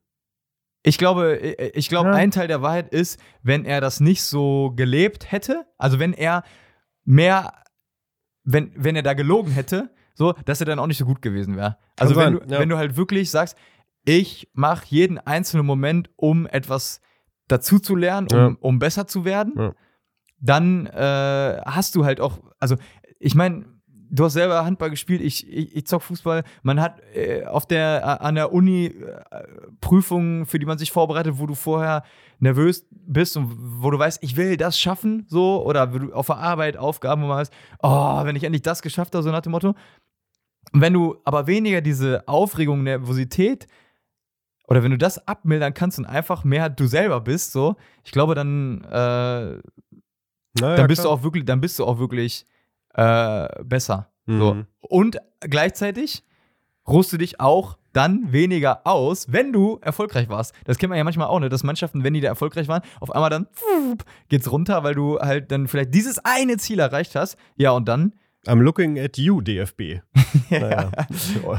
Ich 0.84 0.98
glaube, 0.98 1.40
äh, 1.40 1.70
ich 1.70 1.90
glaube, 1.90 2.10
Ja. 2.10 2.16
ein 2.16 2.32
Teil 2.32 2.48
der 2.48 2.62
Wahrheit 2.62 2.90
ist, 2.90 3.20
wenn 3.44 3.66
er 3.66 3.82
das 3.82 4.00
nicht 4.00 4.24
so 4.24 4.72
gelebt 4.76 5.32
hätte, 5.32 5.66
also 5.78 6.00
wenn 6.00 6.14
er 6.14 6.44
mehr, 7.06 7.54
wenn, 8.44 8.72
wenn 8.76 8.96
er 8.96 9.04
da 9.04 9.14
gelogen 9.14 9.52
hätte, 9.52 9.90
so, 10.16 10.34
dass 10.46 10.60
er 10.60 10.66
dann 10.66 10.80
auch 10.80 10.88
nicht 10.88 10.98
so 10.98 11.06
gut 11.06 11.22
gewesen 11.22 11.56
wäre. 11.56 11.78
Also 11.98 12.16
wenn 12.16 12.34
du, 12.34 12.40
ja. 12.40 12.60
wenn 12.60 12.70
du 12.70 12.78
halt 12.78 12.98
wirklich 12.98 13.32
sagst, 13.32 13.58
ich 14.06 14.50
mache 14.54 14.86
jeden 14.88 15.18
einzelnen 15.18 15.66
Moment, 15.66 16.10
um 16.16 16.46
etwas 16.48 17.02
dazu 17.50 17.80
zu 17.80 17.95
lernen, 17.95 18.28
um, 18.32 18.38
Ja. 18.38 18.56
um 18.62 18.80
besser 18.80 19.06
zu 19.08 19.26
werden, 19.26 19.54
Ja. 19.58 19.74
dann 20.39 20.86
äh, 20.88 21.62
hast 21.66 21.95
du 21.95 22.06
halt 22.06 22.22
auch, 22.22 22.39
also 22.60 22.76
ich 23.20 23.36
meine, 23.36 23.66
du 24.12 24.24
hast 24.26 24.34
selber 24.34 24.66
Handball 24.66 24.89
gespielt, 24.89 25.22
ich, 25.22 25.47
ich, 25.52 25.76
ich 25.76 25.86
zock 25.86 26.02
Fußball, 26.02 26.43
man 26.64 26.80
hat 26.82 27.00
äh, 27.14 27.45
auf 27.45 27.68
der, 27.68 28.22
an 28.22 28.36
der 28.36 28.52
Uni 28.54 28.86
äh, 28.86 29.22
Prüfungen, 29.82 30.45
für 30.45 30.58
die 30.58 30.66
man 30.66 30.78
sich 30.78 30.91
vorbereitet, 30.91 31.36
wo 31.38 31.45
du 31.45 31.54
vorher 31.56 32.04
nervös 32.39 32.88
bist 32.91 33.38
und 33.38 33.54
wo 33.84 33.91
du 33.91 34.00
weißt, 34.00 34.24
ich 34.24 34.36
will 34.38 34.58
das 34.58 34.80
schaffen, 34.80 35.26
so, 35.28 35.64
oder 35.66 35.93
wo 35.93 36.00
du 36.00 36.14
auf 36.14 36.28
der 36.28 36.38
Arbeit 36.38 36.78
Aufgaben, 36.78 37.22
wo 37.24 37.28
man 37.28 37.38
weiß, 37.38 37.52
oh, 37.84 38.24
wenn 38.26 38.36
ich 38.36 38.43
endlich 38.45 38.62
das 38.64 38.82
geschafft 38.82 39.14
habe, 39.14 39.24
so 39.24 39.30
nach 39.32 39.41
dem 39.41 39.52
Motto. 39.52 39.76
Und 40.72 40.82
wenn 40.82 40.93
du 40.93 41.18
aber 41.26 41.47
weniger 41.47 41.82
diese 41.82 42.28
Aufregung, 42.28 42.84
Nervosität 42.84 43.68
oder 44.70 44.84
wenn 44.84 44.91
du 44.91 44.97
das 44.97 45.28
abmildern 45.28 45.74
kannst 45.74 45.97
und 45.97 46.05
einfach 46.05 46.43
mehr 46.43 46.70
du 46.70 46.86
selber 46.86 47.22
bist, 47.22 47.51
so, 47.51 47.76
ich 48.03 48.11
glaube, 48.11 48.36
dann, 48.36 48.84
äh, 48.84 48.88
Naja, 48.88 49.61
dann 50.76 50.88
bist 50.88 51.01
klar. 51.01 51.15
du 51.15 51.20
auch 51.20 51.24
wirklich, 51.24 51.43
dann 51.45 51.59
bist 51.59 51.80
du 51.80 51.86
auch 51.86 51.97
wirklich 51.97 52.45
äh, 52.93 53.47
besser. 53.63 54.11
So. 54.28 54.53
Mhm. 54.53 54.67
Und 54.80 55.17
gleichzeitig 55.39 56.24
ruhst 56.88 57.11
du 57.11 57.17
dich 57.17 57.39
auch 57.39 57.80
dann 57.93 58.32
weniger 58.32 58.86
aus, 58.86 59.32
wenn 59.32 59.51
du 59.51 59.80
erfolgreich 59.82 60.30
warst. 60.30 60.53
Das 60.65 60.78
kennt 60.78 60.89
man 60.89 60.97
ja 60.99 61.03
manchmal 61.03 61.28
auch, 61.28 61.39
ne? 61.39 61.49
dass 61.49 61.63
Mannschaften, 61.63 62.03
wenn 62.03 62.13
die 62.13 62.22
da 62.22 62.28
erfolgreich 62.28 62.67
waren, 62.67 62.84
auf 62.99 63.11
einmal 63.11 63.32
dann 63.32 63.47
pfup, 63.47 64.05
geht's 64.28 64.51
runter, 64.51 64.84
weil 64.84 64.93
du 64.93 65.20
halt 65.20 65.51
dann 65.51 65.67
vielleicht 65.67 65.95
dieses 65.95 66.20
eine 66.24 66.57
Ziel 66.57 66.78
erreicht 66.80 67.15
hast. 67.15 67.38
Ja, 67.55 67.72
und 67.72 67.88
dann. 67.88 68.13
I'm 68.48 68.62
looking 68.62 68.98
at 68.98 69.18
you, 69.18 69.42
DFB. 69.42 70.02
Naja. 70.50 70.92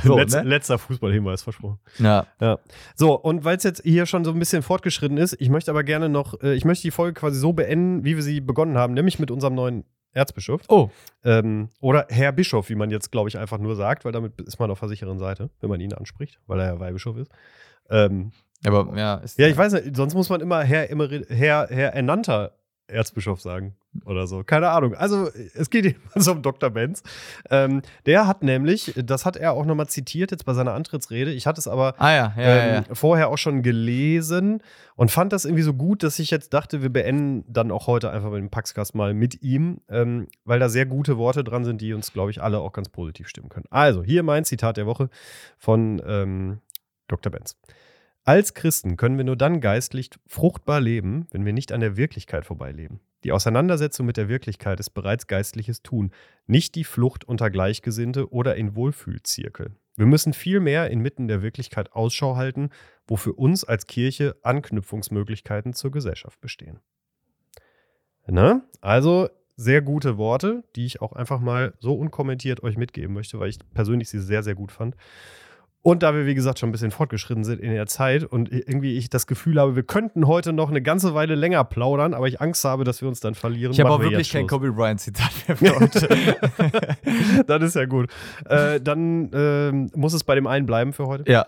So, 0.03 0.17
Letz, 0.17 0.35
ne? 0.35 0.43
Letzter 0.43 0.79
Fußballhinweis 0.79 1.43
versprochen. 1.43 1.79
Ja. 1.99 2.27
Ja. 2.41 2.59
So, 2.95 3.15
und 3.15 3.45
weil 3.45 3.57
es 3.57 3.65
jetzt 3.65 3.83
hier 3.83 4.07
schon 4.07 4.25
so 4.25 4.33
ein 4.33 4.39
bisschen 4.39 4.63
fortgeschritten 4.63 5.17
ist, 5.17 5.37
ich 5.41 5.51
möchte 5.51 5.71
aber 5.71 5.85
gerne 5.85 6.09
noch, 6.09 6.41
äh, 6.43 6.55
ich 6.55 6.65
möchte 6.65 6.83
die 6.83 6.91
Folge 6.91 7.15
quasi 7.19 7.39
so 7.39 7.53
beenden, 7.53 8.05
wie 8.05 8.17
wir 8.17 8.23
sie 8.23 8.41
begonnen 8.41 8.79
haben, 8.79 8.95
nämlich 8.95 9.19
mit 9.19 9.31
unserem 9.31 9.55
neuen 9.55 9.85
Erzbischof. 10.13 10.63
Oh, 10.69 10.91
Ähm, 11.25 11.69
oder 11.81 12.07
Herr 12.09 12.33
Bischof, 12.33 12.69
wie 12.69 12.75
man 12.75 12.91
jetzt, 12.91 13.13
glaube 13.13 13.29
ich, 13.29 13.39
einfach 13.39 13.59
nur 13.59 13.77
sagt, 13.77 14.05
weil 14.05 14.13
damit 14.13 14.41
ist 14.41 14.59
man 14.59 14.71
auf 14.71 14.81
der 14.81 14.89
sicheren 14.89 15.19
Seite, 15.19 15.51
wenn 15.61 15.71
man 15.71 15.81
ihn 15.81 15.93
anspricht, 15.93 16.41
weil 16.47 16.61
er 16.61 16.67
ja 16.67 16.81
Weihbischof 16.81 17.17
ist. 17.17 17.31
Ähm, 17.91 18.33
aber 18.65 18.97
ja. 18.97 19.15
Ist, 19.17 19.39
ja, 19.39 19.47
ich 19.47 19.57
weiß 19.57 19.73
nicht, 19.73 19.97
sonst 19.97 20.15
muss 20.15 20.29
man 20.29 20.41
immer 20.41 20.63
Herr, 20.63 20.89
Herr, 20.89 21.69
Herr 21.69 21.95
ernannter 21.95 22.53
Erzbischof 22.91 23.41
sagen 23.41 23.75
oder 24.05 24.27
so. 24.27 24.45
Keine 24.45 24.71
Ahnung. 24.71 24.95
Also, 24.95 25.29
es 25.55 25.71
geht 25.71 25.85
jedenfalls 25.87 26.29
um 26.29 26.43
Dr. 26.43 26.71
Benz. 26.71 27.03
Ähm, 27.51 27.83
der 28.07 28.27
hat 28.27 28.43
nämlich, 28.43 28.93
das 28.97 29.25
hat 29.25 29.37
er 29.37 29.53
auch 29.53 29.65
nochmal 29.65 29.89
zitiert 29.89 30.31
jetzt 30.31 30.45
bei 30.45 30.55
seiner 30.55 30.75
Antrittsrede. 30.75 31.33
Ich 31.33 31.47
hatte 31.47 31.61
es 31.61 31.69
aber 31.69 31.95
Ah 31.99 32.11
ja, 32.13 32.35
ja, 32.37 32.43
ja, 32.43 32.57
ja. 32.57 32.77
ähm, 32.79 32.85
vorher 32.93 33.29
auch 33.29 33.39
schon 33.39 33.63
gelesen 33.63 34.63
und 34.97 35.11
fand 35.11 35.33
das 35.33 35.45
irgendwie 35.45 35.63
so 35.63 35.75
gut, 35.75 36.03
dass 36.03 36.19
ich 36.19 36.31
jetzt 36.31 36.53
dachte, 36.55 36.83
wir 36.83 36.91
beenden 36.91 37.45
dann 37.49 37.71
auch 37.71 37.87
heute 37.87 38.11
einfach 38.11 38.31
mit 38.31 38.41
dem 38.41 38.51
Paxcast 38.51 38.95
mal 38.95 39.15
mit 39.15 39.43
ihm, 39.43 39.81
ähm, 39.89 40.29
weil 40.45 40.59
da 40.61 40.69
sehr 40.69 40.87
gute 40.87 41.19
Worte 41.19 41.45
dran 41.45 41.65
sind, 41.65 41.81
die 41.81 41.93
uns, 41.93 42.13
glaube 42.13 42.31
ich, 42.31 42.43
alle 42.43 42.59
auch 42.59 42.73
ganz 42.73 42.89
positiv 42.89 43.29
stimmen 43.29 43.49
können. 43.49 43.67
Also, 43.71 44.03
hier 44.03 44.23
mein 44.23 44.45
Zitat 44.45 44.77
der 44.77 44.87
Woche 44.87 45.11
von 45.59 46.01
ähm, 46.07 46.61
Dr. 47.09 47.33
Benz. 47.33 47.57
Als 48.25 48.55
Christen 48.55 48.97
können 48.97 49.17
wir 49.17 49.25
nur 49.25 49.37
dann 49.37 49.61
geistlich 49.61 50.11
fruchtbar 50.27 50.81
leben, 50.81 51.27
wenn 51.31 51.45
wir 51.45 51.53
nicht 51.53 51.73
an 51.73 51.81
der 51.81 51.97
Wirklichkeit 51.97 52.45
vorbeileben. 52.45 53.01
Die 53.25 53.33
Auseinandersetzung 53.33 54.07
mit 54.07 54.17
der 54.17 54.29
Wirklichkeit 54.29 54.81
ist 54.81 54.91
bereits 54.91 55.27
geistliches 55.27 55.83
Tun, 55.83 56.11
nicht 56.47 56.75
die 56.75 56.85
Flucht 56.85 57.25
unter 57.25 57.51
Gleichgesinnte 57.51 58.33
oder 58.33 58.57
in 58.57 58.75
Wohlfühlzirkel. 58.75 59.73
Wir 59.97 60.07
müssen 60.07 60.33
vielmehr 60.33 60.91
inmitten 60.91 61.29
der 61.29 61.43
Wirklichkeit 61.43 61.93
Ausschau 61.93 62.37
halten, 62.37 62.71
wo 63.07 63.17
für 63.17 63.35
uns 63.35 63.65
als 63.65 63.87
Kirche 63.87 64.37
Anknüpfungsmöglichkeiten 64.43 65.75
zur 65.75 65.91
Gesellschaft 65.91 66.41
bestehen. 66.41 66.81
Ne? 68.27 68.63
Also 68.81 69.29
sehr 69.57 69.83
gute 69.83 70.17
Worte, 70.17 70.65
die 70.75 70.87
ich 70.87 71.03
auch 71.03 71.13
einfach 71.13 71.41
mal 71.41 71.75
so 71.81 71.95
unkommentiert 71.95 72.63
euch 72.63 72.79
mitgeben 72.79 73.13
möchte, 73.13 73.39
weil 73.39 73.51
ich 73.51 73.59
persönlich 73.75 74.09
sie 74.09 74.21
sehr, 74.21 74.43
sehr 74.43 74.55
gut 74.55 74.73
fand. 74.73 74.97
Und 75.83 76.03
da 76.03 76.15
wir, 76.15 76.27
wie 76.27 76.35
gesagt, 76.35 76.59
schon 76.59 76.69
ein 76.69 76.73
bisschen 76.73 76.91
fortgeschritten 76.91 77.43
sind 77.43 77.61
in 77.61 77.73
der 77.73 77.87
Zeit 77.87 78.25
und 78.25 78.53
irgendwie 78.53 78.99
ich 78.99 79.09
das 79.09 79.27
Gefühl 79.27 79.59
habe, 79.59 79.77
wir 79.77 79.83
könnten 79.83 80.27
heute 80.27 80.53
noch 80.53 80.69
eine 80.69 80.83
ganze 80.83 81.15
Weile 81.15 81.35
länger 81.35 81.65
plaudern, 81.65 82.13
aber 82.13 82.29
ich 82.29 82.41
Angst 82.41 82.65
habe, 82.65 82.85
dass 82.85 83.01
wir 83.01 83.09
uns 83.09 83.21
dann 83.21 83.35
verlieren. 83.35 83.73
Ich 83.73 83.81
habe 83.81 83.91
auch 83.91 84.01
wir 84.01 84.11
wirklich 84.11 84.31
kein. 84.31 84.47
Kobe 84.47 84.73
Bryant-Zitat 84.73 85.31
mehr 85.49 85.57
für 85.57 85.81
heute. 85.81 86.37
das 87.47 87.63
ist 87.63 87.77
ja 87.77 87.87
gut. 87.87 88.11
Äh, 88.45 88.81
dann 88.81 89.31
ähm, 89.33 89.91
muss 89.95 90.13
es 90.13 90.25
bei 90.25 90.35
dem 90.35 90.47
einen 90.47 90.67
bleiben 90.67 90.93
für 90.93 91.07
heute. 91.07 91.31
ja. 91.31 91.47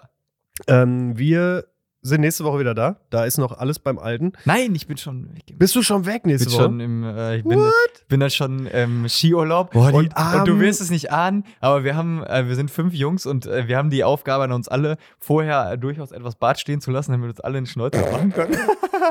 Ähm, 0.69 1.19
wir 1.19 1.65
sind 2.03 2.21
nächste 2.21 2.45
Woche 2.45 2.59
wieder 2.59 2.75
da. 2.75 2.97
Da 3.11 3.25
ist 3.25 3.39
noch 3.39 3.57
alles 3.57 3.79
beim 3.79 3.99
Alten. 3.99 4.33
Nein, 4.45 4.75
ich 4.75 4.87
bin 4.87 4.97
schon 4.97 5.33
weg. 5.35 5.55
Bist 5.57 5.75
du 5.77 5.83
schon 5.83 6.05
weg 6.05 6.25
bin 6.25 6.33
nächste 6.33 6.51
Woche? 6.53 6.63
schon 6.63 6.81
im, 6.81 7.05
äh, 7.05 7.37
ich 7.39 7.45
bin, 7.45 7.63
bin 8.09 8.21
dann 8.21 8.31
schon 8.31 8.67
im 8.67 9.09
Skiurlaub. 9.09 9.71
Boah, 9.71 9.95
und, 9.95 10.15
und 10.17 10.49
du 10.49 10.59
wirst 10.59 10.81
es 10.81 10.91
nicht 10.91 11.13
ahnen, 11.13 11.45
aber 11.61 11.85
wir 11.85 11.97
haben, 11.97 12.23
äh, 12.25 12.49
wir 12.49 12.57
sind 12.57 12.71
fünf 12.71 12.93
Jungs 12.93 13.25
und 13.25 13.47
äh, 13.47 13.69
wir 13.69 13.79
haben 13.79 13.91
die 13.91 14.03
Aufgabe 14.03 14.45
an 14.45 14.53
uns 14.53 14.69
alle, 14.69 14.97
vorher 15.19 15.77
durchaus 15.77 16.11
etwas 16.11 16.35
Bad 16.35 16.59
stehen 16.59 16.81
zu 16.81 16.91
lassen, 16.91 17.13
damit 17.13 17.27
wir 17.27 17.31
uns 17.31 17.41
alle 17.41 17.59
einen 17.59 17.67
Schnäuzer 17.67 18.01
machen 18.13 18.33
können. 18.33 18.57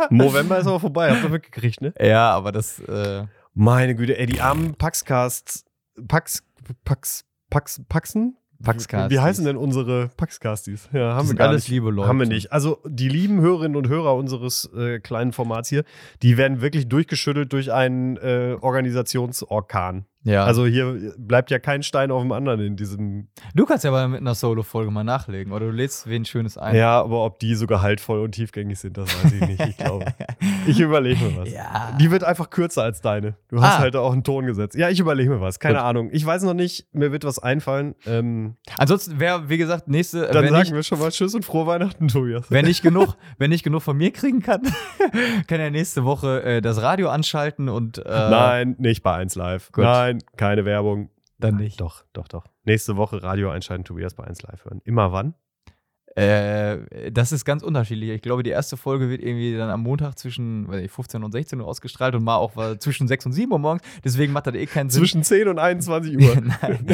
November 0.09 0.59
ist 0.59 0.67
aber 0.67 0.79
vorbei, 0.79 1.11
habt 1.11 1.23
ihr 1.23 1.29
mitgekriegt, 1.29 1.81
ne? 1.81 1.93
ja, 1.99 2.31
aber 2.31 2.51
das, 2.51 2.79
äh, 2.79 3.23
Meine 3.53 3.95
Güte, 3.95 4.17
ey, 4.17 4.25
die 4.25 4.41
armen 4.41 4.75
Paxcasts, 4.75 5.65
Pax, 6.07 6.43
Pax, 6.83 7.25
Pax, 7.49 7.81
Paxen? 7.87 8.37
Paxcastis. 8.61 9.15
Wie 9.15 9.19
heißen 9.19 9.45
denn 9.45 9.57
unsere 9.57 10.09
Paxcastis? 10.17 10.89
Ja, 10.93 11.09
haben 11.15 11.19
Das 11.27 11.29
wir 11.29 11.35
gar 11.35 11.49
alles 11.49 11.63
nicht. 11.63 11.71
liebe 11.71 11.91
Leute. 11.91 12.07
Haben 12.07 12.19
wir 12.19 12.27
nicht. 12.27 12.51
Also 12.51 12.79
die 12.85 13.09
lieben 13.09 13.41
Hörerinnen 13.41 13.75
und 13.75 13.87
Hörer 13.87 14.15
unseres 14.15 14.69
äh, 14.75 14.99
kleinen 14.99 15.33
Formats 15.33 15.69
hier, 15.69 15.83
die 16.21 16.37
werden 16.37 16.61
wirklich 16.61 16.87
durchgeschüttelt 16.87 17.51
durch 17.53 17.71
einen 17.71 18.17
äh, 18.17 18.57
Organisationsorkan. 18.59 20.05
Ja. 20.23 20.43
Also 20.45 20.65
hier 20.65 21.13
bleibt 21.17 21.49
ja 21.49 21.57
kein 21.59 21.81
Stein 21.83 22.11
auf 22.11 22.21
dem 22.21 22.31
anderen 22.31 22.59
in 22.59 22.75
diesem. 22.75 23.27
du 23.55 23.65
kannst 23.65 23.83
ja 23.83 23.89
aber 23.89 24.07
mit 24.07 24.21
einer 24.21 24.35
Solo-Folge 24.35 24.91
mal 24.91 25.03
nachlegen 25.03 25.51
oder 25.51 25.65
du 25.67 25.71
lädst 25.71 26.07
wen 26.07 26.25
Schönes 26.25 26.57
ein. 26.57 26.75
Ja, 26.75 27.01
aber 27.01 27.25
ob 27.25 27.39
die 27.39 27.55
so 27.55 27.65
gehaltvoll 27.65 28.19
und 28.19 28.33
tiefgängig 28.33 28.77
sind, 28.79 28.97
das 28.97 29.09
weiß 29.23 29.31
ich 29.33 29.41
nicht. 29.47 29.65
Ich 29.67 29.77
glaube. 29.77 30.05
Ich 30.67 30.79
überlege 30.79 31.23
mir 31.25 31.37
was. 31.37 31.51
Ja. 31.51 31.97
Die 31.99 32.11
wird 32.11 32.23
einfach 32.23 32.51
kürzer 32.51 32.83
als 32.83 33.01
deine. 33.01 33.35
Du 33.49 33.61
hast 33.61 33.77
Ah. 33.77 33.79
halt 33.79 33.95
auch 33.95 34.11
einen 34.11 34.23
Ton 34.23 34.45
gesetzt. 34.45 34.75
Ja, 34.75 34.89
ich 34.89 34.99
überlege 34.99 35.29
mir 35.31 35.41
was. 35.41 35.59
Keine 35.59 35.75
Gut. 35.79 35.83
Ahnung. 35.85 36.09
Ich 36.11 36.23
weiß 36.23 36.43
noch 36.43 36.53
nicht. 36.53 36.85
Mir 36.93 37.11
wird 37.11 37.23
was 37.23 37.39
einfallen. 37.39 37.95
Ähm, 38.05 38.57
Ansonsten 38.77 39.19
wäre, 39.19 39.49
wie 39.49 39.57
gesagt, 39.57 39.87
nächste, 39.87 40.27
äh, 40.29 40.31
dann 40.33 40.47
sagen 40.49 40.61
ich, 40.67 40.71
wir 40.73 40.83
schon 40.83 40.99
mal 40.99 41.09
Tschüss 41.09 41.33
und 41.33 41.45
frohe 41.45 41.65
Weihnachten, 41.65 42.07
Tobias. 42.09 42.45
wenn 42.51 42.67
ich 42.67 42.83
genug, 42.83 43.15
wenn 43.39 43.51
ich 43.51 43.63
genug 43.63 43.81
von 43.81 43.97
mir 43.97 44.11
kriegen 44.11 44.41
kann, 44.41 44.61
kann 45.47 45.59
er 45.59 45.71
nächste 45.71 46.03
Woche 46.05 46.43
äh, 46.43 46.61
das 46.61 46.81
Radio 46.83 47.09
anschalten 47.09 47.69
und 47.69 47.97
äh, 47.97 48.03
Nein, 48.09 48.75
nicht 48.77 49.01
bei 49.01 49.13
1 49.15 49.33
Live. 49.35 49.71
Gut. 49.71 49.83
Nein, 49.83 50.10
keine 50.37 50.65
Werbung. 50.65 51.09
Dann 51.39 51.55
Nein, 51.55 51.63
nicht. 51.63 51.81
Doch, 51.81 52.03
doch, 52.13 52.27
doch. 52.27 52.45
Nächste 52.63 52.97
Woche 52.97 53.23
Radio 53.23 53.49
einschalten, 53.49 53.83
Tobias 53.83 54.13
bei 54.13 54.25
1 54.25 54.43
Live 54.43 54.65
hören. 54.65 54.81
Immer 54.85 55.11
wann? 55.11 55.33
Äh, 56.15 57.11
das 57.11 57.31
ist 57.31 57.45
ganz 57.45 57.63
unterschiedlich. 57.63 58.09
Ich 58.09 58.21
glaube, 58.21 58.43
die 58.43 58.49
erste 58.49 58.75
Folge 58.75 59.09
wird 59.09 59.21
irgendwie 59.21 59.55
dann 59.55 59.69
am 59.69 59.81
Montag 59.81 60.19
zwischen 60.19 60.67
weiß 60.67 60.83
ich, 60.83 60.91
15 60.91 61.23
und 61.23 61.31
16 61.31 61.61
Uhr 61.61 61.67
ausgestrahlt 61.67 62.15
und 62.15 62.23
mal 62.23 62.35
auch 62.35 62.55
war 62.57 62.79
zwischen 62.79 63.07
6 63.07 63.27
und 63.27 63.31
7 63.31 63.51
Uhr 63.51 63.59
morgens. 63.59 63.81
Deswegen 64.03 64.33
macht 64.33 64.47
das 64.47 64.55
eh 64.55 64.65
keinen 64.65 64.89
Sinn. 64.89 65.01
Zwischen 65.01 65.23
10 65.23 65.47
und 65.47 65.59
21 65.59 66.17
Uhr. 66.17 66.35
Nein. 66.61 66.85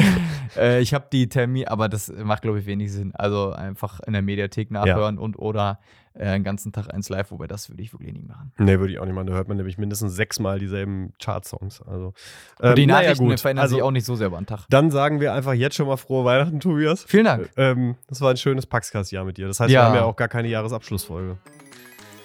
äh, 0.56 0.80
ich 0.80 0.94
habe 0.94 1.06
die 1.12 1.28
Termin, 1.28 1.66
aber 1.66 1.88
das 1.88 2.12
macht, 2.12 2.42
glaube 2.42 2.60
ich, 2.60 2.66
wenig 2.66 2.92
Sinn. 2.92 3.12
Also 3.14 3.50
einfach 3.50 3.98
in 4.06 4.12
der 4.12 4.22
Mediathek 4.22 4.70
nachhören 4.70 5.18
und 5.18 5.36
oder 5.36 5.80
äh, 6.18 6.26
einen 6.26 6.44
ganzen 6.44 6.72
Tag 6.72 6.92
eins 6.92 7.08
live, 7.08 7.30
wobei 7.30 7.46
das 7.46 7.70
würde 7.70 7.82
ich 7.82 7.92
wirklich 7.92 8.12
nicht 8.12 8.26
machen. 8.26 8.52
nee, 8.58 8.78
würde 8.78 8.92
ich 8.92 8.98
auch 8.98 9.04
nicht 9.06 9.14
machen. 9.14 9.26
Da 9.28 9.34
hört 9.34 9.48
man 9.48 9.56
nämlich 9.56 9.78
mindestens 9.78 10.14
sechsmal 10.14 10.58
dieselben 10.58 11.12
Chart-Songs. 11.18 11.82
Also, 11.82 12.12
Und 12.58 12.76
die 12.76 12.82
ähm, 12.82 12.88
naja, 12.88 13.02
Nachrichten 13.02 13.28
gut. 13.28 13.40
verändern 13.40 13.62
Also, 13.62 13.76
sich 13.76 13.82
auch 13.82 13.90
nicht 13.90 14.04
so 14.04 14.16
sehr 14.16 14.26
über 14.28 14.36
den 14.38 14.46
Tag. 14.46 14.66
Dann 14.68 14.90
sagen 14.90 15.20
wir 15.20 15.32
einfach 15.32 15.52
jetzt 15.54 15.76
schon 15.76 15.86
mal 15.86 15.96
frohe 15.96 16.24
Weihnachten, 16.24 16.60
Tobias. 16.60 17.04
Vielen 17.04 17.24
Dank. 17.24 17.50
Ähm, 17.56 17.94
das 18.08 18.20
war 18.20 18.30
ein 18.30 18.36
schönes 18.36 18.66
Paxcast-Jahr 18.66 19.24
mit 19.24 19.38
dir. 19.38 19.46
Das 19.46 19.60
heißt, 19.60 19.70
Ja. 19.70 19.80
wir 19.80 19.86
haben 19.86 19.94
ja 19.94 20.04
auch 20.04 20.16
gar 20.16 20.28
keine 20.28 20.48
Jahresabschlussfolge. 20.48 21.36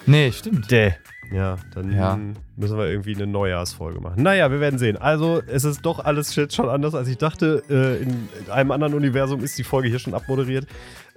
Nee, 0.06 0.32
stimmt. 0.32 0.70
Däh. 0.70 0.92
Ja, 1.32 1.56
dann 1.74 1.90
Ja. 1.92 2.18
müssen 2.56 2.76
wir 2.76 2.86
irgendwie 2.86 3.14
eine 3.14 3.26
Neujahrsfolge 3.26 4.00
machen. 4.00 4.22
Naja, 4.22 4.50
wir 4.50 4.60
werden 4.60 4.78
sehen. 4.78 4.96
Also, 4.98 5.42
es 5.46 5.64
ist 5.64 5.80
doch 5.84 6.04
alles 6.04 6.36
jetzt 6.36 6.54
schon 6.54 6.68
anders, 6.68 6.94
als 6.94 7.08
ich 7.08 7.16
dachte. 7.16 7.62
Äh, 7.70 8.02
in 8.02 8.28
einem 8.50 8.70
anderen 8.70 8.94
Universum 8.94 9.42
ist 9.42 9.56
die 9.58 9.64
Folge 9.64 9.88
hier 9.88 9.98
schon 9.98 10.14
abmoderiert. 10.14 10.66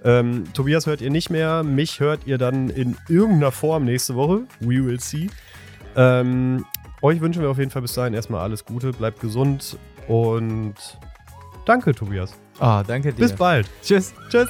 Ähm, 0.02 0.44
Tobias 0.54 0.86
hört 0.86 1.00
ihr 1.02 1.10
nicht 1.10 1.28
mehr. 1.30 1.62
Mich 1.62 2.00
hört 2.00 2.26
ihr 2.26 2.38
dann 2.38 2.70
in 2.70 2.96
irgendeiner 3.08 3.52
Form 3.52 3.84
nächste 3.84 4.14
Woche. 4.14 4.40
We 4.60 4.84
will 4.84 4.98
see. 4.98 5.28
Ähm, 5.94 6.64
euch 7.02 7.20
wünschen 7.20 7.42
wir 7.42 7.50
auf 7.50 7.58
jeden 7.58 7.70
Fall 7.70 7.82
bis 7.82 7.92
dahin 7.92 8.14
erstmal 8.14 8.40
alles 8.40 8.64
Gute. 8.64 8.92
Bleibt 8.92 9.20
gesund 9.20 9.76
und 10.08 10.74
danke, 11.66 11.94
Tobias. 11.94 12.34
Ah, 12.58 12.82
danke 12.82 13.12
dir. 13.12 13.20
Bis 13.20 13.32
bald. 13.34 13.68
Tschüss. 13.82 14.14
Tschüss. 14.30 14.48